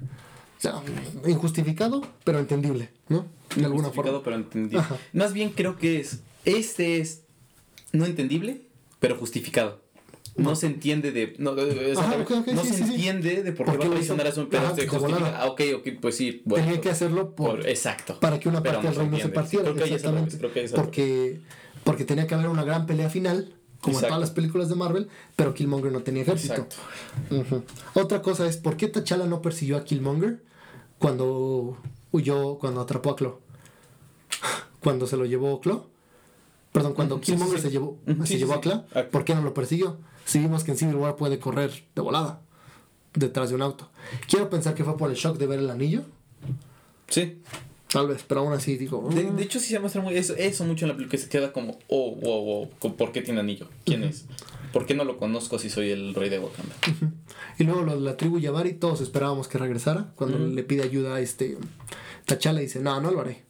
O 0.59 0.61
sea, 0.61 0.83
injustificado, 1.27 2.03
pero 2.25 2.39
entendible, 2.39 2.91
¿no? 3.09 3.27
De 3.57 3.65
alguna 3.65 3.91
forma. 3.91 4.23
pero 4.23 4.37
entendible. 4.37 4.79
Ajá. 4.79 4.99
Más 5.13 5.33
bien 5.33 5.51
creo 5.51 5.79
que 5.79 6.01
es. 6.01 6.21
Este 6.45 7.01
es 7.01 7.23
no 7.93 8.05
entendible, 8.05 8.63
pero 8.99 9.17
justificado. 9.17 9.81
No, 10.37 10.57
se 10.57 10.67
entiende 10.67 11.13
de. 11.13 11.35
No, 11.39 11.51
Ajá, 11.53 12.17
no 12.53 12.63
sí, 12.65 12.69
se 12.71 12.75
sí, 12.75 12.83
sí. 12.85 12.93
entiende 12.93 13.43
de 13.45 13.53
por 13.53 13.67
¿Por 13.67 13.77
qué 13.77 13.83
qué 13.83 13.89
va 13.89 13.93
a 13.93 13.97
traicionar 13.99 14.27
a 14.27 14.33
su. 14.33 14.49
Se 14.51 14.89
justifica. 14.89 15.41
Ah, 15.41 15.47
ok, 15.47 15.61
ok, 15.77 15.89
pues 16.01 16.17
sí. 16.17 16.43
bueno, 16.45 16.65
Tenía 16.67 16.81
que 16.81 16.91
hacerlo 16.91 17.37
por, 17.37 17.59
por- 17.61 17.69
exacto. 17.69 18.19
para 18.19 18.41
que 18.41 18.49
una 18.49 18.63
parte 18.63 18.87
del 18.89 18.97
reino 18.97 19.17
se 19.19 19.29
partiera. 19.29 19.65
Creo 19.65 19.77
que 19.77 19.85
exactamente. 19.95 20.37
creo 20.39 20.53
que 20.53 20.69
porque, 20.71 21.41
porque 21.85 22.05
tenía 22.05 22.27
que 22.27 22.35
haber 22.35 22.49
una 22.49 22.65
gran 22.65 22.87
pelea 22.87 23.09
final, 23.11 23.55
como 23.81 24.01
en 24.01 24.07
todas 24.07 24.19
las 24.21 24.33
películas 24.33 24.69
de 24.69 24.75
Marvel, 24.75 25.09
pero 25.37 25.55
Killmonger 25.55 25.93
no 25.93 26.03
tenía 26.03 26.23
ejército. 26.23 26.67
Otra 27.95 28.21
cosa 28.21 28.49
es, 28.49 28.57
¿por 28.57 28.77
qué 28.77 28.89
T'Challa 28.89 29.27
no 29.27 29.41
persiguió 29.41 29.77
a 29.77 29.85
Killmonger 29.85 30.43
cuando 30.99 31.79
huyó, 32.11 32.59
cuando 32.59 32.81
atrapó 32.81 33.11
a 33.11 33.17
Claw? 33.17 33.39
Cuando 34.81 35.07
se 35.07 35.17
lo 35.17 35.25
llevó 35.27 35.61
Claw. 35.61 35.87
Perdón, 36.73 36.95
cuando 36.95 37.21
Killmonger 37.21 37.59
sí, 37.59 37.63
sí. 37.63 37.69
se 37.69 37.71
llevó, 37.73 37.99
se 38.25 38.37
llevó 38.37 38.55
a 38.55 38.61
Claw, 38.61 38.85
Ah. 38.95 39.05
¿por 39.11 39.25
qué 39.25 39.35
no 39.35 39.43
lo 39.43 39.55
persiguió? 39.55 39.99
Si 40.25 40.39
vimos 40.39 40.65
que 40.65 40.73
en 40.73 40.77
Civil 40.79 40.97
War 40.97 41.17
puede 41.17 41.39
correr 41.39 41.71
de 41.95 42.01
volada 42.03 42.41
detrás 43.15 43.51
de 43.51 43.55
un 43.55 43.63
auto. 43.63 43.91
Quiero 44.29 44.49
pensar 44.51 44.75
que 44.75 44.85
fue 44.85 44.97
por 44.97 45.11
el 45.11 45.17
shock 45.17 45.37
de 45.39 45.47
ver 45.47 45.59
el 45.61 45.71
anillo. 45.71 46.03
Sí. 47.09 47.41
Tal 47.93 48.09
vez, 48.09 48.25
pero 48.27 48.41
aún 48.41 48.53
así 48.53 48.77
digo. 48.77 49.09
De, 49.15 49.23
mm, 49.23 49.37
de 49.37 49.43
hecho, 49.45 49.61
sí 49.61 49.67
se 49.69 49.79
muestra 49.79 50.03
muy 50.03 50.17
eso, 50.17 50.35
eso 50.35 50.65
mucho 50.65 50.85
en 50.85 50.89
la 50.89 50.95
película 50.97 51.13
que 51.13 51.19
se 51.19 51.29
queda 51.29 51.53
como, 51.53 51.79
oh, 51.89 52.17
wow, 52.17 52.45
wow, 52.45 52.71
¿con- 52.81 52.95
¿por 52.95 53.13
qué 53.13 53.23
tiene 53.23 53.39
anillo? 53.41 53.69
¿Quién 53.85 54.03
es? 54.03 54.25
¿Por 54.73 54.85
qué 54.87 54.95
no 54.95 55.05
lo 55.05 55.17
conozco 55.17 55.61
si 55.61 55.71
soy 55.71 55.91
el 55.91 56.13
rey 56.15 56.29
de 56.29 56.41
Wakanda? 56.41 56.75
Y 57.59 57.63
luego 57.63 57.83
lo 57.83 57.95
de 57.95 58.01
la 58.01 58.17
tribu 58.17 58.41
Yabari, 58.41 58.73
todos 58.73 59.01
esperábamos 59.01 59.47
que 59.47 59.59
regresara. 59.59 60.13
Cuando 60.17 60.39
Ujú. 60.39 60.47
le 60.49 60.65
pide 60.65 60.83
ayuda 60.83 61.15
a 61.15 61.21
este 61.21 61.57
T'Challa 62.27 62.59
dice, 62.59 62.81
no, 62.81 63.01
no 63.01 63.13
lo 63.13 63.21
haré. 63.21 63.44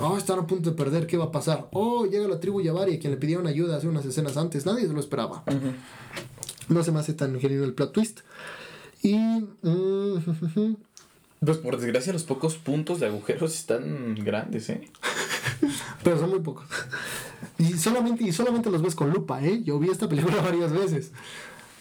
Oh, 0.00 0.16
están 0.16 0.38
a 0.38 0.46
punto 0.46 0.70
de 0.70 0.76
perder, 0.76 1.06
¿qué 1.06 1.16
va 1.16 1.26
a 1.26 1.32
pasar? 1.32 1.68
Oh, 1.72 2.06
llega 2.06 2.26
la 2.26 2.40
tribu 2.40 2.60
Yabari, 2.60 2.98
quien 2.98 3.12
le 3.12 3.18
pidieron 3.18 3.46
ayuda 3.46 3.76
hace 3.76 3.88
unas 3.88 4.04
escenas 4.04 4.36
antes. 4.36 4.64
Nadie 4.66 4.86
se 4.86 4.92
lo 4.92 5.00
esperaba. 5.00 5.44
No 6.68 6.82
se 6.82 6.92
me 6.92 7.00
hace 7.00 7.12
tan 7.12 7.38
genuino 7.38 7.64
el 7.64 7.74
plot 7.74 7.92
twist. 7.92 8.20
Y... 9.02 9.14
mm, 9.16 10.76
Pues 11.44 11.58
por 11.58 11.76
desgracia 11.76 12.12
los 12.12 12.22
pocos 12.24 12.56
puntos 12.56 13.00
de 13.00 13.06
agujeros 13.06 13.54
están 13.54 14.14
grandes, 14.14 14.70
¿eh? 14.70 14.88
pero 16.02 16.18
son 16.18 16.30
muy 16.30 16.40
pocos. 16.40 16.64
Y 17.58 17.74
solamente, 17.74 18.24
y 18.24 18.32
solamente 18.32 18.70
los 18.70 18.82
ves 18.82 18.94
con 18.94 19.10
lupa, 19.10 19.44
¿eh? 19.44 19.62
Yo 19.62 19.78
vi 19.78 19.90
esta 19.90 20.08
película 20.08 20.36
varias 20.42 20.72
veces. 20.72 21.12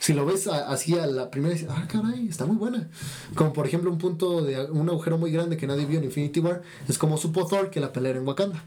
Si 0.03 0.11
lo 0.11 0.25
ves 0.25 0.47
así 0.47 0.99
a 0.99 1.07
la 1.07 1.31
primera, 1.31 1.53
dices, 1.53 1.69
ah, 1.71 1.87
caray, 1.87 2.27
está 2.27 2.45
muy 2.45 2.57
buena. 2.57 2.89
Como 3.35 3.53
por 3.53 3.65
ejemplo 3.65 3.89
un 3.89 3.97
punto 3.97 4.41
de 4.43 4.65
un 4.65 4.89
agujero 4.89 5.17
muy 5.17 5.31
grande 5.31 5.55
que 5.55 5.65
nadie 5.65 5.85
vio 5.85 5.97
en 5.99 6.03
Infinity 6.03 6.41
War, 6.41 6.61
es 6.89 6.97
como 6.97 7.15
supo 7.17 7.47
Thor 7.47 7.69
que 7.69 7.79
la 7.79 7.93
pelea 7.93 8.09
era 8.09 8.19
en 8.19 8.27
Wakanda. 8.27 8.61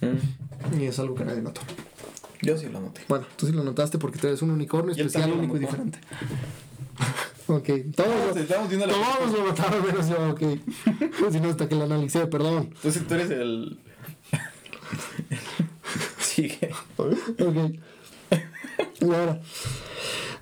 Mm. 0.00 0.80
Y 0.80 0.84
es 0.86 0.98
algo 0.98 1.14
que 1.14 1.26
nadie 1.26 1.42
notó. 1.42 1.60
Yo 2.40 2.56
sí 2.56 2.70
lo 2.70 2.80
noté. 2.80 3.02
Bueno, 3.06 3.26
tú 3.36 3.46
sí 3.46 3.52
lo 3.52 3.64
notaste 3.64 3.98
porque 3.98 4.18
tú 4.18 4.28
eres 4.28 4.40
un 4.40 4.50
unicornio 4.50 4.92
especial, 4.92 5.30
único 5.30 5.58
y 5.58 5.60
diferente. 5.60 5.98
ok, 7.48 7.68
todos, 7.94 8.34
lo- 8.34 8.40
Estamos 8.40 8.68
viendo 8.70 8.86
todos 8.88 9.32
lo 9.32 9.46
notaron 9.48 9.86
menos 9.86 10.08
yo, 10.08 10.30
ok. 10.30 10.40
si 11.32 11.38
no, 11.40 11.50
hasta 11.50 11.68
que 11.68 11.74
lo 11.74 11.84
analicé, 11.84 12.26
perdón. 12.28 12.70
Entonces 12.76 13.06
tú 13.06 13.12
eres 13.12 13.30
el. 13.30 13.78
Sigue. 16.18 16.70
Ok. 16.96 17.74
Y 19.00 19.04
ahora, 19.04 19.38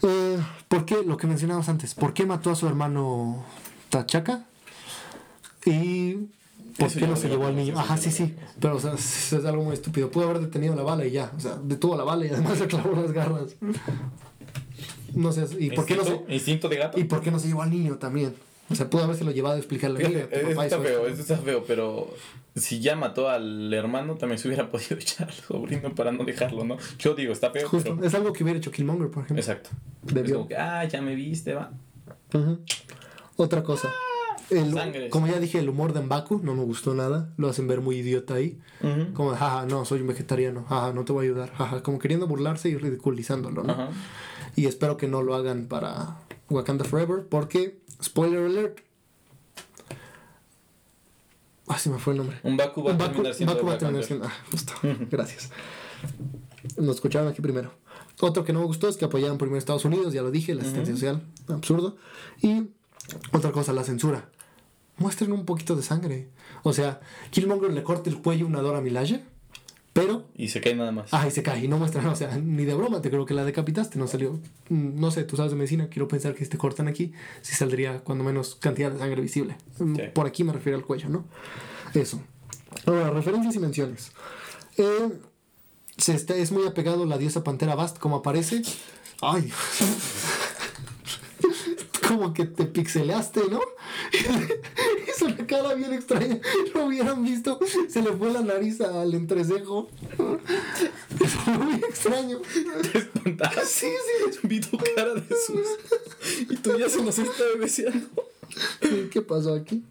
eh, 0.05 0.39
¿por 0.69 0.85
qué, 0.85 1.03
lo 1.05 1.17
que 1.17 1.27
mencionabas 1.27 1.69
antes, 1.69 1.95
por 1.95 2.13
qué 2.15 2.27
mató 2.27 2.51
a 2.51 2.55
su 2.55 2.67
hermano 2.67 3.45
Tachaca? 3.91 4.45
Y 5.67 6.15
¿por 6.79 6.93
qué 6.93 7.07
no 7.07 7.17
se 7.17 7.29
llevó 7.29 7.47
al 7.47 7.57
niño? 7.57 7.79
Ajá, 7.79 7.97
sí, 7.97 8.11
sí. 8.11 8.35
Pero, 8.61 8.77
o 8.77 8.81
sea, 8.81 8.95
es 8.95 9.33
algo 9.45 9.65
muy 9.65 9.75
estúpido. 9.75 10.11
Pudo 10.11 10.25
haber 10.29 10.41
detenido 10.41 10.75
la 10.77 10.83
bala 10.83 11.07
y 11.07 11.11
ya. 11.13 11.33
O 11.37 11.41
sea, 11.41 11.57
detuvo 11.63 11.97
la 11.97 12.05
bala 12.05 12.27
y 12.27 12.29
además 12.29 12.61
le 12.61 12.67
clavó 12.67 12.95
las 13.01 13.13
garras. 13.13 13.57
No 15.15 15.31
sé, 15.31 15.47
¿y 15.61 15.71
por 15.71 15.87
qué 15.87 15.95
no 15.95 16.03
se, 16.03 16.11
Instinto- 16.11 16.33
Instinto 16.33 16.69
de 16.69 16.77
gato. 16.77 16.99
y 16.99 17.05
por 17.05 17.21
qué 17.21 17.31
no 17.31 17.39
se 17.39 17.47
llevó 17.47 17.63
al 17.63 17.71
niño 17.71 17.99
también? 17.99 18.35
O 18.71 18.75
sea, 18.75 18.89
pudo 18.89 19.05
haberse 19.05 19.25
lo 19.25 19.31
llevado 19.31 19.57
a 19.57 19.59
explicarle 19.59 19.99
niño. 20.01 20.11
Fíjate, 20.21 20.39
tu 20.41 20.47
eso 20.47 20.49
papá 20.51 20.65
está 20.67 20.77
hizo 20.77 20.85
feo, 20.85 21.07
eso 21.07 21.21
está 21.23 21.37
feo, 21.37 21.65
pero 21.67 22.15
si 22.55 22.81
ya 22.81 22.97
mató 22.97 23.29
al 23.29 23.73
hermano, 23.75 24.15
también 24.15 24.39
se 24.39 24.49
hubiera 24.49 24.69
podido 24.71 24.97
echar 24.97 25.29
al 25.29 25.35
sobrino 25.35 25.95
para 25.95 26.13
no 26.13 26.25
dejarlo, 26.25 26.65
¿no? 26.65 26.77
Yo 26.99 27.15
digo, 27.15 27.33
está 27.33 27.51
feo, 27.51 27.69
Justo, 27.69 27.95
pero... 27.95 28.07
es 28.07 28.15
algo 28.15 28.33
que 28.33 28.43
hubiera 28.43 28.59
hecho 28.59 28.71
Killmonger, 28.71 29.11
por 29.11 29.25
ejemplo. 29.25 29.41
Exacto. 29.41 29.71
Es 30.15 30.33
como 30.33 30.49
que, 30.49 30.57
ah, 30.57 30.85
ya 30.85 31.03
me 31.03 31.15
viste, 31.15 31.55
va. 31.55 31.73
Otra 33.37 33.63
cosa. 33.63 33.91
El- 34.51 34.75
Sangre. 34.75 35.09
como 35.09 35.27
ya 35.27 35.41
dije, 35.41 35.59
el 35.59 35.69
humor 35.69 35.93
de 35.95 36.01
Mbaku 36.03 36.41
no 36.43 36.55
me 36.55 36.63
gustó 36.65 36.95
nada. 36.95 37.33
Lo 37.39 37.49
hacen 37.49 37.67
ver 37.67 37.81
muy 37.81 37.97
idiota 37.97 38.35
ahí. 38.35 38.59
Ujú. 38.83 39.13
Como, 39.15 39.33
de, 39.33 39.39
jaja, 39.39 39.67
no, 39.67 39.85
soy 39.85 40.01
un 40.03 40.07
vegetariano. 40.09 40.65
Jaja, 40.69 40.93
no 40.93 41.05
te 41.05 41.13
voy 41.13 41.25
a 41.27 41.31
ayudar. 41.31 41.53
Jaja, 41.55 41.83
como 41.83 41.99
queriendo 41.99 42.27
burlarse 42.27 42.69
y 42.69 42.77
ridiculizándolo, 42.77 43.63
¿no? 43.65 43.73
Ajá. 43.73 43.89
Y 44.55 44.67
espero 44.67 44.97
que 44.97 45.09
no 45.09 45.23
lo 45.23 45.35
hagan 45.35 45.67
para 45.67 46.19
Wakanda 46.51 46.85
Forever. 46.85 47.27
Porque, 47.27 47.81
spoiler 48.05 48.45
alert. 48.45 48.81
Ah, 51.67 51.79
se 51.79 51.89
me 51.89 51.99
fue 51.99 52.13
el 52.13 52.19
nombre. 52.19 52.39
Un 52.43 52.57
Baku 52.57 52.83
va 52.83 52.93
a 52.93 52.99
Baku- 52.99 53.07
terminar 53.13 53.35
siendo 53.35 53.55
Baku 53.55 53.67
va 53.67 53.73
a 53.75 53.79
terminar 53.79 54.05
siendo- 54.05 54.27
ah, 54.27 54.33
justo. 54.51 54.73
Gracias. 55.11 55.51
Nos 56.77 56.97
escucharon 56.97 57.29
aquí 57.29 57.41
primero. 57.41 57.73
Otro 58.21 58.45
que 58.45 58.53
no 58.53 58.61
me 58.61 58.67
gustó 58.67 58.89
es 58.89 58.97
que 58.97 59.07
apoyaban 59.07 59.39
primero 59.39 59.57
a 59.57 59.59
Estados 59.59 59.85
Unidos, 59.85 60.13
ya 60.13 60.23
lo 60.23 60.31
dije, 60.31 60.55
la 60.55 60.63
asistencia 60.63 60.95
social, 60.95 61.23
absurdo. 61.49 61.97
Y 62.43 62.69
otra 63.33 63.51
cosa, 63.53 63.73
la 63.73 63.83
censura. 63.85 64.29
Muestren 64.99 65.33
un 65.33 65.45
poquito 65.45 65.75
de 65.75 65.83
sangre. 65.83 66.29
O 66.63 66.73
sea, 66.73 67.01
Killmonger 67.31 67.73
le 67.73 67.83
corta 67.83 68.09
el 68.11 68.21
cuello 68.23 68.45
a 68.47 68.49
una 68.49 68.61
Dora 68.61 68.81
Milaje, 68.81 69.25
pero 69.95 70.27
Y 70.37 70.49
se 70.49 70.61
cae 70.61 70.75
nada 70.75 70.93
más. 70.93 71.09
Ah, 71.15 71.27
y 71.27 71.31
se 71.31 71.43
cae 71.43 71.65
y 71.65 71.69
no 71.69 71.79
muestran, 71.79 72.05
o 72.07 72.15
sea, 72.17 72.37
ni 72.37 72.65
de 72.67 72.75
broma, 72.75 73.01
te 73.01 73.09
creo 73.09 73.25
que 73.25 73.33
la 73.33 73.45
decapitaste, 73.45 73.99
no 73.99 74.07
salió. 74.07 74.39
Mm, 74.69 75.01
No 75.01 75.11
sé, 75.11 75.25
tú 75.25 75.37
sabes 75.37 75.53
de 75.53 75.57
medicina, 75.57 75.89
quiero 75.89 76.07
pensar 76.09 76.35
que 76.35 76.45
si 76.45 76.51
te 76.51 76.59
cortan 76.59 76.89
aquí, 76.89 77.13
sí 77.41 77.55
saldría 77.55 78.01
cuando 78.01 78.23
menos 78.25 78.57
cantidad 78.57 78.91
de 78.93 78.99
sangre 78.99 79.23
visible. 79.23 79.57
Mm, 79.79 79.95
Sí. 79.97 80.03
Por 80.13 80.27
aquí 80.27 80.45
me 80.45 80.53
refiero 80.53 80.77
al 80.77 80.85
cuello, 80.85 81.09
¿no? 81.09 81.25
Eso. 81.95 82.21
Ahora, 82.87 83.09
referencias 83.11 83.55
y 83.55 83.59
menciones. 83.61 84.13
Eh, 84.77 85.13
se 85.97 86.13
está, 86.15 86.35
es 86.37 86.51
muy 86.51 86.67
apegado 86.67 87.07
la 87.07 87.17
diosa 87.17 87.45
pantera 87.45 87.77
Bast, 87.77 87.99
como 87.99 88.17
aparece. 88.17 88.63
Ay, 89.23 89.49
como 92.17 92.33
que 92.33 92.45
te 92.45 92.65
pixeleaste, 92.65 93.41
¿no? 93.51 93.61
Hizo 95.09 95.27
una 95.27 95.47
cara 95.47 95.75
bien 95.75 95.93
extraña. 95.93 96.39
Lo 96.73 96.87
hubieran 96.87 97.25
visto. 97.25 97.59
Se 97.89 98.03
le 98.03 98.13
fue 98.13 98.33
la 98.33 98.43
nariz 98.43 98.81
al 98.81 99.15
entrecejo. 99.15 99.89
Fue 101.25 101.59
muy 101.59 101.75
extraño. 101.75 102.39
¿Te 102.93 102.99
espantaste? 102.99 103.65
Sí, 103.65 103.87
sí. 103.87 104.39
Vi 104.43 104.61
tu 104.61 104.77
cara 104.95 105.15
de 105.15 105.27
sus. 105.29 106.51
Y 106.51 106.57
tú 106.57 106.77
ya 106.79 106.89
se 106.89 107.03
nos 107.03 107.19
está 107.19 107.45
bebeseando. 107.55 108.09
¿Qué 109.11 109.23
pasó 109.23 109.55
aquí? 109.55 109.85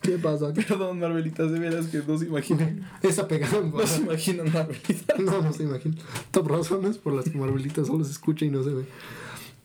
¿Qué 0.00 0.18
pasó 0.18 0.48
aquí? 0.48 0.62
Perdón, 0.62 0.98
Marvelitas, 0.98 1.50
de 1.50 1.58
veras 1.58 1.86
que 1.86 1.98
no 1.98 2.18
se 2.18 2.26
imaginan. 2.26 2.88
Es 3.02 3.18
apegado. 3.18 3.62
No 3.62 3.86
se 3.86 4.00
imaginan, 4.00 4.52
Marvelitas. 4.52 5.18
No, 5.18 5.42
no 5.42 5.52
se 5.52 5.64
imagina. 5.64 5.96
Top 6.30 6.48
razones 6.48 6.98
por 6.98 7.12
las 7.12 7.26
que 7.26 7.38
Marvelita 7.38 7.84
solo 7.84 8.04
se 8.04 8.12
escucha 8.12 8.44
y 8.44 8.50
no 8.50 8.62
se 8.62 8.70
ve. 8.70 8.84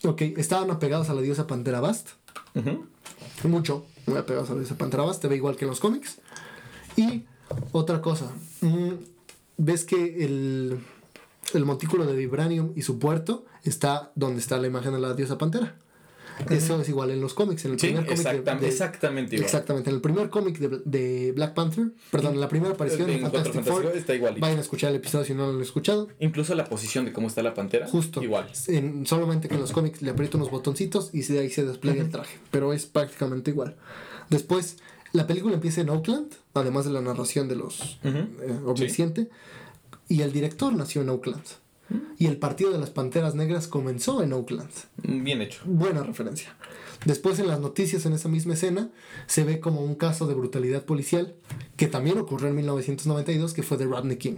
Ok, 0.04 0.22
estaban 0.38 0.72
apegados 0.72 1.10
a 1.10 1.14
la 1.14 1.22
diosa 1.22 1.48
Pantera 1.48 1.80
Bast. 1.80 2.10
Mucho, 3.44 3.86
muy 4.08 4.18
apegados 4.18 4.50
a 4.50 4.54
la 4.54 4.60
diosa 4.60 4.76
Pantera 4.78 5.04
Bast. 5.04 5.22
Te 5.22 5.28
ve 5.28 5.36
igual 5.36 5.56
que 5.56 5.66
en 5.66 5.70
los 5.70 5.80
cómics. 5.80 6.20
Y 6.96 7.24
otra 7.72 8.02
cosa. 8.02 8.32
mm, 8.62 8.92
Ves 9.58 9.86
que 9.86 10.26
el, 10.26 10.80
el 11.54 11.66
montículo 11.66 12.06
de 12.06 12.16
Vibranium 12.16 12.72
y 12.76 12.82
su 12.82 12.98
puerto 12.98 13.46
está 13.64 14.12
donde 14.16 14.40
está 14.40 14.58
la 14.58 14.68
imagen 14.68 14.94
de 14.94 15.00
la 15.00 15.14
diosa 15.14 15.38
Pantera. 15.38 15.78
Eso 16.50 16.82
es 16.82 16.90
igual 16.90 17.12
en 17.12 17.22
los 17.22 17.34
cómics. 17.34 17.66
En 17.66 17.72
el 17.74 17.80
Sí, 17.80 17.88
primer 17.88 18.06
cómic 18.06 18.18
de- 18.20 18.24
de- 18.62 18.68
exactamente 18.68 19.36
igual. 19.36 19.46
Exactamente. 19.46 19.90
En 19.90 19.96
el 19.96 20.02
primer 20.02 20.30
cómic 20.30 20.58
de, 20.60 20.82
de 20.86 21.32
Black 21.34 21.54
Panther, 21.54 21.92
perdón, 22.12 22.34
en 22.36 22.42
la 22.42 22.48
primera 22.50 22.74
aparición 22.74 23.10
Cuatro 23.22 23.44
Fantastic 23.54 23.64
Four, 23.74 23.86
está 23.98 24.16
igualito. 24.16 24.42
vayan 24.42 24.58
a 24.58 24.62
escuchar 24.62 24.90
el 24.92 24.96
episodio 24.98 25.26
si 25.26 25.34
no 25.34 25.48
lo 25.48 25.54
han 25.58 25.62
escuchado. 25.62 26.08
Incluso 26.20 26.56
la 26.56 26.66
posición 26.66 27.06
de 27.06 27.14
cómo 27.14 27.28
está 27.28 27.44
la 27.44 27.54
pantera. 27.54 27.88
Justo. 27.88 28.22
Igual. 28.24 28.50
En- 28.68 29.06
solamente 29.06 29.48
que 29.48 29.56
en 29.56 29.62
los 29.62 29.72
cómics 29.72 30.02
le 30.02 30.12
aprieta 30.12 30.38
unos 30.38 30.52
botoncitos 30.52 31.10
y 31.14 31.22
de 31.22 31.40
ahí 31.40 31.50
se 31.50 31.66
despliega 31.66 32.02
el 32.02 32.10
traje. 32.10 32.38
Pero 32.52 32.74
es 32.74 32.86
prácticamente 32.86 33.52
igual. 33.52 33.76
Después, 34.30 34.78
la 35.14 35.28
película 35.28 35.56
empieza 35.56 35.82
en 35.82 35.90
Oakland, 35.90 36.32
además 36.54 36.86
de 36.86 36.92
la 36.92 37.02
narración 37.02 37.48
de 37.48 37.56
los 37.56 38.00
eh, 38.04 38.28
omnisciente. 38.66 39.30
Y 40.08 40.22
el 40.22 40.32
director 40.34 40.74
nació 40.74 41.02
en 41.02 41.10
Oakland. 41.10 41.44
Y 42.18 42.28
el 42.28 42.38
partido 42.38 42.72
de 42.72 42.80
las 42.80 42.90
Panteras 42.90 43.36
Negras 43.36 43.68
comenzó 43.68 44.22
en 44.24 44.34
Oakland. 44.34 44.70
Bien 45.04 45.42
hecho. 45.42 45.62
Buena 45.66 46.04
referencia. 46.04 46.56
Después 47.06 47.40
en 47.40 47.48
las 47.48 47.60
noticias 47.60 48.06
en 48.06 48.14
esa 48.14 48.30
misma 48.30 48.54
escena 48.54 48.90
se 49.26 49.44
ve 49.44 49.60
como 49.60 49.82
un 49.82 49.96
caso 49.96 50.28
de 50.28 50.36
brutalidad 50.36 50.86
policial 50.86 51.34
que 51.76 51.88
también 51.88 52.20
ocurrió 52.20 52.50
en 52.50 52.56
1992 52.56 53.54
que 53.54 53.64
fue 53.64 53.78
de 53.78 53.86
Rodney 53.86 54.18
King. 54.18 54.36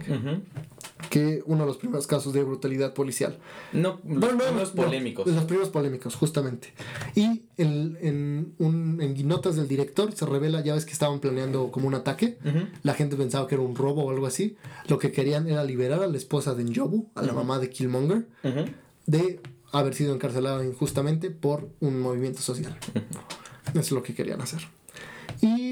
Que 1.10 1.42
uno 1.46 1.60
de 1.60 1.66
los 1.66 1.76
primeros 1.76 2.06
casos 2.06 2.32
de 2.32 2.42
brutalidad 2.42 2.94
policial. 2.94 3.38
No, 3.72 4.00
Bueno, 4.02 4.36
no, 4.36 4.50
los 4.58 4.74
no, 4.74 4.82
polémicos. 4.84 5.26
los 5.26 5.44
primeros 5.44 5.70
polémicos, 5.70 6.14
justamente. 6.14 6.72
Y 7.14 7.42
el- 7.56 7.96
en, 8.00 8.54
un, 8.58 9.00
en 9.00 9.28
notas 9.28 9.56
del 9.56 9.68
director 9.68 10.12
se 10.14 10.26
revela, 10.26 10.62
ya 10.62 10.74
ves 10.74 10.84
que 10.84 10.92
estaban 10.92 11.20
planeando 11.20 11.70
como 11.70 11.88
un 11.88 11.94
ataque. 11.94 12.38
La 12.82 12.94
gente 12.94 13.16
pensaba 13.16 13.46
que 13.46 13.54
era 13.54 13.62
un 13.64 13.74
robo 13.76 14.04
o 14.04 14.10
algo 14.10 14.26
así. 14.26 14.56
Lo 14.88 14.98
que 14.98 15.12
querían 15.12 15.48
era 15.48 15.64
liberar 15.64 16.02
a 16.02 16.06
la 16.06 16.16
esposa 16.16 16.54
de 16.54 16.64
Njobu, 16.64 17.08
a 17.14 17.22
la 17.22 17.32
mamá 17.32 17.58
de 17.58 17.70
Killmonger, 17.70 18.26
de 19.06 19.40
haber 19.72 19.94
sido 19.94 20.14
encarcelado 20.14 20.62
injustamente 20.62 21.30
por 21.30 21.68
un 21.80 22.00
movimiento 22.00 22.40
social. 22.40 22.76
Eso 23.70 23.80
es 23.80 23.90
lo 23.92 24.02
que 24.02 24.14
querían 24.14 24.40
hacer. 24.40 24.60
Y 25.40 25.63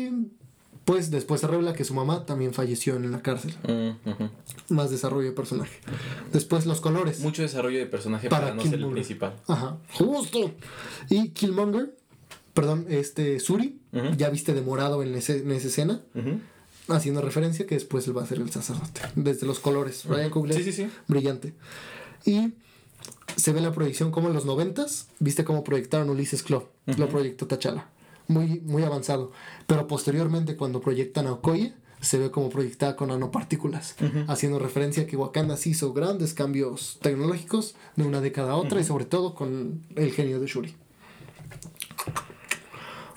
pues 0.85 1.11
después 1.11 1.41
se 1.41 1.47
revela 1.47 1.73
que 1.75 1.85
su 1.85 1.95
mamá 1.95 2.27
también 2.27 2.53
falleció 2.53 2.97
en 2.97 3.11
la 3.13 3.23
cárcel. 3.23 3.55
Mm. 3.69 4.75
Más 4.75 4.91
desarrollo 4.91 5.27
de 5.29 5.33
personaje. 5.33 5.79
Después 6.33 6.67
los 6.67 6.81
colores. 6.81 7.21
Mucho 7.21 7.43
desarrollo 7.43 7.79
de 7.79 7.87
personaje 7.87 8.29
Para 8.29 8.47
para, 8.47 8.55
no 8.57 8.63
ser 8.63 8.75
el 8.75 8.91
principal. 8.91 9.35
Ajá, 9.47 9.79
justo. 9.93 10.53
Y 11.09 11.29
Killmonger, 11.31 11.95
perdón, 12.55 12.87
este 12.89 13.39
Suri, 13.41 13.79
ya 14.17 14.29
viste 14.31 14.55
de 14.55 14.63
morado 14.63 15.03
en, 15.03 15.15
ese- 15.15 15.39
en 15.39 15.53
esa 15.53 15.69
escena, 15.69 16.01
haciendo 16.89 17.21
referencia 17.23 17.67
que 17.67 17.77
después 17.77 18.07
él 18.09 18.17
va 18.17 18.23
a 18.23 18.27
ser 18.27 18.39
el 18.39 18.51
sacerdote. 18.51 19.01
Desde 19.15 19.47
los 19.47 19.61
colores, 19.61 20.05
Ryan 20.07 20.31
Coogler, 20.31 20.57
Sí, 20.59 20.65
sí, 20.65 20.73
sí. 20.73 20.91
brillante. 21.09 21.55
Y 22.25 22.53
se 23.37 23.53
ve 23.53 23.61
la 23.61 23.73
proyección 23.73 24.11
como 24.11 24.29
en 24.29 24.35
los 24.35 24.45
noventas, 24.45 25.09
viste 25.21 25.45
cómo 25.45 25.63
proyectaron 25.65 26.11
Ulises 26.11 26.43
Claw, 26.43 26.69
lo 26.87 27.09
proyectó 27.09 27.47
T'Challa. 27.47 27.87
Muy, 28.33 28.61
muy 28.61 28.83
avanzado. 28.83 29.33
Pero 29.67 29.87
posteriormente, 29.87 30.57
cuando 30.57 30.81
proyectan 30.81 31.27
a 31.27 31.33
Okoye, 31.33 31.75
se 32.01 32.19
ve 32.19 32.31
como 32.31 32.49
proyectada 32.51 32.97
con 32.97 33.09
nanopartículas, 33.11 33.95
haciendo 34.27 34.59
referencia 34.59 35.05
a 35.05 35.07
que 35.07 35.17
Wakanda 35.17 35.57
sí 35.57 35.71
hizo 35.71 35.93
grandes 35.93 36.35
cambios 36.35 36.99
tecnológicos 37.01 37.75
de 37.97 38.05
una 38.05 38.21
década 38.21 38.53
a 38.53 38.57
otra 38.57 38.81
y 38.81 38.85
sobre 38.85 39.05
todo 39.05 39.35
con 39.35 39.83
el 39.95 40.11
genio 40.13 40.41
de 40.41 40.47
Shuri. 40.49 40.75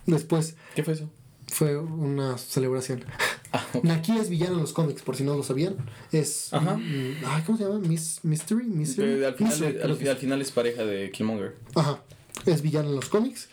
Después 0.06 0.56
¿Qué 0.76 0.84
fue 0.84 0.94
eso? 0.94 1.10
fue 1.48 1.78
una 1.78 2.38
celebración. 2.38 3.04
Ah, 3.52 3.66
Naki 3.84 4.18
es 4.18 4.30
villano 4.30 4.54
en 4.56 4.62
los 4.62 4.74
cómics, 4.74 5.02
por 5.02 5.16
si 5.16 5.24
no 5.24 5.36
lo 5.36 5.42
sabían. 5.44 5.78
Es. 6.12 6.54
Ajá. 6.54 6.76
mm, 6.78 7.16
ay, 7.26 7.44
¿Cómo 7.46 7.58
se 7.58 7.64
llama? 7.64 7.80
Miss, 7.80 8.20
Mystery. 8.24 8.66
Mystery. 8.66 9.08
De- 9.14 9.18
de- 9.20 9.26
al, 9.28 9.36
final, 9.36 9.52
Mystery, 9.52 9.82
al, 9.82 9.92
al 10.10 10.18
final 10.18 10.42
es 10.42 10.52
pareja 10.52 10.84
de 10.86 11.10
Killmonger. 11.12 11.56
Ajá. 11.76 12.04
Es 12.46 12.62
villano 12.62 12.90
en 12.90 12.96
los 12.96 13.10
cómics. 13.10 13.48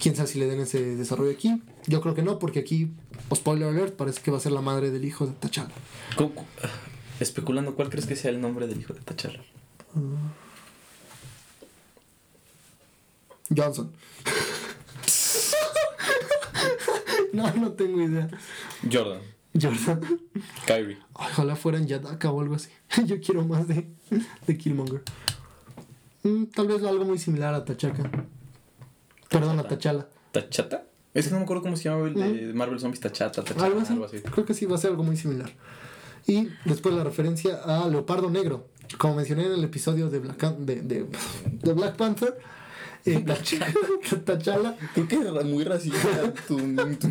Quién 0.00 0.16
sabe 0.16 0.28
si 0.28 0.38
le 0.38 0.46
den 0.46 0.60
ese 0.60 0.96
desarrollo 0.96 1.30
aquí. 1.32 1.62
Yo 1.86 2.00
creo 2.00 2.14
que 2.14 2.22
no, 2.22 2.38
porque 2.38 2.60
aquí, 2.60 2.90
spoiler 3.34 3.68
alert, 3.68 3.94
parece 3.96 4.20
que 4.22 4.30
va 4.30 4.38
a 4.38 4.40
ser 4.40 4.52
la 4.52 4.60
madre 4.60 4.90
del 4.90 5.04
hijo 5.04 5.26
de 5.26 5.32
T'Challa. 5.32 5.70
¿Cómo- 6.16 6.34
cu- 6.34 6.44
ah, 6.62 6.68
Especulando, 7.20 7.74
¿cuál 7.74 7.88
crees 7.88 8.06
que 8.06 8.16
sea 8.16 8.30
el 8.30 8.40
nombre 8.40 8.66
del 8.66 8.80
hijo 8.80 8.92
de 8.94 9.00
T'Challa? 9.00 9.40
Johnson. 13.56 13.92
no, 17.32 17.52
no 17.54 17.72
tengo 17.72 18.02
idea. 18.02 18.28
Jordan. 18.90 19.20
Jordan. 19.60 20.00
Kyrie. 20.66 20.98
Ojalá 21.14 21.56
fueran 21.56 21.86
Yadaka 21.86 22.30
o 22.30 22.40
algo 22.40 22.56
así. 22.56 22.68
Yo 23.06 23.20
quiero 23.20 23.44
más 23.44 23.66
de, 23.68 23.86
de 24.46 24.58
Killmonger. 24.58 25.02
Mm, 26.24 26.44
tal 26.46 26.66
vez 26.68 26.82
algo 26.82 27.04
muy 27.04 27.18
similar 27.18 27.54
a 27.54 27.64
T'Chaka. 27.64 28.10
Perdón, 29.28 29.58
a 29.60 29.66
T'Challa. 29.68 30.06
¿Tachata? 30.32 30.84
Es 31.14 31.26
que 31.26 31.30
no 31.32 31.38
me 31.38 31.44
acuerdo 31.44 31.62
cómo 31.62 31.76
se 31.76 31.84
llama 31.84 32.06
el 32.08 32.14
de 32.14 32.52
Marvel 32.52 32.78
Zombies 32.78 33.00
Tachata, 33.00 33.42
Tachata, 33.42 33.64
Algo 33.64 33.80
así. 33.80 33.92
algo 33.92 34.04
así. 34.04 34.18
Creo 34.20 34.44
que 34.44 34.54
sí 34.54 34.66
va 34.66 34.76
a 34.76 34.78
ser 34.78 34.90
algo 34.90 35.02
muy 35.02 35.16
similar. 35.16 35.50
Y 36.26 36.48
después 36.64 36.94
la 36.94 37.04
referencia 37.04 37.56
a 37.64 37.88
Leopardo 37.88 38.28
Negro. 38.30 38.68
Como 38.98 39.14
mencioné 39.16 39.46
en 39.46 39.52
el 39.52 39.64
episodio 39.64 40.08
de 40.10 40.18
Black, 40.18 40.40
de, 40.58 40.82
de, 40.82 41.06
de 41.62 41.72
Black 41.72 41.96
Panther, 41.96 42.36
eh, 43.04 43.20
T'Challa 44.24 44.76
Creo 44.94 45.08
que 45.08 45.16
era 45.16 45.32
muy 45.42 45.64
racista 45.64 46.32
tu, 46.46 46.56
tu. 46.96 47.08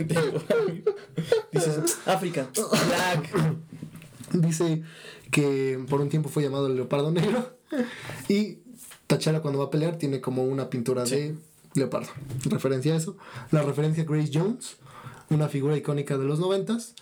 Dices, 1.51 1.99
África, 2.05 2.47
Black. 2.53 3.29
dice 4.33 4.83
que 5.31 5.83
por 5.89 6.01
un 6.01 6.09
tiempo 6.09 6.29
fue 6.29 6.43
llamado 6.43 6.67
el 6.67 6.75
Leopardo 6.75 7.11
Negro. 7.11 7.57
Y 8.27 8.59
T'Challa 9.07 9.41
cuando 9.41 9.59
va 9.59 9.65
a 9.65 9.69
pelear 9.69 9.97
tiene 9.97 10.21
como 10.21 10.43
una 10.43 10.69
pintura 10.69 11.03
de 11.05 11.35
leopardo. 11.75 12.09
Referencia 12.45 12.93
a 12.93 12.97
eso. 12.97 13.17
La 13.51 13.61
referencia 13.61 14.03
a 14.03 14.05
Grace 14.05 14.31
Jones, 14.33 14.77
una 15.29 15.47
figura 15.49 15.77
icónica 15.77 16.17
de 16.17 16.25
los 16.25 16.39
noventas, 16.39 16.95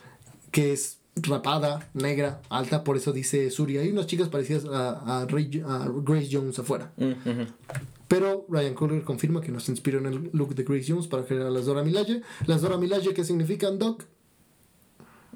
que 0.51 0.73
es 0.73 0.97
rapada, 1.15 1.89
negra, 1.93 2.41
alta, 2.49 2.83
por 2.83 2.97
eso 2.97 3.11
dice 3.13 3.49
Suri. 3.51 3.77
Hay 3.77 3.89
unas 3.91 4.07
chicas 4.07 4.29
parecidas 4.29 4.65
a, 4.65 5.21
a 5.21 5.25
Ray- 5.27 5.61
a 5.65 5.87
Grace 6.03 6.29
Jones 6.31 6.57
afuera. 6.59 6.91
Mm. 6.97 7.13
Pero 8.07 8.45
Ryan 8.49 8.73
Coogler 8.75 9.03
confirma 9.03 9.41
que 9.41 9.51
nos 9.51 9.69
inspiró 9.69 9.99
en 9.99 10.05
el 10.07 10.29
look 10.33 10.53
de 10.55 10.63
Grace 10.63 10.85
Jones 10.91 11.07
para 11.07 11.23
crear 11.23 11.47
a 11.47 11.49
las 11.49 11.65
Dora 11.65 11.83
Milaje. 11.83 12.21
Las 12.47 12.61
Dora 12.61 12.77
Milaje 12.77 13.13
que 13.13 13.23
significan 13.23 13.79
Doc, 13.79 14.03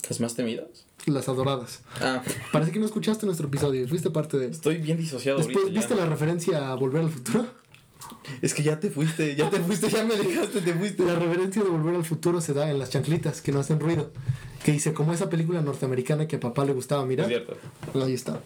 ¿Las 0.10 0.20
más 0.20 0.36
temidas? 0.36 0.86
las 1.08 1.28
adoradas. 1.28 1.82
Ah, 2.02 2.22
Parece 2.52 2.72
que 2.72 2.80
no 2.80 2.86
escuchaste 2.86 3.26
nuestro 3.26 3.48
episodio, 3.48 3.88
fuiste 3.88 4.10
parte 4.12 4.38
de 4.38 4.46
él. 4.46 4.52
estoy 4.52 4.78
bien 4.78 4.98
disociado 4.98 5.38
Después, 5.38 5.58
ahorita. 5.58 5.80
¿viste 5.80 5.96
ya. 5.96 6.02
la 6.02 6.06
referencia 6.10 6.72
a 6.72 6.76
Volver 6.76 7.02
al 7.04 7.10
Futuro? 7.10 7.48
Es 8.42 8.54
que 8.54 8.64
ya 8.64 8.80
te 8.80 8.90
fuiste, 8.90 9.36
ya 9.36 9.50
te 9.50 9.60
fuiste, 9.60 9.90
ya 9.90 10.04
me 10.04 10.16
dejaste, 10.16 10.62
te 10.62 10.74
fuiste. 10.74 11.04
La 11.06 11.16
referencia 11.16 11.64
de 11.64 11.70
Volver 11.70 11.96
al 11.96 12.04
Futuro 12.06 12.42
se 12.42 12.54
da 12.54 12.70
en 12.70 12.80
las 12.80 12.90
chanclitas 12.90 13.42
que 13.42 13.52
no 13.52 13.60
hacen 13.60 13.80
ruido. 13.80 14.12
Que 14.64 14.72
dice, 14.74 14.94
como 14.94 15.14
esa 15.14 15.30
película 15.30 15.62
norteamericana 15.62 16.28
que 16.28 16.36
a 16.36 16.40
papá 16.40 16.66
le 16.66 16.74
gustaba 16.74 17.04
Es 17.04 17.08
mirar. 17.08 17.28
cierto. 17.28 17.56
Ahí 17.96 18.14
está. 18.14 18.42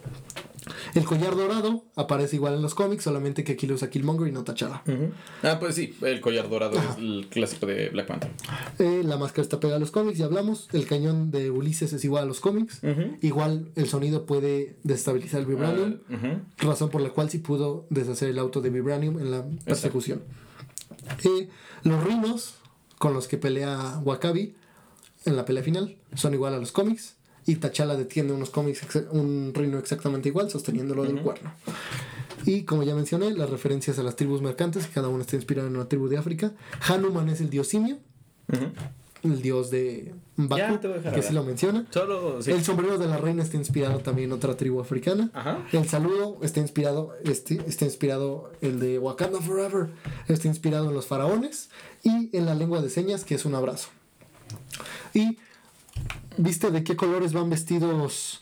El 0.96 1.06
collar 1.06 1.36
dorado 1.36 1.84
aparece 1.96 2.36
igual 2.36 2.56
en 2.56 2.62
los 2.62 2.76
cómics, 2.76 3.04
solamente 3.04 3.44
que 3.44 3.54
aquí 3.54 3.68
lo 3.68 3.76
usa 3.76 3.90
Killmonger 3.90 4.28
y 4.28 4.32
no 4.32 4.44
T'Challa. 4.44 4.82
Ah, 5.44 5.58
pues 5.60 5.76
sí, 5.76 5.96
el 6.02 6.22
collar 6.22 6.50
dorado 6.50 6.78
es 6.78 6.98
el 6.98 7.28
clásico 7.30 7.66
de 7.66 7.90
Black 7.90 8.08
Panther. 8.08 8.32
Eh, 8.80 9.02
la 9.06 9.18
máscara 9.18 9.44
está 9.44 9.60
pegada 9.60 9.78
a 9.78 9.80
los 9.80 9.92
cómics, 9.92 10.18
ya 10.18 10.26
hablamos. 10.26 10.68
El 10.74 10.86
cañón 10.88 11.32
de 11.32 11.52
Ulises 11.52 11.94
es 11.94 12.04
igual 12.06 12.24
a 12.24 12.28
los 12.28 12.40
cómics. 12.40 12.82
Igual 13.22 13.70
el 13.76 13.88
sonido 13.88 14.26
puede 14.26 14.76
destabilizar 14.84 15.40
el 15.42 15.46
vibranium, 15.46 15.98
Ah, 16.12 16.40
razón 16.58 16.90
por 16.90 17.02
la 17.02 17.10
cual 17.10 17.30
sí 17.30 17.38
pudo 17.40 17.86
deshacer 17.90 18.30
el 18.30 18.40
auto 18.40 18.62
de 18.62 18.70
vibranium 18.70 19.20
en 19.20 19.32
la 19.32 19.46
persecución. 19.66 20.22
Eh, 21.24 21.50
los 21.84 22.04
rinos 22.04 22.56
con 22.98 23.14
los 23.14 23.28
que 23.28 23.38
pelea 23.38 24.00
Wakabi 24.04 24.56
en 25.26 25.36
la 25.36 25.46
pelea 25.46 25.64
final 25.64 25.98
son 26.16 26.34
igual 26.34 26.54
a 26.54 26.58
los 26.60 26.72
cómics. 26.72 27.16
Y 27.46 27.56
T'Challa 27.56 27.96
detiene 27.96 28.34
unos 28.34 28.50
cómics, 28.50 28.82
un 29.12 29.52
rino 29.54 29.78
exactamente 29.80 30.30
igual, 30.30 30.50
sosteniéndolo 30.50 31.04
del 31.04 31.22
cuerno. 31.22 31.52
Y 32.46 32.64
como 32.64 32.84
ya 32.84 32.96
mencioné, 32.96 33.34
las 33.34 33.50
referencias 33.50 34.00
a 34.00 34.04
las 34.04 34.16
tribus 34.16 34.42
mercantes, 34.42 34.88
cada 34.88 35.08
una 35.08 35.22
está 35.22 35.36
inspirada 35.36 35.68
en 35.68 35.76
una 35.76 35.88
tribu 35.88 36.08
de 36.08 36.18
África. 36.18 36.54
Hanuman 36.88 37.30
es 37.30 37.42
el 37.42 37.50
dios 37.50 37.68
simio, 37.68 37.98
el 39.24 39.42
dios 39.42 39.70
de 39.70 40.14
Baku, 40.36 40.80
que 41.14 41.22
sí 41.22 41.34
lo 41.34 41.44
menciona. 41.44 41.86
Solo, 41.92 42.42
sí. 42.42 42.52
El 42.52 42.64
sombrero 42.64 42.98
de 42.98 43.08
la 43.08 43.18
reina 43.18 43.44
está 43.44 43.58
inspirado 43.58 44.00
también 44.00 44.30
en 44.30 44.34
otra 44.34 44.58
tribu 44.58 44.80
africana. 44.80 45.30
Ajá. 45.34 45.60
El 45.72 45.88
saludo 45.88 46.40
está 46.42 46.60
inspirado, 46.60 47.14
este, 47.24 47.62
está 47.68 47.86
inspirado 47.86 48.52
el 48.62 48.80
de 48.80 48.98
Wakanda 48.98 49.40
Forever, 49.40 49.90
está 50.28 50.48
inspirado 50.48 50.90
en 50.90 50.96
los 50.96 51.06
faraones 51.06 51.70
y 52.04 52.36
en 52.36 52.46
la 52.46 52.56
lengua 52.56 52.82
de 52.82 52.90
señas 52.90 53.24
que 53.24 53.36
es 53.36 53.46
un 53.46 53.56
abrazo. 53.56 53.90
Y 55.14 55.38
viste 56.38 56.72
de 56.72 56.84
qué 56.84 56.96
colores 56.96 57.34
van 57.34 57.50
vestidos 57.50 58.42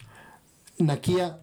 Nakia, 0.78 1.40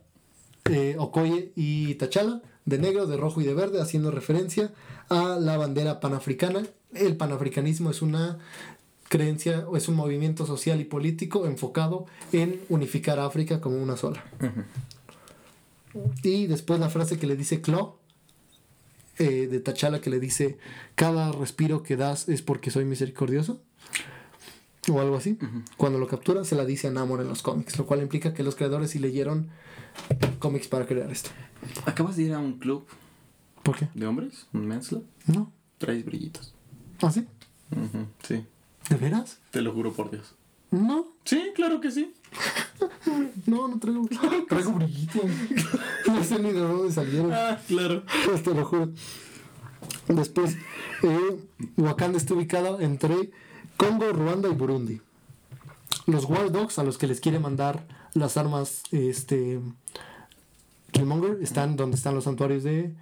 eh, 0.64 0.96
Okoye 0.98 1.52
y 1.54 1.94
T'Challa, 1.96 2.42
de 2.64 2.78
negro, 2.78 3.06
de 3.06 3.16
rojo 3.16 3.40
y 3.40 3.44
de 3.44 3.54
verde, 3.54 3.80
haciendo 3.80 4.10
referencia 4.10 4.72
a 5.08 5.38
la 5.38 5.56
bandera 5.56 6.00
panafricana. 6.00 6.62
El 6.92 7.16
panafricanismo 7.16 7.90
es 7.90 8.02
una 8.02 8.38
creencia 9.08 9.66
o 9.68 9.76
es 9.76 9.88
un 9.88 9.94
movimiento 9.94 10.46
social 10.46 10.80
y 10.80 10.84
político 10.84 11.46
enfocado 11.46 12.06
en 12.32 12.60
unificar 12.68 13.20
a 13.20 13.26
África 13.26 13.60
como 13.60 13.76
una 13.76 13.96
sola. 13.96 14.24
Y 16.22 16.46
después 16.46 16.80
la 16.80 16.90
frase 16.90 17.18
que 17.18 17.26
le 17.26 17.36
dice 17.36 17.60
Claw, 17.60 17.96
eh, 19.18 19.46
de 19.46 19.60
T'Challa, 19.60 20.00
que 20.00 20.10
le 20.10 20.20
dice, 20.20 20.58
cada 20.94 21.32
respiro 21.32 21.82
que 21.82 21.96
das 21.96 22.28
es 22.28 22.42
porque 22.42 22.70
soy 22.70 22.84
misericordioso. 22.84 23.60
O 24.92 25.00
algo 25.00 25.16
así. 25.16 25.36
Cuando 25.76 25.98
lo 25.98 26.06
captura, 26.06 26.44
se 26.44 26.54
la 26.54 26.64
dice 26.64 26.86
a 26.88 26.90
Namor 26.90 27.20
en 27.20 27.28
los 27.28 27.42
cómics, 27.42 27.76
lo 27.78 27.86
cual 27.86 28.02
implica 28.02 28.32
que 28.34 28.42
los 28.44 28.54
creadores 28.54 28.90
sí 28.90 28.98
leyeron 29.00 29.48
cómics 30.38 30.68
para 30.68 30.86
crear 30.86 31.10
esto. 31.10 31.30
¿Acabas 31.86 32.16
de 32.16 32.24
ir 32.24 32.34
a 32.34 32.38
un 32.38 32.58
club 32.58 32.86
¿Por 33.62 33.76
qué? 33.76 33.88
de 33.94 34.06
hombres? 34.06 34.46
¿Un 34.52 34.66
men's 34.68 34.88
club? 34.88 35.04
No. 35.26 35.52
Traes 35.78 36.04
brillitos. 36.04 36.54
¿Ah, 37.02 37.10
sí? 37.10 37.26
Sí, 38.22 38.44
¿De 38.88 38.96
veras? 38.96 39.38
te 39.50 39.60
lo 39.60 39.72
juro 39.72 39.92
por 39.92 40.10
Dios. 40.10 40.34
No, 40.70 41.08
Sí, 41.24 41.50
claro 41.54 41.80
que 41.80 41.90
sí. 41.90 42.14
no, 43.46 43.66
no 43.68 43.78
traigo. 43.80 44.08
Traigo 44.48 44.72
brillitos. 44.72 45.22
No 46.06 46.22
sé 46.22 46.38
ni 46.38 46.52
de 46.52 46.60
dónde 46.60 46.92
salieron. 46.92 47.32
Ah, 47.32 47.60
claro. 47.66 48.04
Te 48.44 48.54
lo 48.54 48.64
juro. 48.64 48.92
Después, 50.06 50.56
eh, 51.02 51.36
Wakanda 51.76 52.16
está 52.16 52.34
ubicado 52.34 52.80
entre 52.80 53.32
Congo, 53.76 54.12
Ruanda 54.12 54.48
y 54.48 54.52
Burundi. 54.52 55.00
Los 56.06 56.24
War 56.24 56.50
Dogs, 56.52 56.78
a 56.78 56.84
los 56.84 56.98
que 56.98 57.06
les 57.06 57.20
quiere 57.20 57.38
mandar 57.38 57.86
las 58.14 58.36
armas 58.36 58.82
este, 58.92 59.60
Killmonger, 60.92 61.38
están 61.42 61.76
donde 61.76 61.96
están 61.96 62.14
los 62.14 62.24
santuarios 62.24 62.62
de 62.62 62.94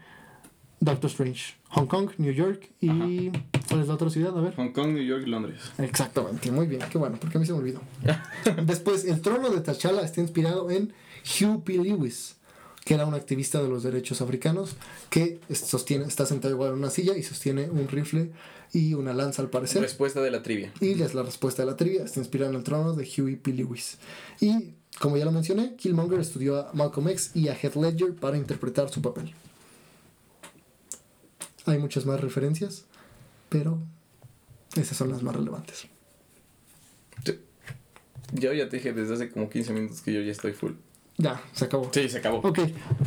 Doctor 0.80 1.10
Strange. 1.10 1.54
Hong 1.70 1.86
Kong, 1.86 2.10
New 2.18 2.32
York 2.32 2.70
y... 2.80 3.30
¿Cuál 3.68 3.80
es 3.80 3.88
la 3.88 3.94
otra 3.94 4.10
ciudad? 4.10 4.36
A 4.36 4.40
ver. 4.40 4.54
Hong 4.56 4.72
Kong, 4.72 4.92
New 4.92 5.02
York 5.02 5.24
y 5.26 5.30
Londres. 5.30 5.60
Exactamente, 5.78 6.50
muy 6.50 6.66
bien, 6.66 6.82
qué 6.90 6.98
bueno, 6.98 7.16
porque 7.20 7.38
a 7.38 7.40
mí 7.40 7.46
se 7.46 7.52
me 7.52 7.58
olvidó. 7.58 7.80
Después, 8.64 9.04
el 9.04 9.20
trono 9.20 9.50
de 9.50 9.60
T'Challa 9.60 10.02
está 10.02 10.20
inspirado 10.20 10.70
en 10.70 10.92
Hugh 11.24 11.62
P. 11.64 11.74
Lewis, 11.74 12.36
que 12.84 12.94
era 12.94 13.06
un 13.06 13.14
activista 13.14 13.62
de 13.62 13.68
los 13.68 13.82
derechos 13.82 14.20
africanos 14.20 14.76
que 15.10 15.40
sostiene, 15.50 16.04
está 16.04 16.26
sentado 16.26 16.54
igual 16.54 16.72
en 16.72 16.78
una 16.78 16.90
silla 16.90 17.16
y 17.16 17.22
sostiene 17.22 17.70
un 17.70 17.88
rifle 17.88 18.30
y 18.74 18.92
una 18.92 19.14
lanza 19.14 19.40
al 19.40 19.48
parecer. 19.48 19.80
Respuesta 19.80 20.20
de 20.20 20.30
la 20.30 20.42
trivia. 20.42 20.72
Y 20.80 21.00
es 21.00 21.14
la 21.14 21.22
respuesta 21.22 21.62
de 21.62 21.70
la 21.70 21.76
trivia, 21.76 22.04
está 22.04 22.18
inspirado 22.18 22.50
en 22.50 22.56
el 22.58 22.64
trono 22.64 22.92
de 22.92 23.04
Huey 23.04 23.36
P. 23.36 23.52
Lewis. 23.52 23.98
Y 24.40 24.74
como 24.98 25.16
ya 25.16 25.24
lo 25.24 25.32
mencioné, 25.32 25.76
Killmonger 25.76 26.18
estudió 26.20 26.58
a 26.58 26.72
Malcolm 26.74 27.08
X 27.08 27.30
y 27.34 27.48
a 27.48 27.54
Heath 27.54 27.76
Ledger 27.76 28.14
para 28.14 28.36
interpretar 28.36 28.90
su 28.90 29.00
papel. 29.00 29.32
Hay 31.66 31.78
muchas 31.78 32.04
más 32.04 32.20
referencias, 32.20 32.84
pero 33.48 33.78
esas 34.76 34.96
son 34.96 35.10
las 35.10 35.22
más 35.22 35.36
relevantes. 35.36 35.86
Yo 38.32 38.52
ya 38.52 38.68
te 38.68 38.78
dije 38.78 38.92
desde 38.92 39.14
hace 39.14 39.30
como 39.30 39.48
15 39.48 39.72
minutos 39.72 40.00
que 40.00 40.12
yo 40.12 40.20
ya 40.20 40.32
estoy 40.32 40.52
full. 40.52 40.72
Ya, 41.16 41.40
se 41.52 41.66
acabó. 41.66 41.88
Sí, 41.92 42.08
se 42.08 42.18
acabó. 42.18 42.38
Ok, 42.38 42.58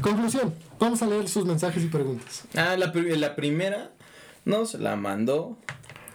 conclusión. 0.01 0.53
Vamos 0.79 1.01
a 1.01 1.07
leer 1.07 1.27
sus 1.27 1.45
mensajes 1.45 1.83
y 1.83 1.87
preguntas. 1.87 2.45
Ah, 2.55 2.77
la, 2.77 2.93
la 2.93 3.35
primera 3.35 3.91
nos 4.47 4.73
la 4.75 4.95
mandó 4.95 5.57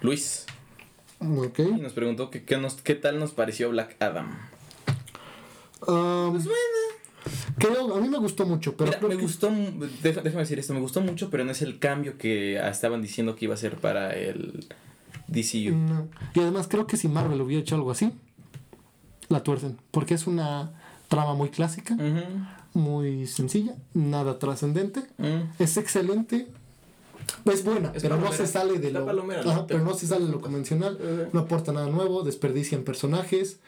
Luis. 0.01 0.47
Y 1.21 1.81
nos 1.81 1.93
preguntó 1.93 2.31
que, 2.31 2.57
nos, 2.57 2.75
qué 2.83 2.95
tal 2.97 3.21
nos 3.21 3.31
pareció 3.33 3.71
Black 3.71 3.97
Adam. 4.01 4.37
Um, 5.87 6.39
creo, 7.59 7.95
a 7.97 8.01
mí 8.01 8.09
me 8.09 8.19
gustó 8.19 8.45
mucho, 8.47 8.77
pero 8.77 8.91
Mira, 8.91 9.01
me 9.09 9.17
que- 9.17 9.23
gustó, 9.23 9.51
déjame 10.03 10.41
decir 10.41 10.59
esto, 10.59 10.75
me 10.75 10.81
gustó 10.81 11.01
mucho, 11.01 11.31
pero 11.31 11.45
no 11.45 11.51
es 11.53 11.63
el 11.63 11.79
cambio 11.79 12.19
que 12.19 12.57
estaban 12.57 13.03
diciendo 13.03 13.37
que 13.37 13.45
iba 13.45 13.55
a 13.55 13.59
ser 13.59 13.77
para 13.77 14.13
el 14.15 14.67
DCU. 15.29 15.75
No. 15.77 16.09
Y 16.35 16.41
además 16.41 16.67
creo 16.69 16.87
que 16.87 16.97
si 16.97 17.09
Marvel 17.09 17.41
hubiera 17.41 17.63
hecho 17.63 17.75
algo 17.77 17.91
así, 17.93 18.13
la 19.29 19.43
tuercen. 19.43 19.79
Porque 19.91 20.15
es 20.15 20.27
una 20.27 20.73
trama 21.09 21.35
muy 21.35 21.51
clásica, 21.51 21.97
muy 22.75 23.27
sencilla, 23.27 23.75
nada 23.95 24.39
trascendente. 24.39 25.03
Es 25.59 25.77
excelente. 25.77 26.49
Es 27.45 27.65
buena, 27.65 27.93
Es 27.95 28.03
pero 28.03 28.17
no 28.17 28.33
se 28.33 28.47
sale 28.47 28.79
de 28.79 28.91
lo. 28.93 29.05
palomera, 29.07 29.41
Ajá, 29.41 29.55
¿no? 29.55 29.67
pero 29.67 29.85
no 29.85 29.95
se 29.95 30.07
sale 30.07 30.27
de 30.27 30.33
lo 30.33 30.41
convencional. 30.41 31.29
No 31.33 31.41
aporta 31.41 31.73
nada 31.73 31.89
nuevo, 31.89 32.23
desperdician 32.23 32.83
personajes. 32.85 33.59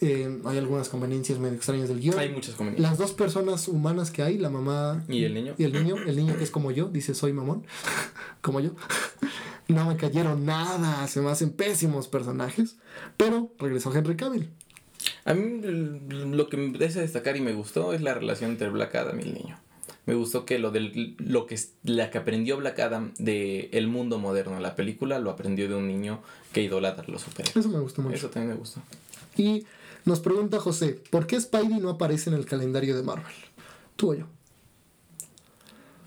eh, 0.00 0.40
hay 0.44 0.58
algunas 0.58 0.88
conveniencias 0.90 1.38
medio 1.40 1.56
extrañas 1.56 1.88
del 1.88 1.98
guion. 2.00 2.18
Hay 2.18 2.28
muchas 2.30 2.54
conveniencias. 2.54 2.88
Las 2.90 2.98
dos 2.98 3.12
personas 3.12 3.66
humanas 3.66 4.10
que 4.12 4.22
hay, 4.22 4.38
la 4.38 4.48
mamá 4.50 5.02
¿Y 5.08 5.24
el 5.24 5.34
niño? 5.34 5.54
y 5.58 5.64
el 5.64 5.72
niño, 5.72 5.96
el 6.06 6.14
niño 6.16 6.36
que 6.36 6.44
es 6.44 6.50
como 6.52 6.70
yo, 6.70 6.88
dice 6.88 7.14
soy 7.14 7.32
mamón, 7.32 7.64
como 8.40 8.60
yo, 8.60 8.70
no 9.68 9.84
me 9.86 9.96
cayeron 9.96 10.44
nada, 10.46 11.06
se 11.08 11.20
me 11.20 11.30
hacen 11.30 11.50
pésimos 11.50 12.06
personajes, 12.08 12.76
pero 13.16 13.50
regresó 13.58 13.92
Henry 13.92 14.14
Cavill. 14.16 14.50
A 15.24 15.34
mí 15.34 15.60
l- 15.64 16.00
lo 16.36 16.48
que 16.48 16.56
me 16.56 16.64
interesa 16.66 17.00
destacar 17.00 17.36
y 17.36 17.40
me 17.40 17.52
gustó 17.52 17.92
es 17.92 18.00
la 18.00 18.14
relación 18.14 18.52
entre 18.52 18.68
Black 18.68 18.94
Adam 18.94 19.18
y 19.18 19.22
el 19.22 19.34
niño. 19.34 19.58
Me 20.08 20.14
gustó 20.14 20.46
que 20.46 20.58
lo 20.58 20.70
del 20.70 21.14
lo 21.18 21.46
que 21.46 21.54
es- 21.54 21.74
la 21.84 22.10
que 22.10 22.16
aprendió 22.16 22.56
Black 22.56 22.78
Adam 22.80 23.12
de 23.18 23.68
el 23.72 23.88
mundo 23.88 24.18
moderno 24.18 24.56
en 24.56 24.62
la 24.62 24.74
película 24.74 25.18
lo 25.18 25.28
aprendió 25.30 25.68
de 25.68 25.74
un 25.74 25.86
niño 25.86 26.22
que 26.54 26.62
idolatra 26.62 27.04
a 27.06 27.10
los 27.10 27.20
superhéroes. 27.20 27.56
Eso 27.58 27.68
me 27.68 27.78
gustó 27.78 28.00
mucho. 28.00 28.16
Eso 28.16 28.30
también 28.30 28.54
me 28.54 28.58
gustó. 28.58 28.80
Y 29.36 29.66
nos 30.06 30.20
pregunta 30.20 30.58
José, 30.60 30.98
¿por 31.10 31.26
qué 31.26 31.38
Spidey 31.38 31.78
no 31.80 31.90
aparece 31.90 32.30
en 32.30 32.36
el 32.36 32.46
calendario 32.46 32.96
de 32.96 33.02
Marvel? 33.02 33.34
Tú 33.96 34.12
o 34.12 34.14
yo. 34.14 34.26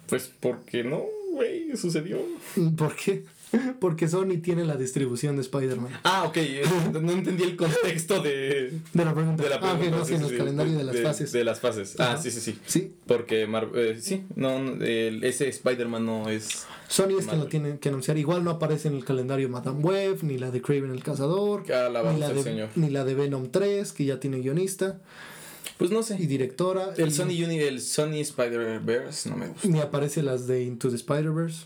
Pues 0.07 0.31
porque 0.39 0.83
no, 0.83 1.03
güey, 1.33 1.77
sucedió. 1.77 2.17
¿Por 2.75 2.95
qué? 2.95 3.23
Porque 3.79 4.07
Sony 4.07 4.37
tiene 4.41 4.63
la 4.65 4.75
distribución 4.75 5.35
de 5.35 5.41
Spider-Man. 5.41 5.91
Ah, 6.03 6.23
ok, 6.25 6.37
eh, 6.37 6.63
no 7.01 7.11
entendí 7.11 7.43
el 7.43 7.55
contexto 7.55 8.21
de, 8.21 8.71
De 8.93 9.05
la 9.05 9.13
pregunta. 9.13 9.43
de 9.43 9.49
la 9.49 9.55
ah, 9.57 9.73
ok, 9.73 9.79
pregunta. 9.79 9.97
no, 9.97 10.05
sí, 10.05 10.13
en 10.15 10.23
el 10.23 10.37
calendario 10.37 10.77
de, 10.77 10.83
las 10.83 10.97
fases. 11.01 11.31
De 11.31 11.43
las 11.43 11.59
fases. 11.59 11.95
Ah, 11.99 12.13
Ajá. 12.13 12.21
sí, 12.21 12.31
sí, 12.31 12.39
sí. 12.39 12.59
Sí, 12.65 12.93
Porque 13.07 13.47
Mar 13.47 13.67
eh, 13.75 13.97
sí, 14.01 14.23
no, 14.35 14.57
ese 14.81 15.49
Spider-Man 15.49 16.05
no 16.05 16.29
es 16.29 16.65
Sony 16.87 17.17
es 17.19 17.25
quien 17.27 17.39
lo 17.39 17.47
tiene 17.47 17.79
que 17.79 17.89
anunciar. 17.89 18.17
Igual 18.17 18.43
no 18.43 18.51
aparece 18.51 18.87
en 18.89 18.95
el 18.95 19.05
calendario 19.05 19.47
Madame 19.49 19.79
Web, 19.81 20.19
ni 20.23 20.37
la 20.37 20.51
de 20.51 20.61
Craven 20.61 20.91
el 20.91 21.03
Cazador, 21.03 21.61
ni 21.63 21.69
la, 21.69 22.01
sea 22.01 22.29
el 22.29 22.35
de, 22.35 22.43
Señor. 22.43 22.69
ni 22.75 22.89
la 22.89 23.03
de 23.05 23.13
Venom 23.15 23.49
3, 23.49 23.91
que 23.93 24.05
ya 24.05 24.19
tiene 24.19 24.39
guionista 24.39 24.99
Pues 25.77 25.89
no 25.91 26.01
y 26.01 26.03
sé. 26.03 26.15
directora. 26.15 26.93
El 26.97 27.07
y- 27.09 27.11
Sony 27.11 27.43
Uni, 27.45 27.59
el 27.59 27.81
Sony 27.81 28.19
Spider-Verse 28.21 29.29
no 29.29 29.37
me 29.37 29.47
gusta. 29.47 29.67
Ni 29.67 29.79
aparece 29.79 30.21
las 30.21 30.47
de 30.47 30.63
Into 30.63 30.89
the 30.89 30.95
Spider-Verse. 30.95 31.65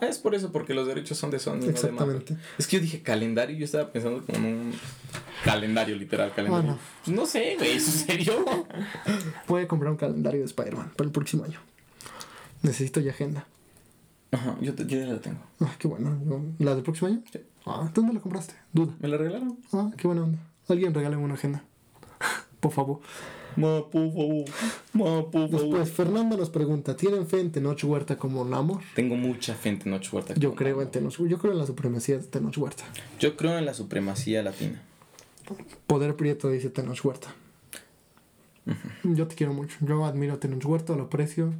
Ah, 0.00 0.06
es 0.06 0.18
por 0.18 0.34
eso, 0.34 0.52
porque 0.52 0.74
los 0.74 0.86
derechos 0.86 1.18
son 1.18 1.30
de 1.30 1.38
Sony, 1.38 1.54
no 1.56 1.60
de. 1.62 1.70
Exactamente. 1.70 2.36
Es 2.58 2.66
que 2.66 2.76
yo 2.76 2.82
dije 2.82 3.02
calendario 3.02 3.56
y 3.56 3.58
yo 3.58 3.64
estaba 3.64 3.90
pensando 3.92 4.24
como 4.24 4.38
en 4.38 4.44
un 4.54 4.72
calendario, 5.44 5.96
literal, 5.96 6.32
calendario. 6.34 6.62
Bueno. 6.66 6.78
Pues 7.04 7.16
no 7.16 7.26
sé, 7.26 7.56
güey, 7.58 7.80
¿sucedió? 7.80 8.44
Voy 9.46 9.62
a 9.62 9.68
comprar 9.68 9.90
un 9.92 9.96
calendario 9.98 10.40
de 10.40 10.46
Spider-Man 10.46 10.92
para 10.96 11.06
el 11.06 11.12
próximo 11.12 11.44
año. 11.44 11.58
Necesito 12.62 13.00
ya 13.00 13.10
agenda. 13.12 13.46
Ajá, 14.30 14.56
yo, 14.60 14.74
te- 14.74 14.86
yo 14.86 14.98
ya 14.98 15.06
la 15.06 15.20
tengo. 15.20 15.38
Ah, 15.60 15.74
qué 15.78 15.88
bueno. 15.88 16.18
¿La 16.58 16.74
del 16.74 16.82
próximo 16.84 17.08
año? 17.08 17.22
Sí. 17.32 17.40
Ah, 17.66 17.90
¿dónde 17.94 18.12
la 18.12 18.20
compraste? 18.20 18.54
Duda. 18.72 18.92
¿Me 19.00 19.08
la 19.08 19.16
regalaron? 19.16 19.58
Ah, 19.72 19.90
qué 19.96 20.06
buena 20.06 20.22
onda. 20.24 20.38
Alguien 20.68 20.92
regálame 20.94 21.22
una 21.22 21.34
agenda. 21.34 21.64
por 22.60 22.72
favor. 22.72 23.00
Ma, 23.58 23.88
por 23.90 24.12
favor. 24.12 24.44
Ma, 24.92 25.30
por 25.30 25.32
favor. 25.32 25.50
Después, 25.50 25.90
Fernanda 25.90 26.36
nos 26.36 26.50
pregunta, 26.50 26.96
¿tienen 26.96 27.26
fe 27.26 27.40
en 27.40 27.50
Tenoch 27.52 27.82
Huerta 27.84 28.16
como 28.16 28.44
Namor? 28.44 28.82
Tengo 28.94 29.16
mucha 29.16 29.54
fe 29.54 29.70
en 29.70 29.78
Tenoch 29.78 30.12
Huerta. 30.12 30.34
Yo 30.34 30.54
creo 30.54 30.80
en 30.82 30.90
Tenoch 30.90 31.18
Yo 31.26 31.38
creo 31.38 31.52
en 31.52 31.58
la 31.58 31.66
supremacía 31.66 32.18
de 32.18 32.24
Tenoch 32.24 32.56
Huerta. 32.56 32.84
Yo 33.18 33.36
creo 33.36 33.58
en 33.58 33.64
la 33.66 33.74
supremacía 33.74 34.42
latina. 34.42 34.82
Poder 35.86 36.14
Prieto 36.16 36.50
dice 36.50 36.70
Tenoch 36.70 37.04
Huerta. 37.04 37.34
Yo 39.02 39.26
te 39.26 39.34
quiero 39.34 39.54
mucho. 39.54 39.76
Yo 39.80 40.04
admiro 40.04 40.34
a 40.34 40.40
Tenoch 40.40 40.64
Huerta, 40.64 40.94
lo 40.94 41.04
aprecio. 41.04 41.52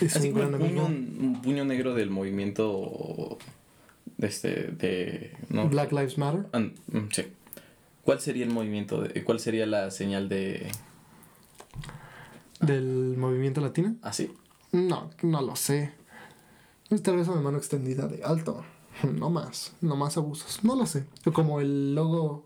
Es 0.00 0.16
Así 0.16 0.28
un 0.28 0.34
gran 0.34 0.54
amigo. 0.54 0.84
un 0.84 1.40
puño 1.42 1.64
negro 1.64 1.94
del 1.94 2.10
movimiento 2.10 3.38
de 4.18 4.26
este 4.26 4.48
de 4.72 5.32
no 5.48 5.68
Black 5.68 5.92
Lives 5.92 6.18
Matter. 6.18 6.46
Mm, 6.52 7.08
sí. 7.10 7.22
¿Cuál 8.02 8.20
sería 8.20 8.44
el 8.44 8.50
movimiento 8.50 9.02
de, 9.02 9.22
cuál 9.24 9.38
sería 9.40 9.66
la 9.66 9.90
señal 9.90 10.28
de 10.28 10.70
Del 12.60 13.14
movimiento 13.16 13.60
latino. 13.60 13.94
así? 14.02 14.32
No, 14.72 15.10
no 15.22 15.42
lo 15.42 15.56
sé. 15.56 15.92
Tal 17.02 17.16
vez 17.16 17.28
una 17.28 17.40
mano 17.40 17.58
extendida 17.58 18.06
de 18.08 18.24
alto. 18.24 18.64
No 19.04 19.30
más. 19.30 19.72
No 19.80 19.94
más 19.96 20.16
abusos. 20.16 20.64
No 20.64 20.74
lo 20.74 20.86
sé. 20.86 21.04
Como 21.32 21.60
el 21.60 21.94
logo. 21.94 22.44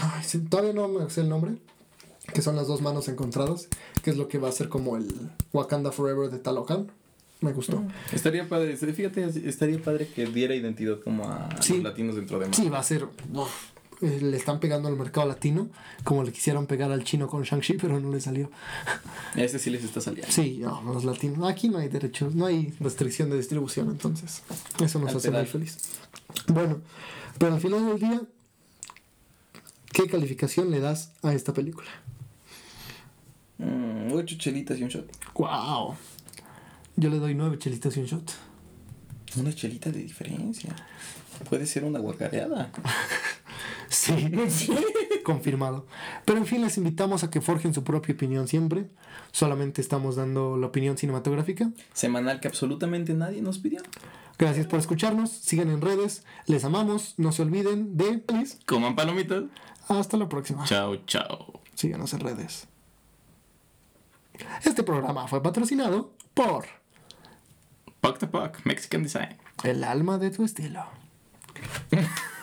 Ay, 0.00 0.22
sí, 0.24 0.38
todavía 0.40 0.72
no 0.72 0.88
me 0.88 1.08
sé 1.10 1.22
el 1.22 1.28
nombre. 1.28 1.54
Que 2.34 2.42
son 2.42 2.56
las 2.56 2.66
dos 2.66 2.82
manos 2.82 3.08
encontradas. 3.08 3.68
Que 4.02 4.10
es 4.10 4.16
lo 4.16 4.28
que 4.28 4.38
va 4.38 4.48
a 4.48 4.52
ser 4.52 4.68
como 4.68 4.96
el 4.96 5.30
Wakanda 5.52 5.92
Forever 5.92 6.30
de 6.30 6.38
Talocan. 6.38 6.90
Me 7.40 7.52
gustó. 7.52 7.82
Estaría 8.12 8.48
padre, 8.48 8.76
fíjate, 8.76 9.24
estaría 9.48 9.82
padre 9.82 10.06
que 10.06 10.26
diera 10.26 10.54
identidad 10.54 11.00
como 11.02 11.28
a 11.28 11.48
Sí. 11.60 11.74
los 11.74 11.82
latinos 11.82 12.14
dentro 12.14 12.38
de 12.38 12.52
Sí, 12.54 12.68
va 12.68 12.78
a 12.78 12.82
ser. 12.84 13.04
uf, 13.32 13.50
eh, 14.02 14.18
le 14.20 14.36
están 14.36 14.58
pegando 14.58 14.88
al 14.88 14.96
mercado 14.96 15.28
latino. 15.28 15.68
Como 16.04 16.24
le 16.24 16.32
quisieron 16.32 16.66
pegar 16.66 16.90
al 16.90 17.04
chino 17.04 17.28
con 17.28 17.42
Shang-Chi, 17.42 17.74
pero 17.74 18.00
no 18.00 18.10
le 18.10 18.20
salió. 18.20 18.50
A 19.34 19.40
este 19.40 19.58
sí 19.58 19.70
les 19.70 19.84
está 19.84 20.00
saliendo. 20.00 20.30
Sí, 20.30 20.58
no, 20.58 20.82
los 20.82 21.04
latinos. 21.04 21.48
Aquí 21.48 21.68
no 21.68 21.78
hay 21.78 21.88
derechos, 21.88 22.34
no 22.34 22.46
hay 22.46 22.74
restricción 22.80 23.30
de 23.30 23.36
distribución, 23.36 23.88
entonces. 23.90 24.42
Eso 24.82 24.98
nos 24.98 25.10
Al 25.10 25.16
hace 25.16 25.30
muy 25.30 25.46
feliz. 25.46 25.78
Bueno, 26.48 26.80
pero 27.38 27.54
al 27.54 27.60
final 27.60 27.86
del 27.86 27.98
día, 28.00 28.22
¿qué 29.92 30.08
calificación 30.08 30.70
le 30.70 30.80
das 30.80 31.12
a 31.22 31.32
esta 31.32 31.52
película? 31.52 31.88
Mm, 33.58 34.12
ocho 34.12 34.36
chelitas 34.36 34.78
y 34.78 34.82
un 34.82 34.88
shot. 34.88 35.08
¡Wow! 35.34 35.94
Yo 36.96 37.08
le 37.08 37.18
doy 37.18 37.34
nueve 37.34 37.58
chelitas 37.58 37.96
y 37.96 38.00
un 38.00 38.06
shot. 38.06 38.32
Una 39.36 39.54
chelita 39.54 39.90
de 39.90 40.00
diferencia. 40.00 40.74
Puede 41.48 41.66
ser 41.66 41.84
una 41.84 41.98
guacareada. 41.98 42.70
Sí, 43.92 44.30
confirmado. 45.22 45.86
Pero 46.24 46.38
en 46.38 46.46
fin, 46.46 46.62
les 46.62 46.78
invitamos 46.78 47.24
a 47.24 47.30
que 47.30 47.40
forjen 47.40 47.74
su 47.74 47.84
propia 47.84 48.14
opinión 48.14 48.48
siempre. 48.48 48.88
Solamente 49.32 49.80
estamos 49.80 50.16
dando 50.16 50.56
la 50.56 50.66
opinión 50.66 50.96
cinematográfica. 50.96 51.70
Semanal 51.92 52.40
que 52.40 52.48
absolutamente 52.48 53.14
nadie 53.14 53.42
nos 53.42 53.58
pidió. 53.58 53.82
Gracias 54.38 54.66
por 54.66 54.78
escucharnos. 54.78 55.30
Sigan 55.30 55.70
en 55.70 55.80
redes. 55.80 56.24
Les 56.46 56.64
amamos. 56.64 57.14
No 57.18 57.32
se 57.32 57.42
olviden 57.42 57.96
de. 57.96 58.22
Feliz. 58.26 58.58
Coman 58.66 58.96
palomitas. 58.96 59.44
Hasta 59.88 60.16
la 60.16 60.28
próxima. 60.28 60.64
Chao, 60.64 60.96
chao. 61.06 61.60
Síganos 61.74 62.12
en 62.14 62.20
redes. 62.20 62.66
Este 64.64 64.82
programa 64.82 65.28
fue 65.28 65.42
patrocinado 65.42 66.14
por 66.34 66.64
Puck 68.00 68.18
to 68.18 68.30
Puck, 68.30 68.64
Mexican 68.64 69.02
Design. 69.02 69.36
El 69.62 69.84
alma 69.84 70.18
de 70.18 70.30
tu 70.30 70.44
estilo. 70.44 70.84